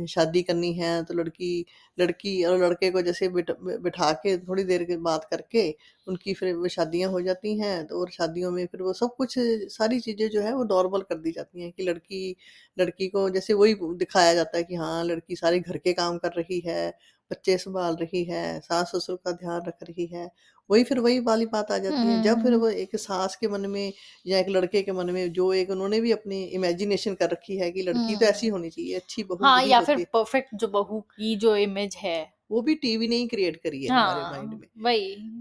शादी 0.08 0.42
करनी 0.42 0.72
है 0.74 1.02
तो 1.04 1.14
लड़की 1.14 1.50
लड़की 1.98 2.42
और 2.44 2.58
लड़के 2.60 2.90
को 2.90 3.02
जैसे 3.02 3.28
बिठ 3.30 3.50
बिठा 3.80 4.10
के 4.16 4.36
थोड़ी 4.38 4.64
देर 4.64 4.84
के 4.84 4.96
बात 5.00 5.24
करके 5.30 5.68
उनकी 6.06 6.34
फिर 6.34 6.54
वो 6.56 6.68
शादियाँ 6.68 7.10
हो 7.10 7.20
जाती 7.22 7.56
हैं, 7.58 7.86
तो 7.86 8.00
और 8.00 8.10
शादियों 8.10 8.50
में 8.52 8.64
फिर 8.66 8.82
वो 8.82 8.92
सब 8.94 9.14
कुछ 9.16 9.34
सारी 9.70 10.00
चीज़ें 10.00 10.28
जो 10.30 10.40
है 10.42 10.54
वो 10.54 10.64
नॉर्मल 10.66 11.02
कर 11.04 11.18
दी 11.18 11.32
जाती 11.32 11.62
हैं 11.62 11.70
कि 11.72 11.82
लड़की 11.82 12.36
लड़की 12.76 13.08
को 13.08 13.28
जैसे 13.30 13.52
वही 13.54 13.74
दिखाया 13.96 14.34
जाता 14.34 14.56
है 14.58 14.64
कि 14.64 14.74
हाँ, 14.76 15.04
लड़की 15.04 15.36
सारे 15.36 15.60
घर 15.60 15.76
के 15.78 15.92
काम 15.94 16.18
कर 16.18 16.32
रही 16.34 16.60
है, 16.66 16.90
बच्चे 17.30 17.56
सँभाल 17.58 17.96
रही 17.96 18.24
है, 18.24 18.60
सास-ससुर 18.60 19.16
का 19.24 19.32
ध्यान 19.34 19.62
रख 19.66 19.82
रही 19.82 20.06
है। 20.08 20.28
वही 20.70 20.84
फिर 20.84 20.98
वही 21.00 21.18
वाली 21.22 21.46
बात 21.48 21.70
आ 21.72 21.78
जाती 21.80 22.08
है, 22.08 22.18
जब 22.20 22.38
फिर 22.38 22.54
हुँ। 22.54 22.56
वो 22.56 22.68
एक 22.70 22.96
सास 22.98 23.36
के 23.36 23.48
मन 23.48 23.66
में 23.70 23.92
या 24.26 24.38
एक 24.38 24.48
लड़के 24.50 24.82
के 24.82 24.92
मन 24.94 25.10
में 25.12 25.32
जो 25.32 25.52
एक 25.54 25.70
उन्होंने 25.70 26.00
भी 26.00 26.12
अपनी 26.12 26.42
इमेजिनेशन 26.52 27.14
कर 27.16 27.30
रखी 27.30 27.56
है 27.58 27.70
कि 27.72 27.82
लड़की 27.84 28.16
तो 28.16 28.26
ऐसी 28.26 28.46
हुँ। 28.46 28.48
होनी 28.48 28.70
चाहिए, 28.70 28.94
अच्छी 28.96 29.22
बहू 29.24 29.44
हाँ, 29.44 29.62
या 29.64 29.80
फिर 29.80 29.98
होती 29.98 30.00
है। 30.00 30.06
परफेक्ट 30.12 30.54
जो 30.56 30.68
बहू 30.70 31.00
की 31.10 31.34
जो 31.38 31.56
इमेज 31.58 31.96
है। 31.98 32.18
वो 32.50 32.60
भी 32.62 32.74
टीवी 32.76 33.08
ने 33.08 33.16
ही 33.16 33.26
क्रिएट 33.28 33.56
करी 33.56 33.84
है 33.84 33.90
हमारे 33.92 34.24
माइंड 34.24 34.54
हाँ, 34.54 34.54
में। 34.54 34.68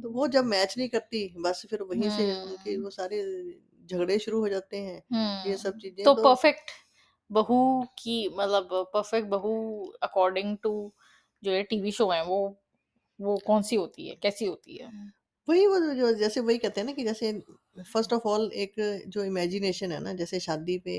तो 0.02 0.12
वही। 0.12 0.12
वो 0.12 0.28
जब 0.30 0.46
मैच 0.46 0.78
नहीं 0.78 0.90
करती, 0.90 1.28
बस 1.40 1.66
फिर 1.70 1.84
वहीं 1.84 2.10
से 2.12 2.34
उनके। 2.36 2.78
वो 2.78 2.92
सारे 2.92 3.22
झगड़े 3.86 4.20
शुरू 4.20 4.40
हो 4.40 4.50
जाते 4.50 4.78
हैं, 4.80 5.02
ये 5.46 5.58
सब 5.58 5.78
चीज़ें 5.78 6.06
तो 6.06 6.14
तो 6.14 6.24
परफेक्ट 6.24 6.72
बहू 7.30 7.58
की 7.98 8.16
मतलब 8.32 8.70
परफेक्ट 8.94 9.28
बहू 9.30 9.54
अकॉर्डिंग 10.04 10.58
टू 10.64 10.72
जो 11.44 11.52
ये 11.52 11.64
टीवी 11.66 11.92
शो 11.92 12.10
है 12.12 12.24
वो 12.26 12.40
वो 13.24 13.38
कौन-सी 13.46 13.76
होती 13.76 14.08
है? 14.08 14.16
कैसी 14.18 14.46
होती 14.46 14.78
है? 14.78 14.92
वही 15.48 15.66
वो 15.68 15.80
जो, 15.96 16.12
जैसे 16.16 16.40
वही 16.42 16.58
कहते 16.58 16.82
हैं 16.82 16.86
ना 16.88 16.94
कि 16.94 17.04
जैसे 17.04 17.32
फ़र्स्ट 17.84 18.14
ऑफ़ 18.14 18.28
ऑल 18.28 18.50
एक 18.56 18.74
जो 19.10 19.24
इमेजिनेशन 19.26 19.92
है 19.92 20.00
ना, 20.00 20.14
जैसे 20.14 20.40
शादी 20.40 20.78
पे 20.80 20.96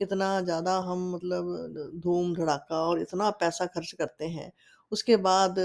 इतना 0.00 0.40
ज़्यादा 0.42 0.76
हम 0.82 1.10
मतलब 1.14 1.90
धूम, 1.98 2.34
धड़ाका 2.34 2.80
और 2.82 3.00
इतना 3.00 3.30
पैसा 3.40 3.66
खर्च 3.68 3.92
करते 3.94 4.26
हैं, 4.28 4.50
उसके 4.92 5.16
बाद 5.18 5.58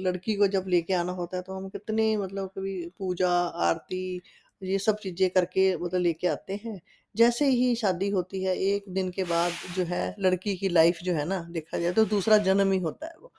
लड़की 0.00 0.34
को 0.36 0.46
जब 0.48 0.64
लेके 0.68 0.94
आना 0.94 1.12
होता 1.14 1.36
है 1.36 1.42
तो 1.42 1.54
हम 1.54 1.68
कितने 1.70 2.16
मतलब 2.18 2.48
कभी 2.56 2.74
पूजा, 2.98 3.30
आरती 3.30 4.22
ये 4.62 4.78
सब 4.80 4.98
चीज़ें 4.98 5.28
करके 5.30 5.76
मतलब 5.76 6.00
लेके 6.00 6.26
आते 6.28 6.60
हैं 6.64 6.80
जैसे 7.14 7.46
ही 7.50 7.74
शादी 7.76 8.08
होती 8.10 8.42
है, 8.42 8.56
एक 8.58 8.84
दिन 8.90 9.10
के 9.12 9.24
बाद 9.26 9.52
जो 9.70 9.84
है 9.86 10.14
लड़की 10.20 10.56
की 10.56 10.68
लाइफ 10.70 10.98
जो 11.04 11.12
है 11.14 11.24
ना 11.26 11.40
देखा 11.50 11.78
जाए 11.78 11.92
तो 11.92 12.04
दूसरा 12.06 12.38
जन्म 12.40 12.72
ही 12.72 12.78
होता 12.80 13.06
है 13.06 13.14
वो 13.20 13.32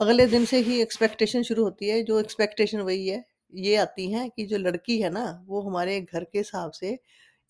अगले 0.00 0.26
दिन 0.26 0.44
से 0.44 0.58
ही 0.60 0.80
एक्सपेक्टेशन 0.82 1.42
शुरू 1.42 1.62
होती 1.64 1.88
है 1.88 2.02
जो 2.04 2.18
एक्सपेक्टेशन 2.20 2.80
वही 2.80 3.06
है 3.08 3.22
ये 3.52 3.74
आती 3.76 4.10
है 4.12 4.28
कि 4.28 4.44
जो 4.46 4.56
लड़की 4.58 4.98
है 5.00 5.10
ना, 5.10 5.24
वो 5.46 5.60
हमारे 5.62 6.00
घर 6.02 6.24
के 6.24 6.38
हिसाब 6.38 6.70
से 6.72 6.98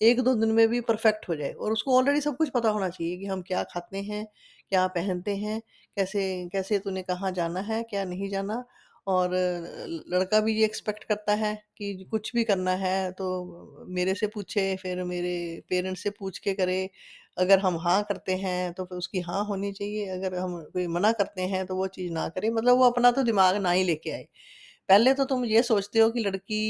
1-2 0.00 0.34
दिन 0.34 0.50
में 0.52 0.66
भी 0.68 0.80
परफेक्ट 0.82 1.28
हो 1.28 1.34
जाए 1.36 1.52
और 1.52 1.72
उसको 1.72 1.96
ऑलरेडी 1.98 2.20
सब 2.20 2.36
कुछ 2.36 2.48
पता 2.54 2.68
होना 2.70 2.88
चाहिए 2.88 3.16
कि 3.18 3.26
हम 3.26 3.42
क्या 3.42 3.62
खाते 3.64 3.98
हैं, 4.02 4.24
क्या 4.72 4.86
पहनते 4.88 5.36
हैं, 5.36 5.60
कैसे 5.96 6.48
कैसे 6.52 6.78
तूने 6.80 7.02
कहाँ 7.04 7.30
जाना 7.32 7.60
है, 7.62 7.82
क्या 7.84 8.04
नहीं 8.04 8.28
जाना 8.30 8.64
और 9.06 9.30
लड़का 10.08 10.40
भी 10.40 10.54
ये 10.54 10.64
एक्सपेक्ट 10.64 11.04
करता 11.04 11.34
है 11.36 11.54
कि 11.78 12.06
कुछ 12.10 12.30
भी 12.34 12.44
करना 12.44 12.70
है 12.76 13.10
तो 13.12 13.86
मेरे 13.88 14.14
से 14.14 14.26
पूछे, 14.28 14.74
फिर 14.76 15.02
मेरे 15.04 15.62
पेरेंट्स 15.70 16.02
से 16.02 16.10
पूछ 16.10 16.38
के 16.38 16.54
करे। 16.54 16.88
अगर 17.36 17.58
हम 17.60 17.76
हाँ 17.78 18.02
करते 18.04 18.34
हैं, 18.36 18.72
तो 18.72 18.84
फिर 18.84 18.98
उसकी 18.98 19.20
हाँ 19.22 19.44
होनी 19.46 19.72
चाहिए, 19.72 20.06
अगर 20.10 20.34
हम 20.36 20.56
कोई 20.72 20.86
मना 20.88 21.12
करते 21.14 21.42
हैं, 21.46 21.64
तो 21.66 21.76
वो 21.76 21.86
चीज़ 21.88 22.12
ना 22.12 22.28
करे। 22.30 22.50
मतलब 22.50 22.76
वो 22.78 22.90
अपना 22.90 23.10
तो 23.12 23.22
दिमाग 23.24 23.56
ना 23.58 23.70
ही 23.72 23.84
लेके 23.84 24.10
आए। 24.10 24.26
पहले 24.88 25.14
तो 25.14 25.24
तुम 25.26 25.44
ये 25.46 25.62
सोचते 25.64 25.98
हो 26.00 26.10
कि 26.10 26.20
लड़की 26.20 26.60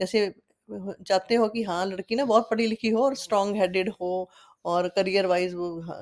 जैसे 0.00 0.28
चाहते 0.68 1.34
हो 1.34 1.48
कि 1.48 1.62
हाँ, 1.62 1.84
लड़की 1.86 2.14
ना 2.14 2.24
बहुत 2.24 2.48
पढ़ी-लिखी 2.50 2.88
हो 2.90 3.02
और 3.04 3.14
स्ट्रॉन्ग 3.16 3.56
हेडेड 3.56 3.88
हो 4.00 4.10
और 4.66 4.88
करियर 4.90 5.26
वाइज़ 5.26 5.54
वो 5.56 5.68
ह 5.82 5.92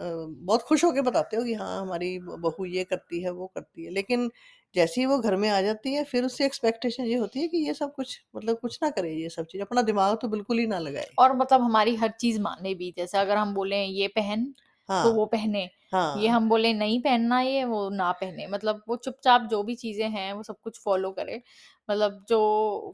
बहुत 0.43 0.63
खुश 0.65 0.85
होके 0.85 1.01
बताते 1.03 1.37
हो 1.37 1.45
कि 1.45 1.55
हाँ, 1.55 1.81
हमारी 1.81 2.19
बहू 2.21 2.65
ये 2.67 2.85
करती 2.85 3.23
है, 3.23 3.31
वो 3.33 3.47
करती 3.49 3.85
है। 3.85 3.91
लेकिन 3.93 4.31
जैसे 4.75 5.01
ही 5.01 5.07
वो 5.07 5.19
घर 5.21 5.37
में 5.37 5.49
आ 5.51 5.61
जाती 5.63 5.95
है, 5.95 6.05
फिर 6.05 6.25
उससे 6.25 6.47
एक्सपेक्टेशन 6.47 7.05
ये 7.07 7.17
होती 7.17 7.41
है 7.41 7.49
कि 7.49 7.67
ये 7.67 7.75
सब 7.75 7.93
कुछ 7.95 8.21
मतलब 8.37 8.59
कुछ 8.61 8.79
ना 8.83 8.91
करे 8.91 9.13
ये 9.15 9.29
सब 9.31 9.47
चीज़, 9.47 9.63
अपना 9.63 9.83
दिमाग 9.85 10.19
तो 10.19 10.29
बिल्कुल 10.29 10.59
ही 10.59 10.67
ना 10.69 10.79
लगाए। 10.81 11.11
और 11.19 11.37
मतलब 11.37 11.61
हमारी 11.63 11.95
हर 11.97 12.11
चीज़ 12.13 12.41
माने 12.41 12.75
भी, 12.75 12.93
जैसे 12.97 13.19
अगर 13.19 13.37
हम 13.37 13.55
बोले 13.55 13.83
ये 13.85 14.09
पहन, 14.11 14.55
तो 14.99 15.13
हाँ, 15.13 15.13
वो 15.13 15.27
पहने। 15.27 15.69
ये 16.15 16.29
हाँ। 16.29 16.29
हम 16.29 16.49
बोले 16.49 16.73
नहीं 16.73 17.01
पहनना 17.03 17.41
ये, 17.41 17.65
वो 17.65 17.89
ना 17.91 18.11
पहने। 18.15 18.47
मतलब 18.47 18.83
वो 18.89 18.97
चुपचाप 18.99 19.43
जो 19.51 19.63
भी 19.63 19.75
चीज़ें 19.77 20.09
हैं, 20.11 20.33
वो 20.33 20.43
सब 20.43 20.61
कुछ 20.61 20.81
फ़ॉलो 20.81 21.11
करे। 21.13 21.43
मतलब 21.89 22.25
जो 22.29 22.39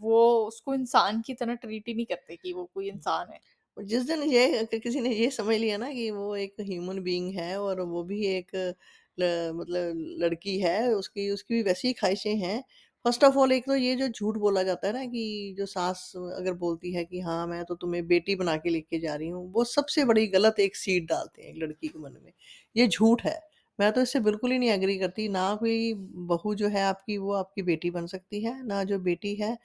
वो 0.03 0.23
उसको 0.47 0.75
इंसान 0.75 1.21
की 1.23 1.35
तरह 1.35 1.55
ट्रीट 1.57 1.89
ही 1.89 1.95
नहीं 1.95 2.07
करते 2.07 2.37
कि 2.37 2.53
वो 2.53 2.65
कोई 2.75 2.89
इंसान 2.89 3.31
है। 3.33 3.41
जिस 3.77 4.03
दिन 4.07 4.23
ये 4.25 4.65
किसी 4.75 5.01
ने 5.01 5.11
ये 5.13 5.31
समझ 5.31 5.57
लिया 5.57 5.77
ना 5.79 5.91
कि 5.93 6.11
वो 6.11 6.35
एक 6.37 6.55
ह्यूमन 6.63 6.99
बीइंग 7.03 7.33
है 7.35 7.57
और 7.61 7.81
वो 7.83 8.03
भी 8.05 8.25
एक 8.29 8.51
ल 9.19 9.53
मतलब 9.55 9.95
लड़की 10.23 10.59
है, 10.61 10.89
उसकी 10.91 11.29
उसकी 11.31 11.55
भी 11.55 11.63
वैसी 11.63 11.93
ख़्वाहिशें 11.95 12.37
हैं। 12.39 12.63
फ़र्स्ट 13.05 13.25
ऑफ़ 13.25 13.37
ऑल 13.39 13.53
एक 13.53 13.65
तो 13.67 13.75
ये 13.77 13.95
जो 13.97 14.09
झूठ 14.09 14.37
बोला 14.39 14.63
जाता 14.63 14.87
है 14.89 14.93
ना 14.95 15.05
कि 15.07 15.55
जो 15.59 15.67
सास 15.67 16.13
अगर 16.17 16.53
बोलती 16.57 16.93
है 16.95 17.05
कि 17.05 17.21
हाँ, 17.21 17.47
मैं 17.47 17.65
तो 17.65 17.75
तुम्हें 17.77 18.07
बेटी 18.09 18.35
बना 18.37 18.57
के 18.59 18.71
लेके 18.71 18.99
जा 19.01 19.15
रही 19.15 19.29
हूँ, 19.29 19.51
वो 19.53 19.65
सबसे 19.67 20.05
बड़ी 20.05 20.27
गलत 20.29 20.61
एक 20.61 20.77
सीड 20.77 21.07
डालते 21.09 21.43
हैं 21.43 21.49
एक 21.51 21.63
लड़की 21.63 21.89
के 21.89 21.99
मन 21.99 22.17
में। 22.25 22.33
ये 22.77 22.87
झूठ 22.89 23.23
है। 23.25 23.39
मैं 23.79 23.91
तो 23.93 24.01
इससे 24.03 24.21
बिल्कुल 24.21 24.51
ही 24.53 24.59
नहीं 24.59 24.71
एग्री 24.71 24.99
करती, 24.99 25.29
ना 25.29 25.55
कोई 25.57 25.93
बहू 26.29 26.55
जो 26.55 26.69
है 26.69 26.83
आपकी 26.85 27.17
वो 27.19 27.33
आपकी 27.35 27.63
बेटी 27.65 27.91
बन 27.91 28.07
सकती 28.09 28.43
है, 28.45 28.63
ना 28.67 28.83
जो 28.85 28.99
बेटी 29.01 29.35
है 29.37 29.57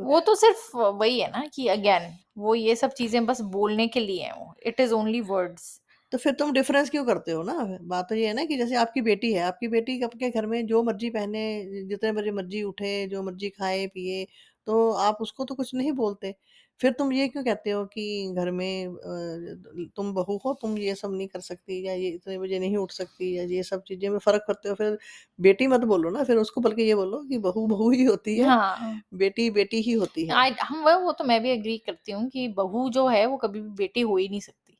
वो 0.00 0.18
तो 0.20 0.34
सिर्फ़ 0.34 0.76
वही 0.76 1.18
है 1.20 1.30
ना 1.30 1.44
कि 1.54 1.66
अगेन 1.68 2.02
वो 2.38 2.54
ये 2.54 2.74
सब 2.76 2.92
चीज़ें 2.92 3.24
बस 3.26 3.40
बोलने 3.52 3.86
के 3.88 4.00
लिए 4.00 4.22
हैं। 4.22 4.52
It 4.66 4.80
is 4.80 4.92
only 4.94 5.20
words. 5.22 5.80
तो 6.12 6.18
फिर 6.18 6.32
तुम 6.34 6.52
डिफ़रेंस 6.52 6.90
क्यों 6.90 7.04
करते 7.04 7.32
हो 7.32 7.42
ना? 7.42 7.54
बात 7.82 8.08
तो 8.08 8.14
ये 8.14 8.26
है 8.26 8.32
ना 8.34 8.44
कि 8.44 8.56
जैसे 8.56 8.76
आपकी 8.76 9.00
बेटी 9.02 9.32
है, 9.32 9.40
आपकी 9.42 9.68
बेटी 9.68 10.00
आपके 10.02 10.30
घर 10.30 10.46
में 10.46 10.66
जो 10.66 10.82
मर्ज़ी 10.82 11.10
पहने, 11.10 11.42
जितने 11.88 12.12
बजे 12.12 12.30
मर्ज़ी 12.32 12.62
उठे, 12.64 13.06
जो 13.06 13.22
मर्ज़ी 13.22 13.48
खाए-पिए, 13.50 14.24
तो 14.66 14.90
आप 15.00 15.18
उसको 15.20 15.44
तो 15.44 15.54
कुछ 15.54 15.74
नहीं 15.74 15.92
बोलते। 15.94 16.34
फिर 16.80 16.92
तुम 16.92 17.12
ये 17.12 17.26
क्यों 17.28 17.42
कहते 17.44 17.70
हो 17.70 17.84
कि 17.88 18.04
घर 18.34 18.50
में 18.52 18.86
अ, 18.86 19.86
तुम 19.96 20.12
बहू 20.14 20.36
हो, 20.38 20.52
तुम 20.56 20.76
ये 20.78 20.94
सब 20.94 21.12
नहीं 21.12 21.28
कर 21.28 21.40
सकती 21.42 21.82
या 21.86 21.92
ये 21.94 22.08
इतने 22.10 22.38
बजे 22.38 22.58
नहीं 22.58 22.76
उठ 22.76 22.92
सकती 22.92 23.36
या 23.36 23.44
ये 23.46 23.62
सब 23.64 23.82
चीज़ें 23.84 24.08
में 24.10 24.18
फ़र्क 24.20 24.44
करते 24.46 24.68
हो। 24.68 24.74
फिर 24.74 24.98
बेटी 25.38 25.66
मत 25.68 25.80
बोलो 25.86 26.10
ना, 26.10 26.24
फिर 26.24 26.36
उसको 26.38 26.60
बल्कि 26.62 26.82
ये 26.82 26.94
बोलो 26.94 27.22
कि 27.24 27.38
बहू, 27.40 27.66
बहू 27.68 27.90
ही 27.92 28.04
होती 28.04 28.36
है, 28.38 28.54
हाँ। 28.56 29.02
बेटी, 29.16 29.50
बेटी 29.52 29.80
ही 29.82 29.92
होती 29.94 30.26
है। 30.26 30.34
आई 30.34 30.50
हम 30.62 30.82
वो 30.84 30.92
वो 31.00 31.12
तो 31.12 31.24
मैं 31.24 31.40
भी 31.42 31.50
एग्री 31.50 31.76
करती 31.80 32.12
हूँ 32.12 32.28
कि 32.30 32.46
बहू 32.54 32.88
जो 32.90 33.06
है 33.08 33.24
वो 33.26 33.36
कभी 33.38 33.60
भी 33.60 33.68
बेटी 33.76 34.00
हो 34.02 34.16
ही 34.16 34.28
नहीं 34.28 34.40
सकती। 34.40 34.76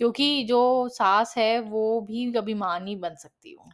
क्योंकि 0.00 0.44
जो 0.46 0.60
सास 0.90 1.34
है 1.38 1.58
वो 1.62 2.00
भी 2.02 2.30
कभी 2.32 2.54
माँ 2.56 2.78
नहीं 2.80 2.98
बन 3.00 3.14
सकती 3.18 3.54
वो। 3.56 3.70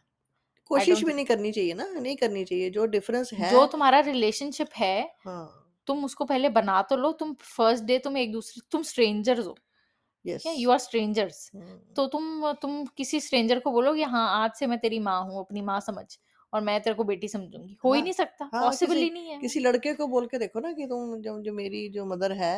आई 0.73 0.85
कोशिश 0.85 0.85
डोंट 0.85 1.03
भी 1.03 1.13
थिंक 1.13 1.13
नहीं 1.13 1.25
करनी 1.25 1.51
चाहिए 1.51 1.73
ना, 1.73 1.85
नहीं 1.91 2.15
करनी 2.17 2.43
चाहिए। 2.45 2.69
जो 2.71 2.85
डिफ़रेंस 2.89 3.33
है 3.35 3.55
जो 3.59 3.65
तुम्हारा 3.67 3.99
रिलेशनशिप 4.01 4.69
है, 4.75 4.95
हाँ, 5.19 5.64
तुम 5.87 6.03
उसको 6.05 6.25
पहले 6.25 6.49
बना 6.51 6.81
तो 6.83 6.95
लो, 6.97 7.11
तुम 7.13 7.33
फ़र्स्ट 7.35 7.83
डे 7.85 7.97
तुम 7.99 8.17
एक-दूसरे 8.17 8.61
तुम 8.71 8.81
स्ट्रेंजर्स 8.85 9.45
हो, 9.47 9.53
ठीक 9.53 10.25
यस। 10.25 10.45
You 10.55 10.71
are 10.71 10.77
strangers. 10.79 11.51
तो 11.95 12.07
तुम 12.09 12.53
तुम 12.61 12.85
किसी 12.97 13.19
स्ट्रेंजर 13.21 13.59
को 13.59 13.71
बोलो 13.71 13.93
कि 13.95 14.03
हाँ, 14.05 14.27
आज 14.43 14.51
से 14.55 14.67
मैं 14.67 14.79
तेरी 14.79 14.99
माँ 15.01 15.21
हूँ, 15.23 15.39
अपनी 15.41 15.61
माँ 15.63 15.79
समझ 15.81 16.05
और 16.53 16.61
मैं 16.63 16.81
तेरे 16.81 16.95
को 16.95 17.03
बेटी 17.05 17.27
समझूँगी। 17.29 17.77
हो 17.85 17.93
ही 17.93 18.01
हाँ, 18.01 18.03
नहीं 18.03 18.13
सकता, 18.15 18.45
हाँ, 18.47 18.59
पॉसिबल 18.59 18.77
किसी 18.77 18.99
ही 18.99 19.09
नहीं 19.11 19.29
है। 19.29 19.41
किसी 19.41 19.59
लड़के 19.59 19.93
को 19.93 20.07
बोल 20.07 20.27
के 20.27 20.37
देखो 20.39 20.59
ना 20.59 20.71
कि 20.73 20.85
तुम 20.87 21.15
जो 21.21 21.39
जो 21.41 21.53
मेरी 21.53 21.87
जो 21.89 22.05
मदर 22.05 22.31
है, 22.33 22.55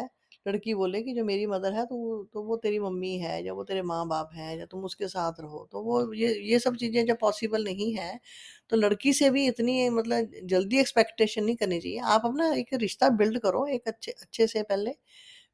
लड़की 0.47 0.73
बोले 0.73 1.01
कि 1.03 1.13
जो 1.13 1.23
मेरी 1.25 1.45
मदर 1.47 1.73
है 1.73 1.85
तो 1.85 1.95
वो 1.97 2.23
तो 2.33 2.43
वो 2.43 2.55
तेरी 2.57 2.79
मम्मी 2.79 3.17
है 3.19 3.43
या 3.45 3.53
वो 3.53 3.63
तेरे 3.63 3.81
माँ-बाप 3.83 4.29
हैं 4.33 4.57
या 4.57 4.65
तुम 4.67 4.83
उसके 4.85 5.07
साथ 5.07 5.39
रहो। 5.41 5.67
तो 5.71 5.81
वो 5.83 6.01
ये 6.15 6.33
ये 6.43 6.59
सब 6.59 6.75
चीज़ें 6.75 7.05
जब 7.05 7.17
पॉसिबल 7.19 7.63
नहीं 7.63 7.91
है, 7.95 8.19
तो 8.71 8.77
लड़की 8.77 9.13
से 9.13 9.29
भी 9.29 9.47
इतनी 9.47 9.89
मतलब 9.91 10.31
जल्दी 10.45 10.79
एक्सपेक्टेशन 10.79 11.43
नहीं 11.43 11.55
करनी 11.55 11.79
चाहिए। 11.79 11.99
आप 12.09 12.25
अपना 12.25 12.51
एक 12.55 12.73
रिश्ता 12.77 13.09
बिल्ड 13.15 13.39
करो 13.39 13.65
एक 13.69 13.87
अच्छे 13.87 14.11
अच्छे 14.13 14.47
से 14.47 14.63
पहले, 14.63 14.91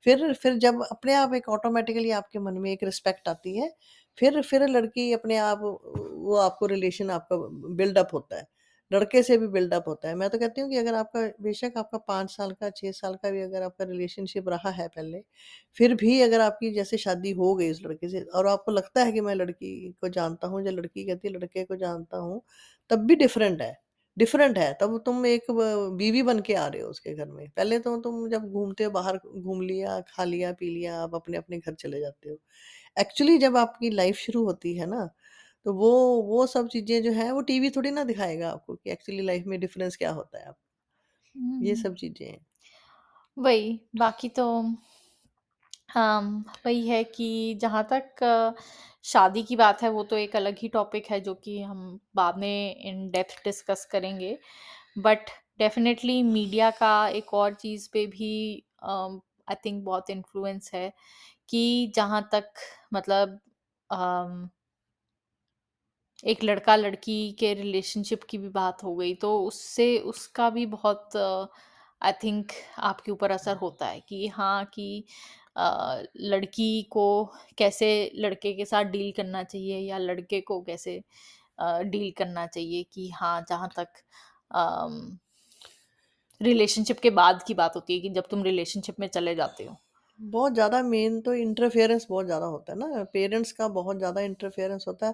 फिर 0.05 0.33
फिर 0.35 0.55
जब 0.59 0.83
अपने 0.91 1.13
आप 1.15 1.33
एक 1.33 1.49
ऑटोमेटिकली 1.49 2.11
आपके 2.13 2.39
मन 2.39 2.57
में 2.59 2.71
एक 2.71 2.83
रिस्पेक्ट 2.83 3.27
आती 3.29 3.57
है, 3.57 3.71
फिर 4.17 4.41
फिर 4.43 4.67
लड़की 4.69 5.11
अपने 5.13 5.37
आप 5.39 5.59
वो 5.63 6.35
आपको 6.39 6.65
रिलेशन 6.67 7.09
आपका 7.11 7.37
बिल्डअप 7.75 8.09
होता 8.13 8.37
है। 8.37 8.47
लड़के 8.93 9.21
से 9.23 9.37
भी 9.37 9.47
बिल्डअप 9.49 9.85
होता 9.87 10.07
है। 10.09 10.15
मैं 10.15 10.29
तो 10.29 10.37
कहती 10.39 10.61
हूँ 10.61 10.69
कि 10.69 10.77
अगर 10.77 10.93
आपका 10.95 11.21
बेशक 11.41 11.73
आपका 11.77 11.97
पाँच 11.99 12.31
साल 12.31 12.51
का, 12.53 12.69
छः 12.71 12.91
साल 12.93 13.15
का 13.17 13.29
भी 13.31 13.41
अगर 13.41 13.63
आपका 13.63 13.85
रिलेशनशिप 13.85 14.49
रहा 14.49 14.69
है 14.71 14.87
पहले, 14.89 15.21
फिर 15.77 15.93
भी 15.95 16.19
अगर 16.21 16.41
आपकी 16.41 16.71
जैसे 16.73 16.97
शादी 16.99 17.31
हो 17.33 17.53
गई 17.55 17.71
उस 17.71 17.81
लड़के 17.83 18.09
से 18.09 18.21
और 18.31 18.47
आपको 18.47 18.71
लगता 18.71 19.03
है 19.03 19.11
कि 19.11 19.21
मैं 19.21 19.35
लड़की 19.35 19.91
को 20.01 20.09
जानता 20.11 20.47
हूँ 20.47 20.61
या 20.63 20.71
लड़की 20.71 21.05
कहती 21.05 21.27
है 21.27 21.33
लड़के 21.33 21.63
को 21.65 21.75
जानता 21.77 22.17
हूँ, 22.19 22.41
तब 22.91 23.05
भी 23.07 23.15
डिफरेंट 23.17 23.61
है 23.61 23.77
डिफरेंट 24.17 24.57
है। 24.57 24.73
तब 24.81 24.97
तुम 25.05 25.25
एक 25.25 25.45
बीवी 25.93 26.21
बन 26.23 26.39
के 26.41 26.53
आ 26.55 26.65
रहे 26.67 26.81
हो 26.81 26.89
उसके 26.89 27.13
घर 27.15 27.25
में। 27.27 27.47
पहले 27.51 27.79
तो 27.79 27.95
तुम 27.99 28.27
जब 28.29 28.43
घूमते 28.51 28.83
हो 28.83 28.91
बाहर 28.91 29.17
घूम 29.27 29.61
लिया, 29.61 29.99
खा 30.09 30.23
लिया, 30.25 30.51
पी 30.53 30.69
लिया, 30.69 30.97
आप 30.97 31.15
अपने-अपने 31.15 31.57
घर 31.59 31.73
चले 31.75 31.99
जाते 31.99 32.29
हो। 32.29 32.37
एक्चुअली 32.97 33.37
जब 33.37 33.57
आपकी 33.57 33.89
लाइफ़ 33.91 34.17
शुरू 34.17 34.43
होती 34.45 34.75
है 34.75 34.85
ना 34.87 35.09
तो 35.65 35.73
वो 35.73 35.89
वो 36.23 36.45
सब 36.47 36.67
चीज़ें 36.69 37.01
जो 37.03 37.11
हैं 37.13 37.31
वो 37.31 37.41
टीवी 37.43 37.69
थोड़ी 37.71 37.91
ना 37.91 38.03
दिखाएगा 38.05 38.49
आपको 38.51 38.75
कि 38.75 38.91
एक्चुअली 38.91 39.21
लाइफ 39.23 39.45
में 39.47 39.59
डिफरेंस 39.59 39.97
क्या 39.97 40.11
होता 40.13 40.39
है 40.39 40.45
आप 40.45 40.57
ये 41.61 41.75
हुँ। 41.75 41.75
सब 41.75 41.95
चीज़ें 41.95 42.25
हैं। 42.27 42.45
वही, 43.37 43.79
बाकी 43.95 44.29
तो 44.31 44.45
अम, 45.89 46.43
वही 46.65 46.87
है 46.87 47.03
कि 47.05 47.27
जहाँ 47.61 47.83
तक 47.91 48.23
अ, 48.23 48.53
शादी 49.05 49.43
की 49.43 49.55
बात 49.55 49.81
है 49.81 49.89
वो 49.89 50.03
तो 50.05 50.17
एक 50.17 50.35
अलग 50.35 50.57
ही 50.59 50.67
टॉपिक 50.69 51.07
है 51.07 51.19
जो 51.21 51.33
कि 51.37 51.61
हम 51.61 51.99
बाद 52.15 52.37
में 52.37 52.75
इन 52.81 53.09
डेप्थ 53.11 53.43
डिस्कस 53.45 53.85
करेंगे। 53.87 54.37
बट 54.99 55.29
डेफ़िनेटली 55.59 56.21
मीडिया 56.25 56.69
का 56.73 56.93
एक 57.11 57.33
और 57.35 57.53
चीज़ 57.55 57.89
पे 57.93 58.05
भी 58.09 58.31
आई 58.83 59.55
थिंक 59.65 59.83
बहुत 59.85 60.09
इन्फ्लुएंस 60.09 60.71
है 60.73 60.91
कि 61.49 61.93
जहाँ 61.95 62.29
तक 62.33 62.53
मतलब 62.93 63.39
अम 63.89 64.49
एक 66.23 66.43
लड़का-लड़की 66.43 67.17
के 67.33 67.53
रिलेशनशिप 67.53 68.23
की 68.23 68.37
भी 68.37 68.49
बात 68.51 68.83
हो 68.83 68.95
गई, 68.95 69.13
तो 69.15 69.37
उससे 69.43 69.97
उसका 70.07 70.49
भी 70.51 70.65
बहुत 70.67 71.17
आई 72.01 72.11
थिंक 72.23 72.51
आपके 72.83 73.11
ऊपर 73.11 73.31
असर 73.31 73.55
होता 73.57 73.87
है 73.87 73.99
कि 74.01 74.27
हाँ, 74.29 74.65
कि 74.67 75.03
लड़की 75.57 76.81
को 76.91 77.05
कैसे 77.57 77.89
लड़के 78.15 78.53
के 78.53 78.65
साथ 78.65 78.83
डील 78.91 79.11
करना 79.13 79.43
चाहिए 79.45 79.79
या 79.79 79.97
लड़के 79.99 80.41
को 80.43 80.61
कैसे 80.63 81.01
डील 81.85 82.11
करना 82.17 82.45
चाहिए 82.47 82.83
कि 82.93 83.09
हाँ, 83.11 83.41
जहाँ 83.49 83.69
तक 83.77 84.03
रिलेशनशिप 86.41 86.99
के 86.99 87.09
बाद 87.11 87.43
की 87.43 87.53
बात 87.53 87.75
होती 87.75 87.93
है 87.93 87.99
कि 87.99 88.09
जब 88.11 88.27
तुम 88.29 88.43
रिलेशनशिप 88.43 88.99
में 88.99 89.07
चले 89.09 89.33
जाते 89.35 89.63
हो। 89.65 89.75
बहुत 90.19 90.53
ज़्यादा 90.53 90.81
मेन 90.83 91.19
तो 91.21 91.33
इंटरफेरेंस 91.35 92.05
बहुत 92.09 92.25
ज़्यादा 92.25 92.45
होता 92.45 92.73
है 92.73 92.77
ना, 92.79 93.03
पेरेंट्स 93.13 93.51
का 93.51 93.67
बहुत 93.69 93.97
ज़्यादा 93.97 94.21
इंटरफेरेंस 94.21 94.85
होता 94.87 95.07
है। 95.07 95.13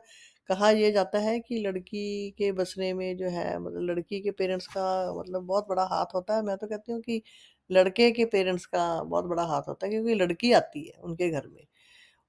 कहा 0.49 0.69
यह 0.71 0.91
जाता 0.91 1.19
है 1.21 1.39
कि 1.41 1.57
लड़की 1.59 2.31
के 2.33 2.51
बसने 2.53 2.93
में 2.93 3.15
जो 3.17 3.29
है 3.31 3.57
मतलब 3.59 3.81
लड़की 3.89 4.19
के 4.21 4.31
पेरेंट्स 4.33 4.67
का 4.69 4.85
मतलब 5.13 5.45
बहुत 5.45 5.67
बड़ा 5.69 5.83
हाथ 5.87 6.15
होता 6.15 6.35
है। 6.35 6.43
मैं 6.43 6.57
तो 6.57 6.67
कहती 6.67 6.91
हूँ 6.91 7.01
कि 7.01 7.21
लड़के 7.69 8.09
के 8.13 8.25
पेरेंट्स 8.27 8.65
का 8.67 8.85
बहुत 9.03 9.25
बड़ा 9.25 9.43
हाथ 9.45 9.67
होता 9.67 9.85
है 9.85 9.91
क्योंकि 9.91 10.15
लड़की 10.15 10.51
आती 10.53 10.85
है 10.87 10.99
उनके 11.01 11.29
घर 11.31 11.47
में 11.49 11.65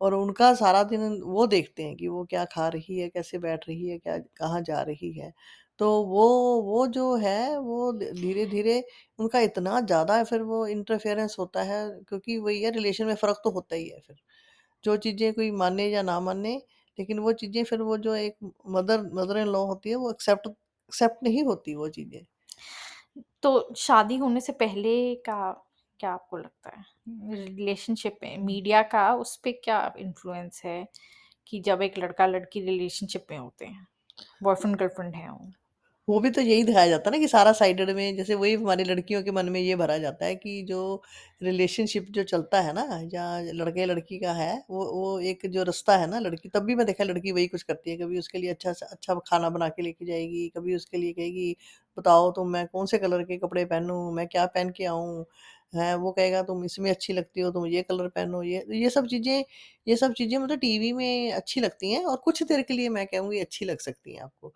और 0.01 0.15
उनका 0.15 0.53
सारा 0.55 0.83
दिन 0.85 1.21
वो 1.25 1.47
देखते 1.49 1.83
हैं 1.83 1.97
कि 1.97 2.09
वो 2.09 2.25
क्या 2.27 2.45
खा 2.47 2.69
रही 2.71 2.99
है, 2.99 3.09
कैसे 3.11 3.39
बैठ 3.41 3.69
रही 3.69 3.89
है, 3.89 3.99
क्या 3.99 4.17
कहाँ 4.37 4.61
जा 4.63 4.81
रही 4.83 5.13
है। 5.15 5.33
तो 5.81 5.91
वो 6.05 6.27
वो 6.63 6.87
जो 6.89 7.15
है 7.19 7.59
वो 7.61 7.93
धीरे-धीरे 7.95 8.83
उनका 9.19 9.41
इतना 9.43 9.81
ज़्यादा 9.83 10.23
फिर 10.25 10.43
वो 10.45 10.67
इंटरफेरेंस 10.69 11.37
होता 11.39 11.63
है 11.65 11.81
क्योंकि 12.09 12.39
वही 12.39 12.63
है 12.63 12.71
रिलेशन 12.73 13.07
में 13.07 13.15
फ़र्क 13.17 13.41
तो 13.45 13.51
होता 13.53 13.77
ही 13.77 13.89
है 13.89 14.01
फिर। 14.01 14.17
जो 14.85 14.97
चीज़ें 14.99 15.33
कोई 15.35 15.51
माने 15.53 15.89
या 15.89 16.03
ना 16.05 16.19
माने, 16.21 16.61
लेकिन 16.99 17.19
वो 17.19 17.33
चीज़ें 17.35 17.65
फिर 17.65 17.83
वो 17.83 17.97
जो 17.99 18.15
एक 18.15 18.37
मदर 18.69 19.03
मदर 19.15 19.39
इन 19.39 19.47
लॉ 19.49 19.65
होती 19.67 19.91
है 19.91 19.97
वो 19.97 20.11
एक्सेप्ट 20.11 20.47
एक्सेप्ट 20.49 21.23
नहीं 21.25 21.45
होती 21.45 21.75
वो 21.75 21.89
चीज़ें। 21.91 22.23
तो 23.43 23.75
शादी 23.77 24.17
होने 24.17 24.41
से 24.41 24.53
पहले 24.53 25.15
का 25.15 25.53
क्या 26.01 26.11
आपको 26.11 26.37
लगता 26.39 26.71
है? 26.71 26.85
रिलेशनशिप 27.47 28.19
में 28.23 28.39
मीडिया 28.39 28.83
का 28.83 29.13
उस 29.15 29.37
पर 29.37 29.53
क्या 29.65 29.95
इन्फ्लुएंस 29.99 30.63
है 30.65 30.87
कि 31.47 31.61
जब 31.61 31.83
एक 31.83 31.99
लड़का-लड़की 31.99 32.61
रिलेशनशिप 32.61 33.27
में 33.31 33.39
होते 33.39 33.67
हैं, 33.67 33.87
बॉयफ्रेंड 34.43 34.77
गर्लफ्रेंड 34.77 35.15
है? 35.15 35.29
वो 36.09 36.19
भी 36.21 36.31
तो 36.31 36.41
यही 36.41 36.63
दिखाया 36.65 36.87
जाता 36.89 37.11
है 37.11 37.13
ना 37.13 37.19
कि 37.19 37.27
सारा 37.29 37.53
साइडेड 37.53 37.91
में 37.93 38.17
जैसे 38.17 38.35
वही 38.35 38.55
हमारी 38.55 38.85
लड़कियों 38.85 39.23
के 39.25 39.31
मन 39.31 39.49
में 39.49 39.61
ये 39.61 39.75
भरा 39.77 39.97
जाता 39.99 40.25
है 40.27 40.35
कि 40.37 40.63
जो 40.65 40.79
रिलेशनशिप 41.43 42.07
जो 42.11 42.23
चलता 42.25 42.61
है 42.61 42.73
ना 42.73 42.83
या 43.13 43.25
लड़के-लड़की 43.53 44.19
का 44.19 44.33
है 44.35 44.53
वो 44.71 44.85
वो 44.93 45.19
एक 45.23 45.47
जो 45.49 45.63
रास्ता 45.65 45.97
है 45.97 46.07
ना 46.07 46.19
लड़की 46.21 46.49
तब 46.51 46.63
भी 46.65 46.75
मैं 46.75 46.87
देखा 46.87 47.05
लड़की 47.05 47.33
वही 47.33 47.47
कुछ 47.49 47.63
करती 47.63 47.91
है। 47.91 47.97
कभी 47.99 48.19
उसके 48.19 48.39
लिए 48.39 48.51
अच्छा 48.51 48.71
अच्छा 48.83 49.15
खाना 49.23 49.51
बना 49.51 49.69
के 49.71 49.83
लेके 49.83 50.05
जाएगी, 50.07 50.49
कभी 50.51 50.75
उसके 50.77 50.97
लिए 50.99 51.13
कहेगी 51.13 51.57
बताओ 51.99 52.31
तो 52.33 52.45
मैं 52.47 52.67
कौन 52.69 52.87
से 52.87 52.99
कलर 52.99 53.23
के 53.25 53.37
कपड़े 53.39 53.65
पहनूँ, 53.67 54.13
मैं 54.15 54.27
क्या 54.29 54.47
पहन 54.49 54.71
के 54.73 54.85
आऊँ? 54.87 55.25
हैं, 55.73 55.95
वो 55.97 56.11
कहेगा 56.13 56.43
तुम 56.43 56.65
इसमें 56.65 56.91
अच्छी 56.91 57.13
लगती 57.13 57.41
हो, 57.41 57.51
तुम 57.53 57.67
ये 57.67 57.83
कलर 57.83 58.09
पहनो, 58.11 58.43
ये 58.43 58.65
ये 58.73 58.89
सब 58.91 59.07
चीज़ें 59.07 59.45
ये 59.87 59.97
सब 59.97 60.13
चीज़ें 60.15 60.37
मतलब 60.39 60.59
टीवी 60.61 60.93
में 60.93 61.33
अच्छी 61.33 61.61
लगती 61.61 61.93
हैं 61.93 62.05
और 62.05 62.17
कुछ 62.25 62.43
देर 62.45 62.63
के 62.63 62.75
लिए 62.75 62.89
मैं 62.91 63.07
कहूँगी 63.07 63.39
अच्छी 63.41 63.65
लग 63.65 63.79
सकती 63.81 64.15
हैं 64.15 64.23
आपको, 64.23 64.53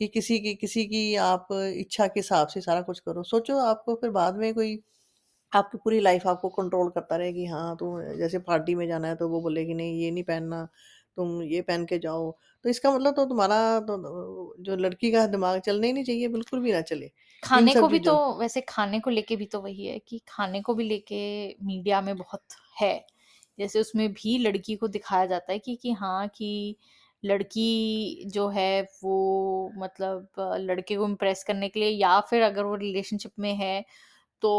कि 0.00 0.06
किसी 0.08 0.38
की 0.40 0.54
किसी 0.56 0.84
की 0.86 1.14
आप 1.22 1.48
इच्छा 1.52 2.06
के 2.08 2.20
हिसाब 2.20 2.48
से 2.48 2.60
सारा 2.62 2.80
कुछ 2.82 3.00
करो। 3.00 3.22
सोचो 3.24 3.58
आपको 3.60 3.94
फिर 3.96 4.10
बाद 4.12 4.36
में 4.38 4.52
कोई 4.54 4.78
आपकी 5.52 5.78
पूरी 5.80 6.00
लाइफ़ 6.00 6.26
आपको 6.28 6.48
कंट्रोल 6.50 6.90
करता 6.92 7.16
रहे 7.16 7.32
कि 7.32 7.46
हाँ, 7.46 7.76
तो 7.76 8.16
जैसे 8.18 8.38
पार्टी 8.42 8.74
में 8.74 8.86
जाना 8.88 9.08
है 9.08 9.16
तो 9.16 9.28
वो 9.28 9.40
बोले 9.42 9.64
कि 9.66 9.74
नहीं 9.74 10.00
ये 10.00 10.10
नहीं 10.10 10.24
पहनना, 10.24 10.64
तुम 11.16 11.42
ये 11.44 11.60
पहन 11.62 11.84
के 11.86 11.98
जाओ। 12.00 12.30
तो 12.64 12.68
इसका 12.68 12.92
मतलब 12.92 13.14
तो 13.14 13.24
तुम्हारा 13.26 13.58
तो 13.82 13.96
तो 13.98 14.54
जो 14.62 14.76
लड़की 14.78 15.12
का 15.12 15.26
दिमाग 15.28 15.60
चलना 15.62 15.86
ही 15.86 15.92
नहीं 15.92 16.04
चाहिए, 16.04 16.28
बिल्कुल 16.30 16.60
भी 16.62 16.72
ना 16.72 16.80
चले, 16.84 17.10
इन 17.54 17.68
खाने 17.68 17.70
सबको 17.70 17.88
भी 17.88 17.98
तो 18.00 18.12
चीज़ों 18.12 18.38
वैसे 18.38 18.60
खाने 18.62 18.98
को 19.00 19.10
लेके 19.10 19.36
भी 19.36 19.46
तो 19.46 19.60
वही 19.60 19.86
है 19.86 19.98
कि 20.00 20.18
खाने 20.28 20.60
को 20.62 20.74
भी 20.74 20.84
लेके 20.84 21.18
मीडिया 21.62 22.00
में 22.00 22.16
बहुत 22.16 22.42
है। 22.76 22.92
जैसे 23.58 23.80
उसमें 23.80 24.08
भी 24.14 24.36
लड़की 24.38 24.76
को 24.76 24.88
दिखाया 24.88 25.26
जाता 25.26 25.52
है 25.52 25.58
कि 25.58 25.74
कि 25.76 25.92
हाँ, 25.92 26.28
कि 26.28 26.76
लड़की 27.22 28.24
जो 28.28 28.48
है 28.50 28.70
वो 29.02 29.14
मतलब 29.76 30.28
अ, 30.38 30.56
लड़के 30.58 30.96
को 30.96 31.04
इम्प्रेस 31.06 31.44
करने 31.44 31.68
के 31.68 31.80
लिए 31.80 31.90
या 31.90 32.18
फिर 32.30 32.42
अगर 32.42 32.64
वो 32.64 32.74
रिलेशनशिप 32.76 33.32
में 33.38 33.54
है 33.56 33.84
तो 34.42 34.52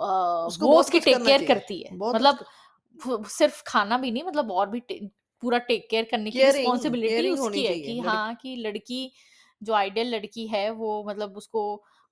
अ, 0.00 0.14
उसको 0.44 0.66
वो 0.66 0.68
बहुत 0.68 0.78
उसकी 0.78 0.90
कुछ 0.90 1.02
टेक 1.02 1.06
करना 1.06 1.24
केयर 1.24 1.42
चाहिए, 1.42 1.44
करती 1.44 1.82
है। 1.82 1.94
बहुत 1.94 2.16
मतलब 2.16 2.44
सिर्फ़ 3.28 3.62
खाना 3.66 3.98
भी 3.98 4.10
नहीं 4.10 4.22
मतलब 4.24 4.50
और 4.52 4.68
भी 4.70 4.80
टे 4.82 5.00
पूरा 5.42 5.58
टेक 5.62 5.88
केयर 5.90 6.04
करने 6.10 6.30
की 6.32 6.38
केयरिंग 6.38 6.42
रिस्पॉन्सिबिलिटी 6.42 6.98
केयरिंग 7.00 7.38
होनी 7.38 7.62
उसकी 7.62 7.64
है 7.64 7.74
चाहिए 7.74 7.94
कि 7.94 8.00
लड़की 8.00 8.20
हाँ, 8.20 8.34
कि 8.36 8.54
लड़की 8.56 9.00
जो 9.62 9.74
आइडियल 9.74 10.14
लड़की 10.14 10.46
है 10.48 10.68
वो 10.72 10.88
मतलब 11.04 11.36
उसको 11.36 11.64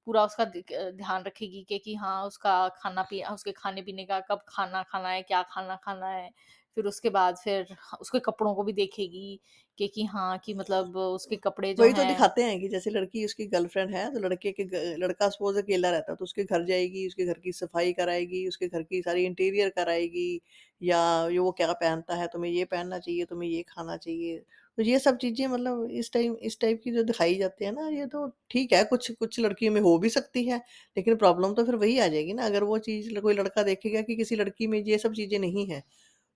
पूरा 0.07 0.25
उसका 0.25 0.45
अ, 0.45 0.91
ध्यान 0.93 1.23
रखेगी 1.25 1.63
कि 1.65 1.79
कि 1.79 1.95
हाँ, 1.95 2.25
उसका 2.27 2.69
खाना 2.77 3.03
पी 3.05 3.23
उसके 3.25 3.53
खाने-पीने 3.53 4.05
का 4.07 4.21
कब 4.23 4.45
खाना 4.49 4.83
खाना 4.85 5.09
है, 5.09 5.23
क्या 5.23 5.43
खाना 5.45 5.77
खाना 5.85 6.09
है। 6.09 6.31
फिर 6.77 6.87
उसके 6.87 7.11
बाद 7.11 7.37
फिर 7.39 7.77
उसके 8.01 8.19
कपड़ों 8.23 8.55
को 8.55 8.63
भी 8.65 8.73
देखेगी 8.75 9.41
कि 9.79 9.89
कि 9.89 10.05
हाँ, 10.07 10.39
कि 10.39 10.55
मतलब 10.55 10.97
उसके 10.99 11.37
कपड़े 11.39 11.75
जो 11.75 11.85
वही 11.85 11.93
तो 11.93 12.03
हैं 12.03 12.05
दिखाते 12.05 12.43
हैं 12.43 12.59
कि 12.61 12.69
जैसे 12.69 12.91
लड़की 12.91 13.25
उसकी 13.25 13.45
गर्लफ्रेंड 13.47 13.91
है, 13.91 14.05
तो 14.15 14.21
लड़के 14.21 14.51
के 14.53 14.65
लड़का 14.97 15.29
सपोज़ 15.29 15.59
अकेला 15.59 15.91
रहता 15.91 16.13
है, 16.13 16.17
तो 16.17 16.25
उसके 16.25 16.45
घर 16.45 16.65
जाएगी, 16.65 17.07
उसके 17.07 17.25
घर 17.27 17.39
की 17.39 17.53
सफ़ाई 17.55 17.93
कराएगी, 17.95 18.47
उसके 18.49 18.69
घर 18.69 18.83
की 18.83 19.01
सारी 19.03 19.25
इंटीरियर 19.27 19.69
कराएगी 19.73 20.41
या 20.81 20.99
ये 21.29 21.39
वो 21.39 21.53
क्या 21.53 21.73
पहनता 21.75 22.15
है, 22.17 22.27
तुम्हें 22.29 22.51
ये 22.53 22.65
पहनना 22.67 22.99
चाहिए, 22.99 23.25
तुम्हें 23.25 23.49
ये 23.51 23.63
खाना 23.69 23.97
चाहिए। 23.99 24.39
तो 24.79 24.83
ये 24.83 24.99
सब 24.99 25.17
चीज़ें 25.19 25.47
मतलब 25.49 25.85
इस 25.93 26.13
टाइम 26.13 26.37
इस 26.43 26.59
टाइप 26.61 26.81
की 26.85 26.91
जो 26.91 27.03
दिखाई 27.05 27.35
जाती 27.37 27.65
है 27.65 27.71
ना, 27.73 27.89
ये 27.91 28.07
तो 28.09 28.27
ठीक 28.51 28.73
है, 28.73 28.83
कुछ 28.85 29.11
कुछ 29.13 29.41
लड़कियों 29.41 29.73
में 29.73 29.81
हो 29.81 29.97
भी 29.99 30.09
सकती 30.11 30.45
है, 30.47 30.59
लेकिन 30.97 31.17
प्रॉब्लम 31.17 31.55
तो 31.55 31.65
फिर 31.65 31.75
वही 31.77 31.99
आ 31.99 32.07
जाएगी 32.09 32.33
ना, 32.33 32.45
अगर 32.47 32.65
वो 32.65 32.79
चीज़ 32.81 33.19
कोई 33.21 33.35
लड़का 33.35 33.63
देखेगा 33.63 34.03
कि 34.03 34.17
किसी 34.17 34.37
लड़की 34.37 34.67
में 34.67 34.79
ये 34.81 34.99
सब 34.99 35.13
चीज़ें 35.15 35.39
नहीं 35.39 35.67
हैं, 35.67 35.83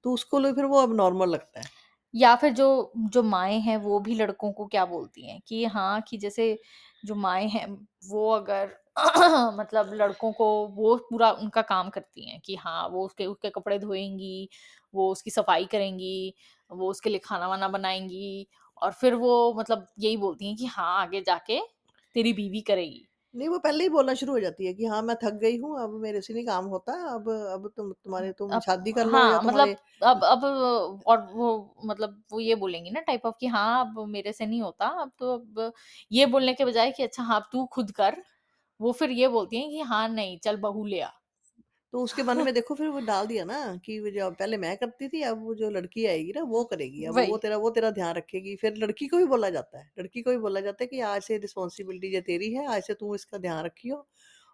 तो 0.05 0.12
उसको 0.12 0.38
लिए 0.38 0.52
फिर 0.52 0.64
वो 0.66 0.80
अब 0.80 0.94
नॉर्मल 0.96 1.30
लगता 1.30 1.61
है। 1.61 1.70
या 2.14 2.34
फिर 2.36 2.52
जो 2.52 2.66
जो 3.09 3.22
माएँ 3.24 3.59
हैं 3.61 3.76
वो 3.78 3.98
भी 4.00 4.14
लड़कों 4.14 4.52
को 4.52 4.66
क्या 4.66 4.84
बोलती 4.86 5.26
हैं 5.28 5.40
कि 5.48 5.64
हाँ, 5.66 6.00
कि 6.02 6.18
जैसे 6.18 6.59
जो 7.05 7.14
माएँ 7.16 7.48
हैं 7.48 7.66
वो 8.05 8.30
अगर 8.32 8.76
मतलब 9.59 9.92
लड़कों 9.94 10.32
को 10.32 10.46
वो 10.68 10.94
पूरा 11.11 11.30
उनका 11.32 11.62
काम 11.64 11.88
करती 11.90 12.30
हैं 12.30 12.40
कि 12.40 12.55
हाँ, 12.57 12.88
वो 12.88 13.05
उसके 13.07 13.26
उसके 13.26 13.50
कपड़े 13.50 13.78
धोएँगी, 13.78 14.48
वो 14.94 15.11
उसकी 15.12 15.30
सफ़ाई 15.30 15.64
करेंगी, 15.66 16.34
वो 16.70 16.90
उसके 16.90 17.11
लिए 17.11 17.18
खाना-वाना 17.20 17.68
बनाएँगी 17.68 18.46
और 18.78 18.92
फिर 18.92 19.14
वो 19.16 19.55
मतलब 19.55 19.86
यही 19.98 20.16
बोलती 20.16 20.46
हैं 20.46 20.57
कि 20.57 20.66
हाँ, 20.66 21.00
आगे 21.02 21.20
जाके 21.22 21.61
तेरी 22.16 22.32
बीवी 22.32 22.61
करेगी। 22.62 23.07
नहीं, 23.35 23.49
वो 23.49 23.59
पहले 23.59 23.85
ही 23.85 23.89
बोलना 23.91 24.14
शुरू 24.14 24.32
हो 24.32 24.41
जाती 24.41 24.66
है 24.66 24.72
कि 24.74 24.85
हाँ, 24.87 25.01
मैं 25.03 25.16
थक 25.24 25.35
गई 25.41 25.57
हूँ, 25.59 25.78
अब 25.82 25.95
मेरे 26.01 26.20
से 26.20 26.35
नहीं 26.35 26.45
काम 26.47 26.66
होता, 26.68 26.93
अब 27.14 27.28
अब 27.30 27.70
तुम 27.76 27.93
तुम्हारे 27.95 28.32
तुम 28.35 28.51
अब 28.51 28.62
शादी 28.62 28.93
कर 28.93 29.07
लो 29.09 29.22
या 29.22 29.39
हाँ, 29.39 29.43
मतलब 29.43 29.74
अब 30.03 30.24
अब 30.24 30.45
और 31.07 31.20
वो 31.32 31.49
मतलब 31.85 32.22
वो 32.32 32.41
ये 32.41 32.55
बोलेंगी 32.55 32.91
ना 32.91 33.01
टाइप 33.01 33.26
ऑफ़ 33.26 33.37
कि 33.41 33.47
हाँ, 33.47 33.80
अब 33.80 33.99
मेरे 34.09 34.32
से 34.32 34.47
नहीं 34.47 34.61
होता, 34.62 34.87
अब 35.03 35.11
तो 35.18 35.32
अब 35.35 35.72
ये 36.11 36.26
बोलने 36.26 36.55
के 36.55 36.64
बजाय 36.64 36.91
कि 36.93 37.03
अच्छा 37.03 37.22
हाँ, 37.22 37.37
अब 37.37 37.49
तू 37.53 37.64
खुद 37.72 37.91
कर, 37.93 38.22
वो 38.80 38.93
फिर 38.95 39.11
ये 39.12 39.28
बोलती 39.28 39.57
है 39.59 39.68
कि 39.70 39.80
हाँ, 39.85 40.09
नहीं 40.11 40.39
चल 40.41 40.57
बहू 40.61 40.87
ले 40.87 41.01
आ। 41.01 41.11
तो 41.95 42.01
उसके 42.01 42.22
मन 42.22 42.42
में 42.42 42.53
देखो 42.55 42.74
फिर 42.74 42.88
वो 42.88 43.01
डाल 43.03 43.26
दिया 43.26 43.45
ना 43.45 43.59
कि 43.84 43.99
वो 44.01 44.11
जो 44.11 44.30
पहले 44.32 44.57
मैं 44.59 44.76
करती 44.78 45.09
थी, 45.09 45.22
अब 45.24 45.45
वो 45.45 45.55
जो 45.55 45.70
लड़की 45.70 46.07
आएगी 46.07 46.32
ना, 46.36 46.42
वो 46.45 46.64
करेगी, 46.64 47.05
अब 47.05 47.20
वो 47.22 47.36
वही। 47.36 47.38
तेरा 47.38 47.57
वो 47.59 47.70
तेरा 47.70 47.90
ध्यान 47.92 48.14
रखेगी। 48.16 48.55
फिर 48.57 48.76
लड़की 48.78 49.07
को 49.09 49.16
भी 49.18 49.24
बोला 49.26 49.51
जाता 49.51 49.78
है 49.78 49.90
लड़की 49.99 50.22
को 50.22 50.30
भी 50.30 50.38
बोला 50.38 50.61
जाता 50.61 50.84
है 50.84 50.88
कि 50.88 51.01
आज 51.09 51.22
से 51.22 51.38
रिस्पॉन्सिबिलिटी 51.38 52.11
जो 52.12 52.20
तेरी 52.22 52.53
है, 52.55 52.66
आज 52.68 52.82
से 52.82 52.95
तू 52.95 53.14
इसका 53.14 53.38
ध्यान 53.38 53.64
रखियो 53.64 54.07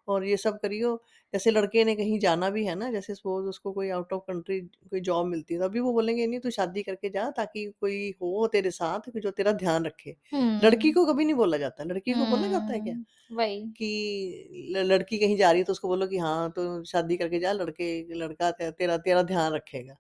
और 0.09 0.25
ये 0.25 0.37
सब 0.39 0.59
करियो। 0.61 0.95
जैसे 1.33 1.51
लड़के 1.51 1.85
ने 1.85 1.95
कहीं 1.97 2.19
जाना 2.19 2.51
भी 2.51 2.65
है 2.67 2.75
ना, 2.75 2.91
जैसे 2.91 3.15
सपोज़ 3.15 3.47
उसको 3.47 3.73
कोई 3.73 3.89
आउट 3.91 4.13
ऑफ़ 4.13 4.23
कंट्री 4.27 4.61
कोई 4.61 5.01
जॉब 5.03 5.27
मिलती 5.27 5.55
है, 5.55 5.61
तो 5.61 5.67
अभी 5.67 5.81
वो 5.81 5.93
बोलेंगे 5.93 6.27
नहीं 6.27 6.41
तू 6.41 6.51
शादी 6.53 6.83
करके 6.83 7.11
जा 7.11 7.31
ताकि 7.33 7.65
कोई 7.81 8.11
हो 8.23 8.47
तेरे 8.49 8.71
साथ 8.73 9.11
कि 9.13 9.21
जो 9.21 9.31
तेरा 9.33 9.53
ध्यान 9.55 9.85
रखे। 9.85 10.17
लड़की 10.63 10.91
को 10.93 11.05
कभी 11.07 11.25
नहीं 11.25 11.35
बोला 11.37 11.57
जाता, 11.59 11.85
लड़की 11.85 12.15
को 12.15 12.27
बोला 12.27 12.49
जाता 12.49 12.75
है 12.75 12.81
क्या? 12.81 12.95
हुँ, 12.95 13.05
वही। 13.31 13.73
कि 13.77 14.69
ल 14.73 14.83
लड़की 14.85 15.19
कहीं 15.19 15.37
जा 15.37 15.51
रही 15.51 15.61
है 15.61 15.65
तो 15.65 15.73
उसको 15.73 15.89
बोलो 15.89 16.07
कि 16.07 16.19
हाँ, 16.19 16.51
तो 16.51 16.85
शादी 16.85 17.17
करके 17.17 17.39
जा 17.41 17.53
लड़के 17.53 18.15
लड़का 18.15 18.51
ते 18.53 18.71
तेरा 18.73 18.97
तेरा 19.01 19.23
ध्यान 19.25 19.53
रखेगा। 19.53 19.97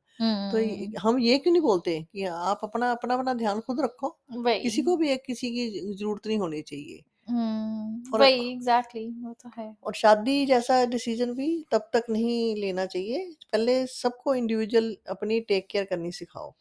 तो 0.50 0.58
य 0.58 0.88
हम 1.00 1.18
ये 1.20 1.38
क्यों 1.38 1.52
नहीं 1.52 1.62
बोलते 1.62 2.00
कि 2.04 2.24
आप 2.26 2.60
अपना 2.64 2.90
अपना-अपना 2.92 3.34
ध्यान 3.34 3.60
खुद 3.60 3.80
रखो, 3.80 4.08
वही। 4.36 4.60
किसी 4.62 4.82
को 4.82 4.96
भी 4.96 5.10
एक 5.10 5.22
किसी 5.26 5.50
की 5.50 5.68
ज़रूरत 5.94 6.26
नहीं 6.26 6.38
होनी 6.38 6.62
चाहिए। 6.64 7.02
हुँ, 7.30 8.14
और 8.14 8.20
वही 8.20 8.50
एग्ज़ैक्टली 8.52 9.06
वो 9.22 9.32
तो 9.34 9.50
है। 9.56 9.74
और 9.82 9.94
शादी 9.94 10.44
जैसा 10.46 10.84
डिसीज़न 10.86 11.32
भी 11.34 11.46
तब 11.72 11.88
तक 11.94 12.04
नहीं 12.10 12.54
लेना 12.56 12.84
चाहिए, 12.86 13.24
पहले 13.52 13.86
सबको 13.88 14.34
इंडिविजुअल 14.34 14.96
अपनी 15.10 15.40
टेक 15.42 15.66
केयर 15.70 15.84
करनी 15.84 16.12
सिखाओ। 16.12 16.52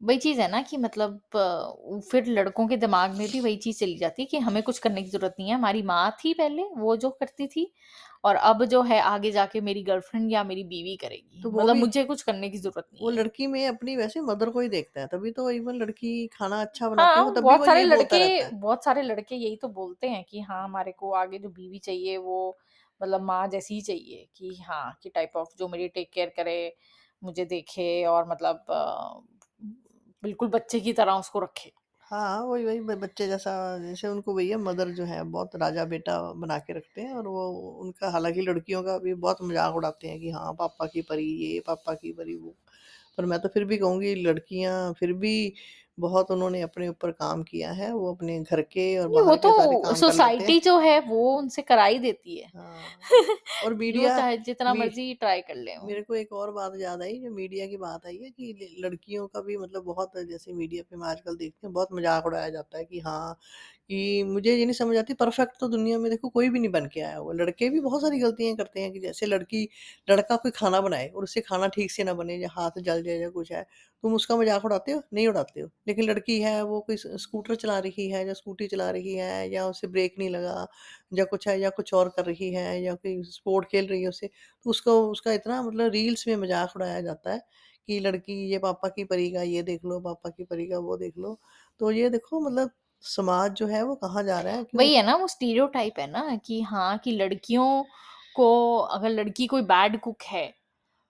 वही 0.00 0.18
चीज़ 0.18 0.40
है 0.40 0.50
ना 0.50 0.60
कि 0.62 0.76
मतलब 0.78 1.20
अ, 1.34 2.00
फिर 2.10 2.26
लड़कों 2.28 2.66
के 2.68 2.76
दिमाग 2.78 3.16
में 3.16 3.26
भी 3.28 3.40
वही 3.40 3.56
चीज़ 3.58 3.78
चली 3.80 3.96
जाती 3.98 4.22
है 4.22 4.26
कि 4.26 4.38
हमें 4.40 4.62
कुछ 4.62 4.78
करने 4.80 5.02
की 5.02 5.10
ज़रूरत 5.10 5.34
नहीं 5.38 5.48
है, 5.48 5.54
हमारी 5.54 5.82
माँ 5.84 6.10
थी 6.20 6.34
पहले, 6.34 6.62
वो 6.70 6.96
जो 6.98 7.10
करती 7.12 7.46
थी 7.48 7.72
और 8.24 8.36
अब 8.36 8.64
जो 8.66 8.82
है 8.84 9.00
आगे 9.02 9.30
जाके 9.32 9.60
मेरी 9.62 9.82
गर्लफ्रेंड 9.84 10.30
या 10.32 10.44
मेरी 10.44 10.64
बीवी 10.66 10.96
करेगी। 10.98 11.42
तो 11.42 11.50
मतलब 11.52 11.76
मुझे 11.76 12.04
कुछ 12.04 12.22
करने 12.22 12.50
की 12.50 12.58
ज़रूरत 12.58 12.88
नहीं 12.92 13.10
है। 13.10 13.24
लड़की 13.24 13.46
में 13.46 13.66
अपनी 13.66 13.96
वैसे 13.96 14.20
मदर 14.22 14.50
को 14.50 14.60
ही 14.60 14.68
देखता 14.68 15.00
है, 15.00 15.06
तभी 15.08 15.30
तो 15.32 15.50
इवन 15.50 15.76
लड़की 15.76 16.26
खाना 16.32 16.60
अच्छा 16.62 16.88
बनाती 16.88 17.20
हाँ, 17.20 17.24
भी 17.24 17.30
बहुत 17.34 17.64
सारे 17.64 17.84
लड़के 17.84 18.18
बहुत 18.52 18.84
सारे 18.84 19.02
लड़के 19.02 19.34
यही 19.36 19.56
तो 19.56 19.68
बोलते 19.70 20.08
हैं 20.08 20.24
कि 20.24 20.40
हाँ, 20.40 20.62
हमारे 20.64 20.92
को 20.92 21.12
आगे 21.14 21.38
जो 21.38 21.48
बीवी 21.50 21.78
चाहिए 21.78 22.16
वो 22.18 22.58
मतलब 23.00 23.22
माँ 23.22 23.46
जैसी 23.48 23.74
ही 23.74 23.80
चाहिए 23.82 24.26
कि 24.36 24.54
हाँ, 24.58 24.98
कि 25.02 25.10
टाइप 25.10 25.36
ऑफ़ 25.36 25.54
जो 25.58 25.68
मेरी 25.68 25.88
टेक 25.90 26.10
केयर 26.12 26.28
करे, 26.36 26.76
मुझे 27.22 27.44
देखे 27.46 28.04
और 28.06 28.28
मतलब 28.28 28.64
बिल्कुल 30.22 30.48
बच्चे 30.48 30.80
की 30.80 30.92
तरह 30.92 31.12
उसको 31.16 31.38
रखे। 31.40 31.72
हाँ, 32.10 32.40
वही 32.42 32.64
वही 32.64 32.80
बच्चे 32.96 33.26
जैसा 33.26 33.50
जैसे 33.78 34.08
उनको 34.08 34.34
भैया 34.34 34.56
मदर 34.58 34.88
जो 34.92 35.04
है 35.04 35.22
बहुत 35.26 35.54
राजा-बेटा 35.56 36.16
बना 36.34 36.58
के 36.60 36.72
रखते 36.72 37.00
हैं 37.00 37.12
और 37.14 37.26
वो 37.28 37.46
उनका 37.82 38.10
हालाँकि 38.10 38.40
लड़कियों 38.42 38.82
का 38.82 38.96
भी 38.98 39.14
बहुत 39.16 39.42
मज़ाक 39.42 39.74
उड़ाते 39.74 40.08
हैं 40.08 40.18
कि 40.20 40.30
हाँ, 40.30 40.52
पापा 40.54 40.86
की 40.86 41.02
परी 41.02 41.24
ये, 41.44 41.60
पापा 41.60 41.94
की 41.94 42.12
परी 42.12 42.34
वो। 42.36 42.54
पर 43.18 43.24
मैं 43.26 43.38
तो 43.40 43.48
फिर 43.48 43.64
भी 43.64 43.76
कहूँगी 43.78 44.14
लड़कियाँ 44.16 44.92
फिर 44.94 45.12
भी 45.14 45.34
बहुत 45.98 46.30
उन्होंने 46.30 46.60
अपने 46.62 46.88
ऊपर 46.88 47.12
काम 47.14 47.42
किया 47.44 47.72
है, 47.74 47.92
वो 47.94 48.12
अपने 48.14 48.40
घर 48.42 48.62
के 48.68 48.96
और 48.98 49.08
नहीं, 49.08 49.22
वो 49.22 49.22
बाहर 49.22 49.38
के 49.38 49.52
सारे 49.52 49.76
तो 49.78 49.78
काम 49.78 50.02
कर 50.02 50.14
लेते 50.16 50.44
हैं। 50.44 50.52
सोसाइटी 50.52 50.58
जो 50.60 50.78
है 50.80 50.98
वो 51.02 51.20
उनसे 51.36 51.62
करा 51.62 51.84
ही 51.84 51.98
देती 52.00 52.36
है। 52.38 52.50
हाँ, 52.50 53.06
और 53.58 53.74
मीडिया 53.76 54.10
चाहे 54.10 54.36
जितना 54.40 54.74
मी 54.74 54.74
मर्ज़ी 54.74 55.12
ट्राई 55.16 55.40
कर 55.42 55.54
लें 55.56 55.76
वो। 55.78 55.84
मेरे 55.84 56.02
को 56.02 56.14
एक 56.16 56.32
और 56.34 56.50
बात 56.52 56.72
याद 56.76 57.02
आई 57.02 57.18
जो 57.20 57.30
मीडिया 57.32 57.66
की 57.66 57.76
बात 57.78 58.06
आई 58.06 58.16
है 58.18 58.30
कि 58.32 58.52
ल 58.54 58.68
लड़कियों 58.84 59.26
का 59.28 59.40
भी 59.42 59.56
मतलब 59.58 59.84
बहुत 59.84 60.12
जैसे 60.28 60.52
मीडिया 60.54 60.82
पे 60.84 60.96
मैं 60.96 61.08
आजकल 61.08 61.36
देखती 61.36 61.66
हूँ 61.66 61.74
बहुत 61.74 61.88
मज़ाक 61.94 62.26
उड़ाया 62.26 62.48
जाता 62.50 62.78
है 62.78 62.84
कि 62.86 63.00
हाँ, 63.00 63.34
कि 63.88 64.22
मुझे 64.24 64.54
ये 64.54 64.64
नहीं 64.64 64.74
समझ 64.74 64.96
आती 64.98 65.14
परफेक्ट 65.16 65.58
तो 65.60 65.68
दुनिया 65.68 65.98
में 65.98 66.10
देखो 66.10 66.28
कोई 66.30 66.48
भी 66.50 66.60
नहीं 66.60 66.70
बन 66.72 66.86
के 66.88 67.00
आया 67.02 67.16
हुआ। 67.16 67.34
लड़के 67.34 67.68
भी 67.70 67.80
बहुत 67.82 68.02
सारी 68.02 68.18
गलतियाँ 68.20 68.56
करते 68.56 68.80
हैं 68.80 68.92
कि 68.92 69.00
जैसे 69.00 69.26
लड़की 69.26 69.68
लड़का 70.08 70.36
कोई 70.38 70.50
खाना 70.52 70.80
बनाए 70.82 71.08
और 71.08 71.24
उससे 71.24 71.40
खाना 71.42 71.68
ठीक 71.70 71.90
से 71.90 72.04
ना 72.04 72.14
बने 72.14 72.36
या 72.36 72.48
हाथ 72.52 72.80
जल 72.80 73.02
जाए 73.04 73.18
या 73.18 73.30
कुछ 73.30 73.52
है, 73.52 73.66
तुम 74.04 74.14
उसका 74.14 74.36
मज़ाक 74.36 74.64
उड़ाते 74.64 74.92
हो? 74.92 75.02
नहीं 75.14 75.26
उड़ाते 75.28 75.60
हो। 75.60 75.68
लेकिन 75.88 76.04
लड़की 76.04 76.40
है 76.40 76.62
वो 76.64 76.80
कोई 76.82 76.96
स्कूटर 76.98 77.54
चला 77.56 77.78
रही 77.80 78.08
है 78.10 78.26
या 78.26 78.32
स्कूटी 78.34 78.66
चला 78.68 78.90
रही 78.90 79.14
है 79.16 79.50
या 79.50 79.66
उसे 79.66 79.86
ब्रेक 79.88 80.14
नहीं 80.18 80.28
लगा 80.30 80.66
या 81.14 81.24
कुछ 81.26 81.48
है 81.48 81.58
या 81.60 81.70
कुछ 81.72 81.92
और 81.94 82.08
कर 82.10 82.24
रही 82.26 82.50
है 82.52 82.80
या 82.82 82.94
कोई 82.96 83.22
स्पोर्ट 83.26 83.68
खेल 83.68 83.86
रही 83.88 84.02
है 84.02 84.08
उसे 84.08 84.26
तो 84.66 84.70
उसको 84.70 85.00
उसका 85.08 85.32
इतना 85.32 85.62
मतलब 85.62 85.90
रील्स 85.92 86.26
में 86.28 86.36
मज़ाक 86.38 86.76
उड़ाया 86.76 87.00
जाता 87.02 87.32
है 87.32 87.40
कि 87.88 87.98
लड़की 88.00 88.34
ये 88.50 88.58
पापा 88.60 88.88
की 88.90 89.04
परी 89.04 89.30
का 89.32 89.42
ये 89.44 89.62
देख 89.62 89.84
लो, 89.84 90.00
पापा 90.00 90.30
की 90.30 90.44
परी 90.44 90.66
का 90.66 90.78
वो 90.80 90.96
देख 90.96 91.18
लो। 91.18 91.38
तो 91.80 91.90
ये 91.92 92.10
देखो 92.10 92.40
मतलब 92.40 92.70
समाज 93.04 93.52
जो 93.54 93.66
है 93.68 93.82
वो 93.84 93.94
कहाँ 93.96 94.22
जा 94.24 94.40
रहा 94.40 94.54
है 94.54 94.64
क्यों 94.66 94.80
वही 94.80 94.94
है 94.94 95.02
ना 95.02 95.14
वो 95.16 95.26
स्टीरियोटाइप 95.28 95.98
है 95.98 96.06
ना 96.06 96.36
कि 96.46 96.60
हाँ, 96.62 96.98
कि 96.98 97.12
लड़कियों 97.12 97.82
को 98.34 98.76
अगर 98.88 99.08
लड़की 99.10 99.46
कोई 99.46 99.62
बैड 99.64 99.98
कुक 100.00 100.22
हाँ। 100.24 100.52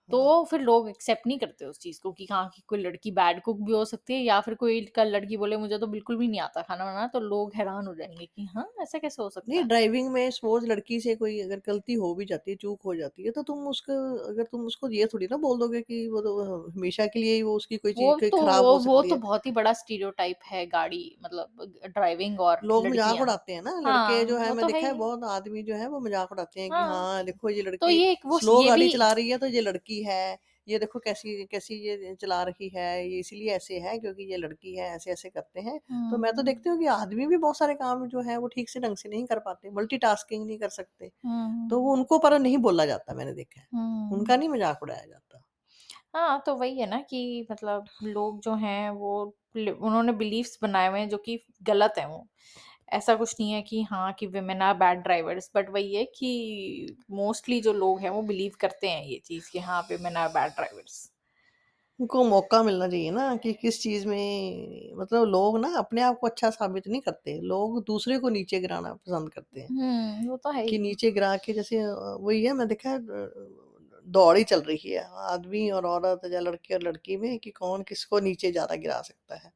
तो 0.09 0.43
फिर 0.45 0.61
लोग 0.61 0.89
एक्सेप्ट 0.89 1.27
नहीं 1.27 1.37
करते 1.39 1.65
उस 1.65 1.79
चीज़ 1.79 1.99
को 2.01 2.11
कि 2.13 2.27
हाँ, 2.27 2.49
कि 2.49 2.61
कोई 2.67 2.79
लड़की 2.79 3.11
बैड 3.13 3.41
कुक 3.43 3.61
भी 3.61 3.71
हो 3.73 3.83
सकती 3.85 4.13
है 4.13 4.19
या 4.21 4.39
फिर 4.41 4.55
कोई 4.57 4.81
कल 4.95 5.09
लड़की 5.09 5.37
बोले 5.37 5.57
मुझे 5.57 5.77
तो 5.79 5.87
बिल्कुल 5.89 6.17
भी 6.17 6.27
नहीं 6.27 6.41
आता 6.41 6.61
खाना 6.63 6.85
बनाना, 6.85 7.07
तो 7.09 7.19
लोग 7.21 7.55
हैरान 7.55 7.87
हो 7.87 7.95
जाएँगे 7.95 8.25
कि 8.27 8.45
हाँ, 8.47 8.71
ऐसा 8.81 8.97
कैसे 8.99 9.21
हो 9.23 9.29
सकता 9.31 9.49
नहीं, 9.49 9.59
है? 9.59 9.65
ड्राइविंग 9.65 10.09
में 10.11 10.29
सपोज़ 10.31 10.65
लड़की 10.67 10.99
से 11.01 11.13
कोई 11.15 11.39
अगर 11.41 11.61
गलती 11.65 11.93
हो 11.95 12.13
भी 12.15 12.25
जाती 12.25 12.51
है, 12.51 12.57
चूक 12.57 12.81
हो 12.85 12.95
जाती 12.95 13.23
है, 13.23 13.31
तो 13.31 13.43
तुम 13.43 13.67
उसको 13.67 13.93
अगर 14.27 14.43
तुम 14.45 14.65
उसको 14.65 14.89
ये 14.91 15.05
थोड़ी 15.13 15.27
ना 15.27 15.37
बोल 15.39 15.59
दोगे 15.59 15.81
कि 15.83 16.07
वो 16.09 16.21
तो 16.21 16.35
हमेशा 16.69 17.05
के 17.07 17.19
लिए 17.19 17.33
ही 17.35 17.41
वो 17.43 17.55
उसकी 17.57 17.77
कोई 17.79 17.93
चीज़ 17.95 18.15
वो 18.15 18.15
कोई 18.19 18.29
तो 18.29 18.37
खराब 18.37 18.67
वो 18.67 18.67
हो 18.67 18.79
वो 18.79 19.01
सकती 19.01 19.05
तो 19.05 19.15
है। 19.15 19.17
बहुत 19.17 19.45
ही 19.45 19.51
बड़ा 19.51 19.73
स्टीरियोटाइप 19.73 20.39
है 20.45 20.65
गाड़ी 20.67 21.01
मतलब 21.21 21.73
ड्राइविंग 21.87 22.39
और 22.41 22.61
लोग 22.65 22.85
मज़ाक 22.85 23.19
लड़कियाँ। 23.19 23.21
उड़ाते 23.21 23.53
हैं 23.53 23.61
ना, 23.61 23.71
लड़के 23.81 24.15
हाँ, 24.15 24.25
जो 24.25 24.37
है 24.37 24.45
वो 24.45 24.53
मैं 24.53 24.63
तो 24.63 24.67
है 24.67 24.67
देखा 24.67 24.87
है 24.87 24.93
ही। 24.93 24.95
बहुत 24.95 25.23
आदमी 25.27 25.61
जो 25.63 25.75
है 25.75 25.87
वो 25.89 25.99
मज़ाक 25.99 26.31
उड़ाते 26.31 26.61
हैं 26.61 26.71
कि 26.71 26.83
हाँ, 26.83 26.83
हाँ, 26.83 27.23
देखो 27.25 27.49
ये 27.51 27.61
तो 27.79 27.89
लड़की 27.89 27.91
ये 27.91 28.11
एक 28.11 28.25
वो 28.27 28.39
स्लो 28.39 28.55
ये 28.55 28.65
गाड़ी 28.65 28.87
चला 28.89 29.11
रही 29.13 29.29
है 29.29 29.37
तो 29.37 29.45
ये 29.47 29.61
लड़की 29.61 29.90
है, 30.01 30.37
ये 30.67 30.79
देखो 30.79 30.99
कैसी 30.99 31.43
कैसी 31.45 31.75
ये 31.81 32.15
चला 32.15 32.41
रही 32.43 32.69
है, 32.69 32.87
ये 33.07 33.19
इसीलिए 33.19 33.55
ऐसे 33.55 33.79
है 33.79 33.97
क्योंकि 33.99 34.23
ये 34.25 34.37
लड़की 34.37 34.75
है, 34.75 34.89
ऐसे-ऐसे 34.89 35.29
करते 35.29 35.61
हैं। 35.61 35.79
तो 36.09 36.17
मैं 36.17 36.31
तो 36.33 36.43
देखती 36.43 36.69
हूँ 36.69 36.79
कि 36.79 36.85
आदमी 36.89 37.25
भी 37.27 37.37
बहुत 37.37 37.57
सारे 37.57 37.73
काम 37.75 38.07
जो 38.07 38.21
है 38.21 38.37
वो 38.37 38.47
ठीक 38.49 38.69
से 38.69 38.79
ढंग 38.79 38.95
से 38.97 39.09
नहीं 39.09 39.25
कर 39.25 39.39
पाते, 39.41 39.69
मल्टीटास्किंग 39.71 40.45
नहीं 40.45 40.57
कर 40.59 40.69
सकते। 40.71 41.11
तो 41.67 41.81
वो 41.81 41.93
उनको 41.93 42.19
पर 42.19 42.39
नहीं 42.39 42.57
बोला 42.61 42.85
जाता 42.85 43.13
मैंने 43.13 43.33
देखा 43.33 43.61
है। 43.61 43.67
उनका 44.11 44.35
नहीं 44.37 44.49
मज़ाक 44.49 44.83
उड़ाया 44.83 45.05
जाता। 45.05 45.43
हाँ, 46.15 46.41
तो 46.45 46.55
वही 46.55 46.79
है 46.79 46.85
ना 46.87 47.01
कि 47.03 47.47
मतलब 47.51 47.85
लोग 48.05 48.41
जो 48.41 48.55
हैं 48.57 48.89
वो 48.91 49.13
उन्होंने 49.57 50.11
बिलीफ्स 50.13 50.57
बनाए 50.61 50.87
हुए 50.89 50.99
हैं 50.99 51.09
जो 51.09 51.17
कि 51.19 51.39
गलत 51.63 51.93
हैं 51.97 52.05
वो। 52.07 52.27
ऐसा 52.91 53.15
कुछ 53.15 53.35
नहीं 53.39 53.51
है 53.51 53.61
कि 53.63 53.81
हाँ, 53.83 54.11
कि 54.13 54.27
women 54.27 54.61
are 54.61 54.73
bad 54.75 55.01
drivers 55.03 55.49
but 55.55 55.69
वही 55.71 55.95
है 55.95 56.03
कि 56.15 56.95
मोस्टली 57.13 57.59
जो 57.61 57.73
लोग 57.75 57.99
हैं 58.01 58.09
वो 58.11 58.21
बिलीव 58.25 58.53
करते 58.61 58.89
हैं 58.89 59.03
ये 59.05 59.19
चीज़ 59.25 59.49
कि 59.51 59.59
हाँ, 59.61 59.81
वुमेन 59.91 60.17
आर 60.17 60.29
बैड 60.31 60.51
ड्राइवर्स। 60.53 61.09
उनको 61.99 62.23
मौका 62.25 62.61
मिलना 62.63 62.87
चाहिए 62.87 63.11
ना 63.11 63.35
कि 63.37 63.51
किस 63.55 63.81
चीज़ 63.81 64.07
में 64.07 64.93
मतलब 64.95 65.23
लोग 65.27 65.57
ना 65.59 65.67
अपने 65.77 66.01
आप 66.03 66.17
को 66.19 66.27
अच्छा 66.27 66.49
साबित 66.51 66.87
नहीं 66.87 67.01
करते, 67.01 67.39
लोग 67.43 67.83
दूसरे 67.85 68.17
को 68.19 68.29
नीचे 68.31 68.59
गिराना 68.59 68.93
पसंद 68.95 69.29
करते 69.33 69.61
हैं। 69.61 69.71
हुँ, 69.71 70.27
वो 70.27 70.37
तो 70.39 70.51
है 70.51 70.63
कि 70.65 70.79
ही। 70.79 70.79
नीचे 70.79 71.11
गिरा 71.11 71.35
के 71.39 71.53
जैसे 71.53 71.79
अ, 71.79 72.17
वही 72.21 72.43
है 72.45 72.53
मैं 72.55 72.67
देखा 72.67 72.89
है 72.89 72.97
अ, 72.97 73.29
दौड़ 74.07 74.37
ही 74.37 74.43
चल 74.45 74.61
रही 74.63 74.89
है 74.89 75.03
आदमी 75.25 75.69
और 75.71 75.85
औरत 75.87 76.21
या 76.33 76.39
लड़के 76.41 76.73
और 76.73 76.81
लड़की 76.83 77.17
में 77.17 77.37
कि 77.39 77.51
कौन 77.53 77.83
किसको 77.85 78.19
नीचे 78.21 78.51
ज़्यादा 78.51 78.75
गिरा 78.77 79.01
सकता 79.03 79.35
है। 79.37 79.51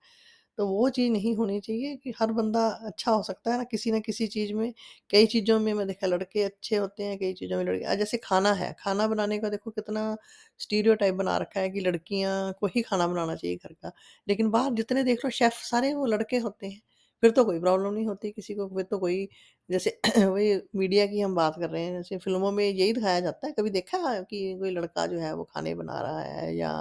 तो 0.57 0.67
वो 0.67 0.89
चीज़ 0.91 1.11
नहीं 1.11 1.35
होनी 1.35 1.59
चाहिए 1.59 1.95
कि 1.97 2.13
हर 2.19 2.31
बंदा 2.33 2.67
अच्छा 2.87 3.11
हो 3.11 3.23
सकता 3.23 3.51
है 3.51 3.57
ना 3.57 3.63
किसी 3.65 3.91
ना 3.91 3.99
किसी 4.01 4.27
चीज़ 4.29 4.53
में। 4.53 4.71
कई 5.09 5.25
चीज़ों 5.27 5.59
में 5.59 5.73
मैं 5.73 5.87
देखा 5.87 6.07
लड़के 6.07 6.43
अच्छे 6.43 6.75
होते 6.77 7.03
हैं, 7.03 7.17
कई 7.19 7.33
चीज़ों 7.33 7.57
में 7.57 7.65
लड़के 7.65 7.95
जैसे 7.97 8.17
खाना 8.19 8.53
है, 8.53 8.73
खाना 8.79 9.07
बनाने 9.07 9.39
का 9.39 9.49
देखो 9.49 9.71
कितना 9.71 10.15
स्टीरियोटाइप 10.59 11.15
बना 11.15 11.37
रखा 11.37 11.59
है 11.59 11.69
कि 11.69 11.79
लड़कियाँ 11.81 12.53
को 12.59 12.67
ही 12.67 12.81
खाना 12.83 13.07
बनाना 13.07 13.35
चाहिए 13.35 13.55
घर 13.57 13.73
का। 13.75 13.91
लेकिन 14.27 14.49
बाहर 14.51 14.73
जितने 14.73 15.03
देख 15.03 15.25
लो 15.25 15.29
शेफ़ 15.31 15.61
सारे 15.65 15.93
वो 15.93 16.05
लड़के 16.07 16.37
होते 16.39 16.67
हैं। 16.67 16.81
फिर 17.23 17.31
तो 17.31 17.43
कोई 17.45 17.59
प्रॉब्लम 17.59 17.93
नहीं 17.93 18.05
होती 18.05 18.31
किसी 18.31 18.53
को, 18.55 18.67
फिर 18.69 18.83
तो 18.83 18.97
कोई 18.99 19.27
जैसे 19.69 19.99
वही 20.25 20.53
मीडिया 20.75 21.05
की 21.07 21.19
हम 21.21 21.35
बात 21.35 21.55
कर 21.59 21.69
रहे 21.69 21.83
हैं, 21.83 21.93
जैसे 21.93 22.17
फ़िल्मों 22.17 22.51
में 22.51 22.63
यही 22.65 22.93
दिखाया 22.93 23.19
जाता 23.19 23.47
है। 23.47 23.53
कभी 23.53 23.69
देखा 23.71 23.97
है 24.09 24.21
कि 24.23 24.55
कोई 24.59 24.71
लड़का 24.71 25.05
जो 25.07 25.19
है 25.19 25.33
वो 25.35 25.43
खाने 25.45 25.73
बना 25.75 25.99
रहा 26.01 26.19
है 26.21 26.55
या 26.55 26.71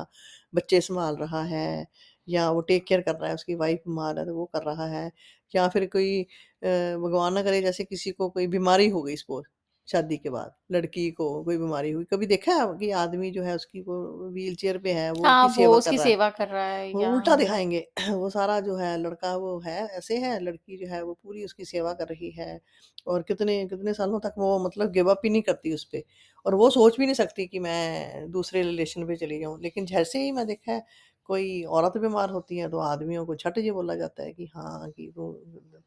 बच्चे 0.55 0.81
संभाल 0.81 1.16
रहा 1.16 1.43
है 1.45 1.87
या 2.29 2.51
वो 2.51 2.61
टेक 2.62 2.85
केयर 2.87 3.01
कर 3.03 3.14
रहा 3.14 3.29
है, 3.29 3.35
उसकी 3.35 3.55
वाइफ़ 3.57 3.81
बीमार 3.81 4.18
है 4.18 4.25
तो 4.27 4.35
वो 4.35 4.45
कर 4.49 4.62
रहा 4.64 4.87
है 4.89 5.11
या 5.55 5.68
फिर 5.68 5.87
कोई 5.89 6.22
अ, 6.22 6.66
भगवान 6.99 7.35
ना 7.35 7.43
करे 7.43 7.61
जैसे 7.62 7.85
किसी 7.85 8.11
को 8.12 8.29
कोई 8.31 8.47
बीमारी 8.49 8.89
हो 8.91 9.03
गई 9.03 9.16
सपोज़ 9.16 9.47
शादी 9.89 10.16
के 10.18 10.31
बाद, 10.31 10.55
लड़की 10.72 11.11
को 11.12 11.27
कोई 11.45 11.57
बीमारी 11.59 11.91
हुई। 11.91 12.05
कभी 12.07 12.27
देखा 12.27 12.53
है 12.55 12.66
कि 12.79 12.91
आदमी 12.99 13.31
जो 13.33 13.43
है 13.43 13.55
उसकी 13.57 13.81
वो 13.83 13.97
व्हीलचेयर 14.31 14.79
पे 14.81 14.93
है, 14.93 15.11
वो 15.12 15.25
हाँ, 15.25 15.47
उसकी 15.47 15.49
वो 15.49 15.66
सेवा 15.66 15.79
कर 15.81 15.95
उसकी 15.95 15.97
रहा 15.97 16.07
है। 16.07 16.14
सेवा 16.14 16.29
कर 16.31 16.49
रहा 16.49 16.64
है 16.66 16.91
वो 16.93 17.01
या 17.01 17.09
उल्टा 17.09 17.35
दिखाएँगे 17.37 17.81
वो 18.12 18.29
सारा 18.31 18.59
जो 18.61 18.77
है 18.77 18.97
लड़का 18.99 19.35
वो 19.39 19.59
है 19.61 19.79
ऐसे 19.89 20.16
है, 20.18 20.39
लड़की 20.41 20.77
जो 20.79 20.87
है 20.89 21.03
वो 21.05 21.14
पूरी 21.16 21.45
उसकी 21.45 21.64
सेवा 21.66 21.93
कर 21.95 22.09
रही 22.09 22.31
है 22.33 22.61
और 23.07 23.22
कितने 23.25 23.57
कितने 23.68 23.95
सालों 23.95 24.20
तक 24.20 24.35
वो 24.39 24.59
मतलब 24.61 24.91
गिव 24.93 25.11
अप 25.11 25.20
ही 25.25 25.31
नहीं 25.31 25.43
करती 25.43 25.75
उस 25.75 25.85
पे 25.87 26.05
और 26.47 26.55
वो 26.57 26.70
सोच 26.70 26.99
भी 26.99 27.07
नहीं 27.07 27.14
सकती 27.16 27.47
कि 27.49 27.59
मैं 27.61 28.31
दूसरे 28.33 28.62
रिलेशन 28.62 29.07
पे 29.07 29.16
चली 29.16 29.39
जाऊँ। 29.41 29.61
लेकिन 29.62 29.87
जैसे 29.87 30.18
ही 30.20 30.33
मैं 30.33 30.47
देखा 30.47 30.72
है 30.72 30.83
कोई 31.29 31.62
औरत 31.72 31.97
बीमार 31.99 32.31
होती 32.31 32.57
है 32.59 32.68
तो 32.70 32.79
आदमियों 32.83 33.25
को 33.27 33.35
झट 33.37 33.59
ये 33.59 33.72
बोला 33.72 33.95
जाता 33.97 34.22
है 34.22 34.33
कि 34.33 34.47
हाँ, 34.49 34.91
कि 34.91 35.11
तू 35.12 35.33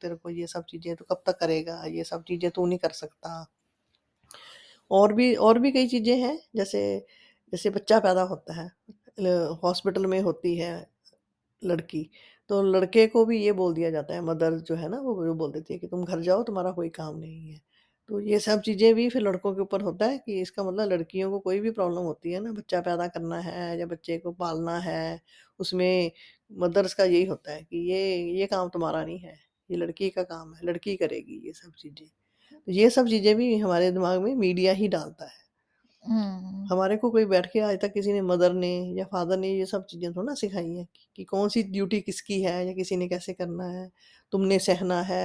तेरे 0.02 0.16
को 0.16 0.30
ये 0.32 0.48
सब 0.48 0.66
चीज़ें 0.66 0.96
तो 0.96 1.06
कब 1.06 1.24
तक 1.28 1.40
करेगा? 1.40 1.84
ये 1.88 2.04
सब 2.06 2.24
चीज़ें 2.26 2.50
तू 2.52 2.66
नहीं 2.66 2.80
कर 2.80 2.92
सकता। 2.96 3.46
और 4.92 5.14
भी 5.14 5.34
और 5.38 5.60
भी 5.60 5.72
कई 5.72 5.88
चीज़ें 5.88 6.16
हैं 6.18 6.38
जैसे 6.56 6.82
जैसे 7.54 7.70
बच्चा 7.70 8.00
पैदा 8.00 8.22
होता 8.26 8.54
है 8.54 8.68
हॉस्पिटल 9.64 10.06
में 10.06 10.20
होती 10.22 10.56
है 10.58 10.72
लड़की, 11.62 12.10
तो 12.50 12.62
लड़के 12.66 13.08
को 13.08 13.26
भी 13.26 13.40
ये 13.40 13.52
बोल 13.54 13.74
दिया 13.74 13.92
जाता 13.92 14.14
है 14.14 14.22
मदर 14.24 14.60
जो 14.62 14.76
है 14.76 14.90
ना 14.90 15.00
वो 15.02 15.14
वो 15.18 15.34
बोल 15.36 15.52
देती 15.52 15.74
है 15.74 15.80
कि 15.80 15.88
तुम 15.88 16.06
घर 16.06 16.22
जाओ 16.22 16.44
तुम्हारा 16.44 16.72
कोई 16.74 16.90
काम 16.92 17.18
नहीं 17.18 17.52
है। 17.52 17.62
तो 18.10 18.20
ये 18.22 18.38
सब 18.40 18.62
चीज़ें 18.62 18.94
भी 18.96 19.08
फिर 19.10 19.22
लड़कों 19.22 19.54
के 19.56 19.62
ऊपर 19.62 19.82
होता 19.82 20.06
है 20.06 20.18
कि 20.20 20.40
इसका 20.42 20.64
मतलब 20.64 20.92
लड़कियों 20.92 21.30
को 21.32 21.40
कोई 21.40 21.60
भी 21.60 21.72
प्रॉब्लम 21.72 22.02
होती 22.04 22.32
है 22.32 22.40
ना 22.40 22.52
बच्चा 22.54 22.82
पैदा 22.82 23.08
करना 23.10 23.40
है 23.42 23.78
या 23.80 23.86
बच्चे 23.88 24.18
को 24.20 24.32
पालना 24.34 24.78
है, 24.80 25.22
उसमें 25.60 26.12
मदर्स 26.52 26.94
का 26.94 27.04
यही 27.06 27.24
होता 27.26 27.54
है 27.54 27.64
कि 27.64 27.78
ये 27.92 28.02
ये 28.40 28.48
काम 28.48 28.70
तुम्हारा 28.70 29.04
नहीं 29.06 29.20
है, 29.20 29.38
ये 29.70 29.78
लड़की 29.78 30.10
का 30.10 30.24
काम 30.26 30.54
है, 30.54 30.62
लड़की 30.66 30.96
करेगी 30.98 31.42
ये 31.48 31.54
सब 31.54 31.72
चीज़ें। 31.76 32.08
तो 32.68 32.72
ये 32.74 32.90
सब 32.92 33.08
चीज़ें 33.10 33.36
भी 33.36 33.58
हमारे 33.58 33.92
दिमाग 33.92 34.22
में 34.22 34.36
मीडिया 34.38 34.74
ही 34.76 34.88
डालता 34.90 35.26
है। 35.28 35.46
हुँ, 36.04 36.68
हमारे 36.70 36.96
को 36.98 37.10
कोई 37.12 37.26
बैठ 37.26 37.46
के 37.52 37.60
आज 37.62 37.78
तक 37.82 37.94
किसी 37.94 38.14
ने 38.14 38.22
मदर 38.24 38.54
ने 38.54 38.70
या 38.94 39.06
फादर 39.08 39.38
ने 39.38 39.50
ये 39.50 39.66
सब 39.66 39.86
चीज़ें 39.86 40.12
थोड़ी 40.12 40.26
ना 40.26 40.34
सिखाई 40.36 40.70
हैं 40.70 40.86
कि 40.88 41.08
कि 41.16 41.24
कौन-सी 41.26 41.64
ड्यूटी 41.66 42.00
किसकी 42.02 42.42
है 42.42 42.54
या 42.68 42.74
किसी 42.74 42.96
ने 42.98 43.08
कैसे 43.08 43.34
करना 43.34 43.66
है, 43.70 43.90
तुमने 44.34 44.60
सहना 44.62 45.02
है 45.04 45.22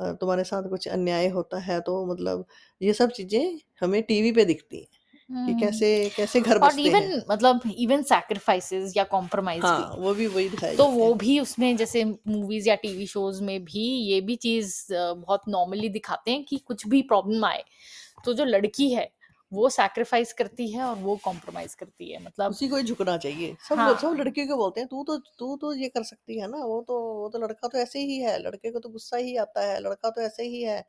अ, 0.00 0.12
तुम्हारे 0.14 0.44
साथ 0.44 0.68
कुछ 0.70 0.88
अन्याय 0.90 1.28
होता 1.30 1.58
है 1.62 1.80
तो 1.82 2.04
मतलब 2.06 2.44
ये 2.80 2.92
सब 2.94 3.10
चीज़ें 3.12 3.58
हमें 3.82 4.02
टीवी 4.04 4.32
पे 4.34 4.44
दिखती 4.46 4.78
हैं 4.78 4.88
कि 5.44 5.54
हुँ। 5.54 5.56
कैसे 5.56 5.92
कैसे 6.16 6.40
घर 6.42 6.58
और 6.60 6.60
बसते 6.60 6.90
हैं। 6.92 7.10
इवन 7.10 7.22
मतलब 7.30 7.60
इवन 7.78 8.02
सैक्रिफाइसेस 8.04 8.94
या 8.96 9.04
कॉम्प्रोमाइज़ 9.06 9.72
भी। 9.74 9.84
हाँ, 9.84 9.94
वो 9.96 10.14
भी 10.14 10.26
वही 10.28 10.48
दिखाए 10.48 10.76
तो 10.76 10.86
जाते 10.86 11.04
वो 11.04 11.06
हैं। 11.06 11.14
भी 11.16 11.38
उसमें 11.40 11.76
जैसे 11.76 12.04
मूवीज़ 12.04 12.68
या 12.68 12.74
टीवी 12.76 13.06
शोज़ 13.06 13.42
में 13.44 13.64
भी 13.64 13.80
ये 14.02 14.20
भी 14.22 14.36
चीज़ 14.38 14.74
बहुत 14.92 15.42
नॉर्मली 15.48 15.88
दिखाते 15.90 16.30
हैं 16.30 16.44
कि 16.44 16.58
कुछ 16.60 16.86
भी 16.88 17.02
प्रॉब्लम 17.04 17.44
आए, 17.44 17.64
तो 18.24 18.34
जो 18.34 18.44
लड़की 18.44 18.90
है, 18.90 19.10
वो 19.52 19.68
सैक्रिफाइस 19.70 20.32
करती 20.32 20.70
है 20.72 20.82
और 20.84 20.96
वो 20.98 21.16
कॉम्प्रोमाइज़ 21.24 21.76
करती 21.76 22.12
है। 22.12 22.22
मतलब 22.24 22.50
उसी 22.50 22.68
को 22.68 22.76
ही 22.76 22.82
झुकना 22.82 23.16
चाहिए। 23.18 23.56
सब 23.60 23.78
हाँ, 23.78 23.94
सब 23.96 24.14
लड़के 24.14 24.18
लड़कियों 24.18 24.46
को 24.48 24.56
बोलते 24.56 24.80
हैं, 24.80 24.88
"तू 24.88 25.04
तो 25.04 25.16
तू 25.38 25.56
तो 25.56 25.72
ये 25.74 25.88
कर 25.88 26.02
सकती 26.02 26.38
है 26.40 26.46
ना, 26.48 26.58
वो 26.58 26.80
तो 26.82 26.98
वो 27.14 27.28
तो 27.28 27.38
लड़का 27.38 27.68
तो 27.68 27.78
ऐसे 27.78 27.98
ही 28.00 28.18
है, 28.18 28.38
लड़के 28.38 28.70
को 28.70 28.78
तो 28.78 28.88
गुस्सा 28.88 29.16
ही 29.16 29.36
आता 29.36 29.60
है, 29.66 29.80
लड़का 29.80 30.10
तो 30.10 30.20
ऐसे 30.20 30.42
ही 30.44 30.62
है। 30.62 30.80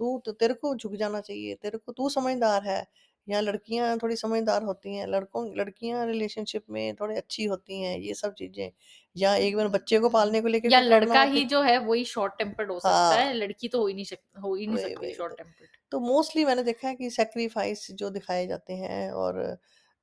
तू 0.00 0.18
तो 0.26 0.32
तेरे 0.32 0.54
को 0.54 0.74
झुक 0.76 0.94
जाना 0.94 1.20
चाहिए, 1.20 1.54
तेरे 1.54 1.78
को 1.78 1.92
तू 1.92 2.08
समझदार 2.08 2.62
है।" 2.64 2.86
या 3.28 3.40
लड़कियाँ 3.40 3.96
थोड़ी 3.98 4.16
समझदार 4.16 4.62
होती 4.64 4.96
हैं, 4.96 5.06
लड़कों 5.08 5.46
लड़कियाँ 5.58 6.06
रिलेशनशिप 6.06 6.64
में 6.70 6.94
थोड़ी 6.96 7.16
अच्छी 7.16 7.44
होती 7.46 7.80
हैं, 7.82 7.98
ये 7.98 8.14
सब 8.16 8.34
चीज़ें। 8.34 8.70
या 9.16 9.34
एक 9.38 9.56
बार 9.56 9.68
बच्चे 9.70 9.98
को 10.00 10.08
पालने 10.10 10.40
को 10.40 10.48
लेकर 10.48 10.68
या 10.68 10.80
लड़का 10.80 11.22
ही 11.24 11.44
जो 11.46 11.60
है 11.62 11.76
वही 11.80 12.04
शॉर्ट 12.06 12.32
टेम्पर्ड 12.38 12.70
हो 12.70 12.78
सकता 12.80 13.14
है, 13.14 13.32
हाँ, 13.32 13.34
लड़की 13.34 13.68
तो 13.68 13.78
हो 13.80 13.86
ही 13.86 13.94
नहीं 13.94 14.04
सकती 14.04 14.40
हो 14.40 14.54
ही 14.54 14.66
नहीं 14.66 14.78
सकती 14.78 15.12
शॉर्ट 15.12 15.32
तो। 15.32 15.36
टेम्पर्ड। 15.36 15.76
तो 15.92 16.00
मोस्टली 16.00 16.44
मैंने 16.44 16.62
देखा 16.64 16.88
है 16.88 16.94
कि 16.96 17.10
सेक्रीफाइस 17.10 17.90
जो 17.92 18.10
दिखाए 18.10 18.46
जाते 18.46 18.72
हैं 18.74 19.10
और 19.14 19.40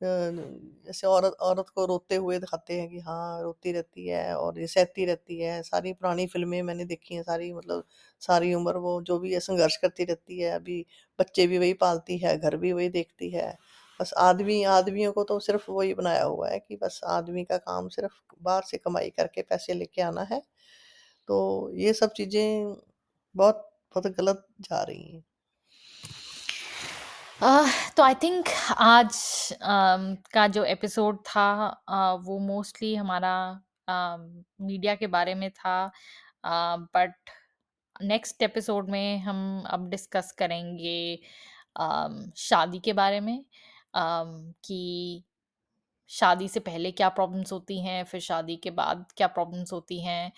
जैसे 0.03 1.07
औरत 1.07 1.33
औरत 1.41 1.69
को 1.69 1.85
रोते 1.85 2.15
हुए 2.17 2.37
दिखाते 2.39 2.79
हैं 2.79 2.89
कि 2.89 2.99
हाँ, 2.99 3.41
रोती 3.43 3.71
रहती 3.71 4.07
है 4.07 4.35
और 4.37 4.59
ये 4.59 4.67
सहती 4.67 5.05
रहती 5.05 5.39
है। 5.39 5.61
सारी 5.63 5.93
पुरानी 5.93 6.25
फ़िल्में 6.27 6.61
मैंने 6.63 6.85
देखी 6.85 7.15
हैं 7.15 7.23
सारी 7.23 7.51
मतलब 7.53 7.83
सारी 8.21 8.53
उम्र 8.53 8.77
वो 8.79 9.01
जो 9.03 9.17
भी 9.19 9.33
है 9.33 9.39
संघर्ष 9.41 9.77
करती 9.77 10.03
रहती 10.05 10.39
है। 10.39 10.51
अभी 10.51 10.85
बच्चे 11.19 11.47
भी 11.47 11.57
वही 11.57 11.73
पालती 11.77 12.17
है, 12.17 12.37
घर 12.39 12.57
भी 12.57 12.73
वही 12.73 12.89
देखती 12.91 13.29
है। 13.31 13.51
बस 13.99 14.13
आदमी 14.19 14.61
आदमियों 14.69 15.11
को 15.13 15.23
तो 15.23 15.39
सिर्फ़ 15.41 15.69
वही 15.71 15.93
बनाया 15.93 16.23
हुआ 16.25 16.49
है 16.49 16.59
कि 16.59 16.75
बस 16.77 16.99
आदमी 17.09 17.43
का 17.45 17.57
काम 17.59 17.87
सिर्फ़ 17.89 18.13
बाहर 18.41 18.63
से 18.65 18.77
कमाई 18.79 19.09
करके 19.11 19.41
पैसे 19.43 19.73
लेके 19.73 20.01
आना 20.01 20.21
है। 20.25 20.41
तो 21.29 21.71
ये 21.75 21.93
सब 21.93 22.13
चीज़ें 22.13 22.75
बहुत 23.35 23.69
बहुत 23.95 24.07
गलत 24.17 24.45
जा 24.61 24.83
रही 24.83 25.03
हैं। 25.05 25.23
आह, 27.43 27.71
तो 27.97 28.03
आई 28.03 28.13
थिंक 28.15 28.45
आज 28.77 29.15
अम, 29.61 30.15
का 30.33 30.47
जो 30.47 30.63
एपिसोड 30.63 31.19
था 31.27 31.45
अ, 31.89 32.13
वो 32.23 32.39
मोस्टली 32.39 32.95
हमारा 32.95 33.33
मीडिया 34.61 34.95
के 34.95 35.07
बारे 35.07 35.35
में 35.35 35.49
था 35.51 35.75
बट 36.95 37.29
नेक्स्ट 38.01 38.41
एपिसोड 38.43 38.89
में 38.89 39.19
हम 39.19 39.63
अब 39.69 39.89
डिस्कस 39.89 40.31
करेंगे 40.31 40.97
अम, 41.75 42.31
शादी 42.37 42.79
के 42.79 42.93
बारे 42.93 43.19
में 43.19 43.37
अम, 43.95 44.53
कि 44.65 45.23
शादी 46.09 46.47
से 46.47 46.59
पहले 46.59 46.91
क्या 46.91 47.09
प्रॉब्लम्स 47.09 47.51
होती 47.53 47.79
हैं, 47.81 48.03
फिर 48.03 48.21
शादी 48.21 48.55
के 48.57 48.69
बाद 48.71 49.05
क्या 49.17 49.27
प्रॉब्लम्स 49.27 49.73
होती 49.73 50.01
हैं। 50.03 50.31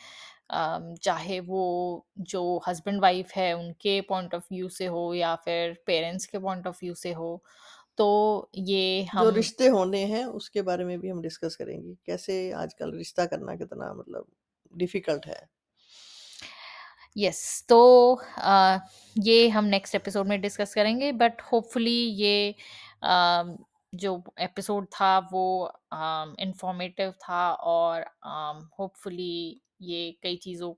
अम, 0.49 0.93
चाहे 1.03 1.39
वो 1.41 1.61
जो 2.19 2.41
हस्बैंड 2.67 3.01
वाइफ 3.01 3.31
है 3.35 3.53
उनके 3.53 3.99
पॉइंट 4.01 4.35
ऑफ़ 4.35 4.45
व्यू 4.53 4.69
से 4.69 4.85
हो 4.87 5.13
या 5.13 5.35
फिर 5.35 5.77
पेरेंट्स 5.87 6.25
के 6.25 6.39
पॉइंट 6.39 6.67
ऑफ़ 6.67 6.79
व्यू 6.81 6.93
से 6.95 7.13
हो। 7.13 7.43
तो 7.97 8.49
ये 8.57 9.03
जो 9.13 9.29
हम 9.29 9.29
रिश्ते 9.29 9.67
होने 9.67 10.03
हैं, 10.05 10.25
उसके 10.25 10.61
बारे 10.61 10.85
में 10.85 10.99
भी 10.99 11.09
हम 11.09 11.21
डिस्कस 11.21 11.55
करेंगे। 11.55 11.93
कैसे 12.05 12.51
आजकल 12.53 12.91
रिश्ता 12.91 13.25
करना 13.25 13.55
कितना 13.55 13.93
मतलब 13.93 14.27
डिफ़िकल्ट 14.73 15.25
है। 15.27 15.47
यस 17.15 17.65
तो 17.69 17.79
अ, 18.37 18.79
ये 19.15 19.47
हम 19.49 19.65
नेक्स्ट 19.65 19.95
एपिसोड 19.95 20.27
में 20.27 20.39
डिस्कस 20.41 20.73
करेंगे 20.73 21.11
बट 21.13 21.41
होपफुली 21.41 21.97
ये 22.15 22.55
अ, 23.03 23.43
जो 23.93 24.23
एपिसोड 24.39 24.85
था 24.91 25.17
वो 25.31 25.43
इंफॉर्मेटिव 26.39 27.11
था 27.23 27.51
और 27.53 28.05
होपफुली 28.79 29.61
ये 29.79 30.11
कई 30.23 30.35
चीज़ों 30.37 30.73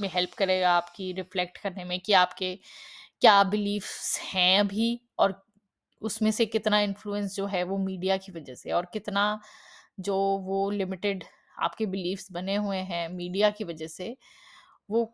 में 0.00 0.08
हेल्प 0.14 0.34
करेगा 0.38 0.72
आपकी 0.72 1.12
रिफ्लेक्ट 1.12 1.58
करने 1.58 1.84
में 1.84 1.98
कि 2.00 2.12
आपके 2.14 2.54
क्या 3.20 3.42
बिलीफ्स 3.46 4.18
हैं 4.24 4.58
अभी 4.60 4.90
और 5.18 5.42
उसमें 6.02 6.30
से 6.32 6.46
कितना 6.46 6.80
इन्फ्लुएंस 6.80 7.36
जो 7.36 7.46
है 7.48 7.62
वो 7.64 7.78
मीडिया 7.78 8.16
की 8.18 8.32
वजह 8.32 8.54
से 8.56 8.72
और 8.72 8.86
कितना 8.94 9.24
जो 10.00 10.16
वो 10.42 10.70
लिमिटेड 10.72 11.24
आपके 11.58 11.86
बिलीफ्स 11.86 12.32
बने 12.32 12.56
हुए 12.56 12.78
हैं 12.86 13.08
मीडिया 13.10 13.50
की 13.52 13.64
वजह 13.64 13.86
से 13.88 14.16
वो 14.90 15.04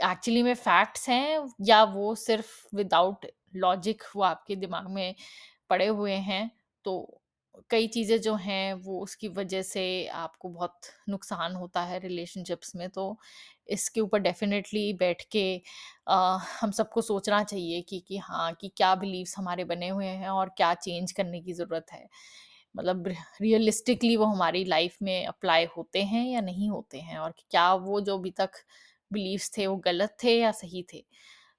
एक्चुअली 0.00 0.42
में 0.42 0.54
फैक्ट्स 0.56 1.08
हैं 1.08 1.48
या 1.62 1.82
वो 1.86 2.14
सिर्फ़ 2.16 2.76
विदाउट 2.76 3.26
लॉजिक 3.56 4.02
वो 4.16 4.22
आपके 4.24 4.56
दिमाग 4.56 4.88
में 4.90 5.14
पड़े 5.70 5.86
हुए 5.88 6.14
हैं? 6.14 6.50
तो 6.84 7.19
कई 7.70 7.86
चीज़ें 7.88 8.20
जो 8.20 8.34
हैं 8.38 8.72
वो 8.76 8.98
उसकी 9.02 9.28
वजह 9.30 9.62
से 9.64 9.82
आपको 10.16 10.48
बहुत 10.50 10.80
नुकसान 11.08 11.54
होता 11.54 11.82
है 11.84 11.98
रिलेशनशिप्स 12.00 12.74
में 12.76 12.88
तो 12.90 13.04
इसके 13.68 14.00
ऊपर 14.00 14.18
डेफिनेटली 14.20 14.92
बैठ 14.94 15.22
के 15.32 15.44
अ, 16.08 16.38
हम 16.60 16.70
सबको 16.72 17.00
सोचना 17.02 17.42
चाहिए 17.44 17.80
कि 17.84 18.00
कि 18.00 18.18
हाँ 18.20 18.52
कि 18.54 18.68
क्या 18.76 18.94
बिलीव्स 18.96 19.34
हमारे 19.38 19.64
बने 19.66 19.88
हुए 19.90 20.06
हैं 20.06 20.28
और 20.30 20.48
क्या 20.56 20.72
चेंज 20.76 21.12
करने 21.12 21.40
की 21.42 21.52
ज़रूरत 21.54 21.86
है। 21.92 22.08
मतलब 22.74 23.08
रियलिस्टिकली 23.42 24.16
वो 24.16 24.24
हमारी 24.26 24.64
लाइफ 24.66 24.96
में 25.02 25.26
अप्लाई 25.26 25.66
होते 25.76 26.02
हैं 26.04 26.24
या 26.26 26.40
नहीं 26.42 26.68
होते 26.70 26.98
हैं 27.00 27.18
और 27.18 27.34
क्या 27.50 27.72
वो 27.76 28.00
जो 28.02 28.18
अभी 28.18 28.30
तक 28.32 28.50
बिलीव्स 29.10 29.50
थे 29.58 29.66
वो 29.66 29.76
गलत 29.82 30.16
थे 30.24 30.38
या 30.38 30.50
सही 30.54 30.84
थे। 30.92 31.04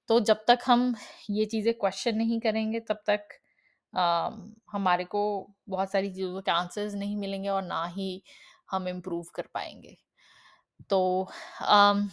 तो 0.09 0.19
जब 0.21 0.45
तक 0.47 0.59
हम 0.65 0.93
ये 1.31 1.45
चीज़ें 1.47 1.73
क्वेश्चन 1.75 2.17
नहीं 2.17 2.39
करेंगे 2.41 2.79
तब 2.81 3.03
तक 3.07 3.27
हमारे 4.71 5.03
को 5.03 5.21
बहुत 5.69 5.91
सारी 5.91 6.09
चीज़ों 6.13 6.41
के 6.41 6.51
आंसर्स 6.51 6.93
नहीं 6.93 7.15
मिलेंगे 7.17 7.49
और 7.49 7.61
ना 7.63 7.85
ही 7.85 8.23
हम 8.71 8.87
इम्प्रूव 8.87 9.25
कर 9.35 9.47
पाएँगे। 9.53 9.97
तो 10.89 11.29
अम, 11.61 12.09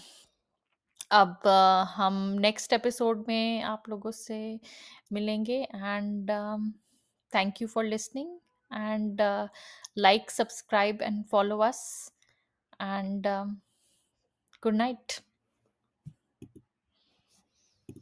अब 1.11 1.41
अ, 1.47 1.85
हम 1.97 2.15
नेक्स्ट 2.41 2.73
एपिसोड 2.73 3.25
में 3.29 3.63
आप 3.63 3.89
लोगों 3.89 4.11
से 4.11 4.61
मिलेंगे 5.13 5.63
and 5.75 6.31
thank 7.35 7.63
you 7.63 7.69
for 7.69 7.85
listening 7.85 8.39
and 8.73 9.21
like 9.99 10.31
subscribe 10.31 11.03
and 11.03 11.25
follow 11.25 11.59
us 11.59 12.13
and 12.81 13.27
good 14.63 14.77
night 14.77 15.21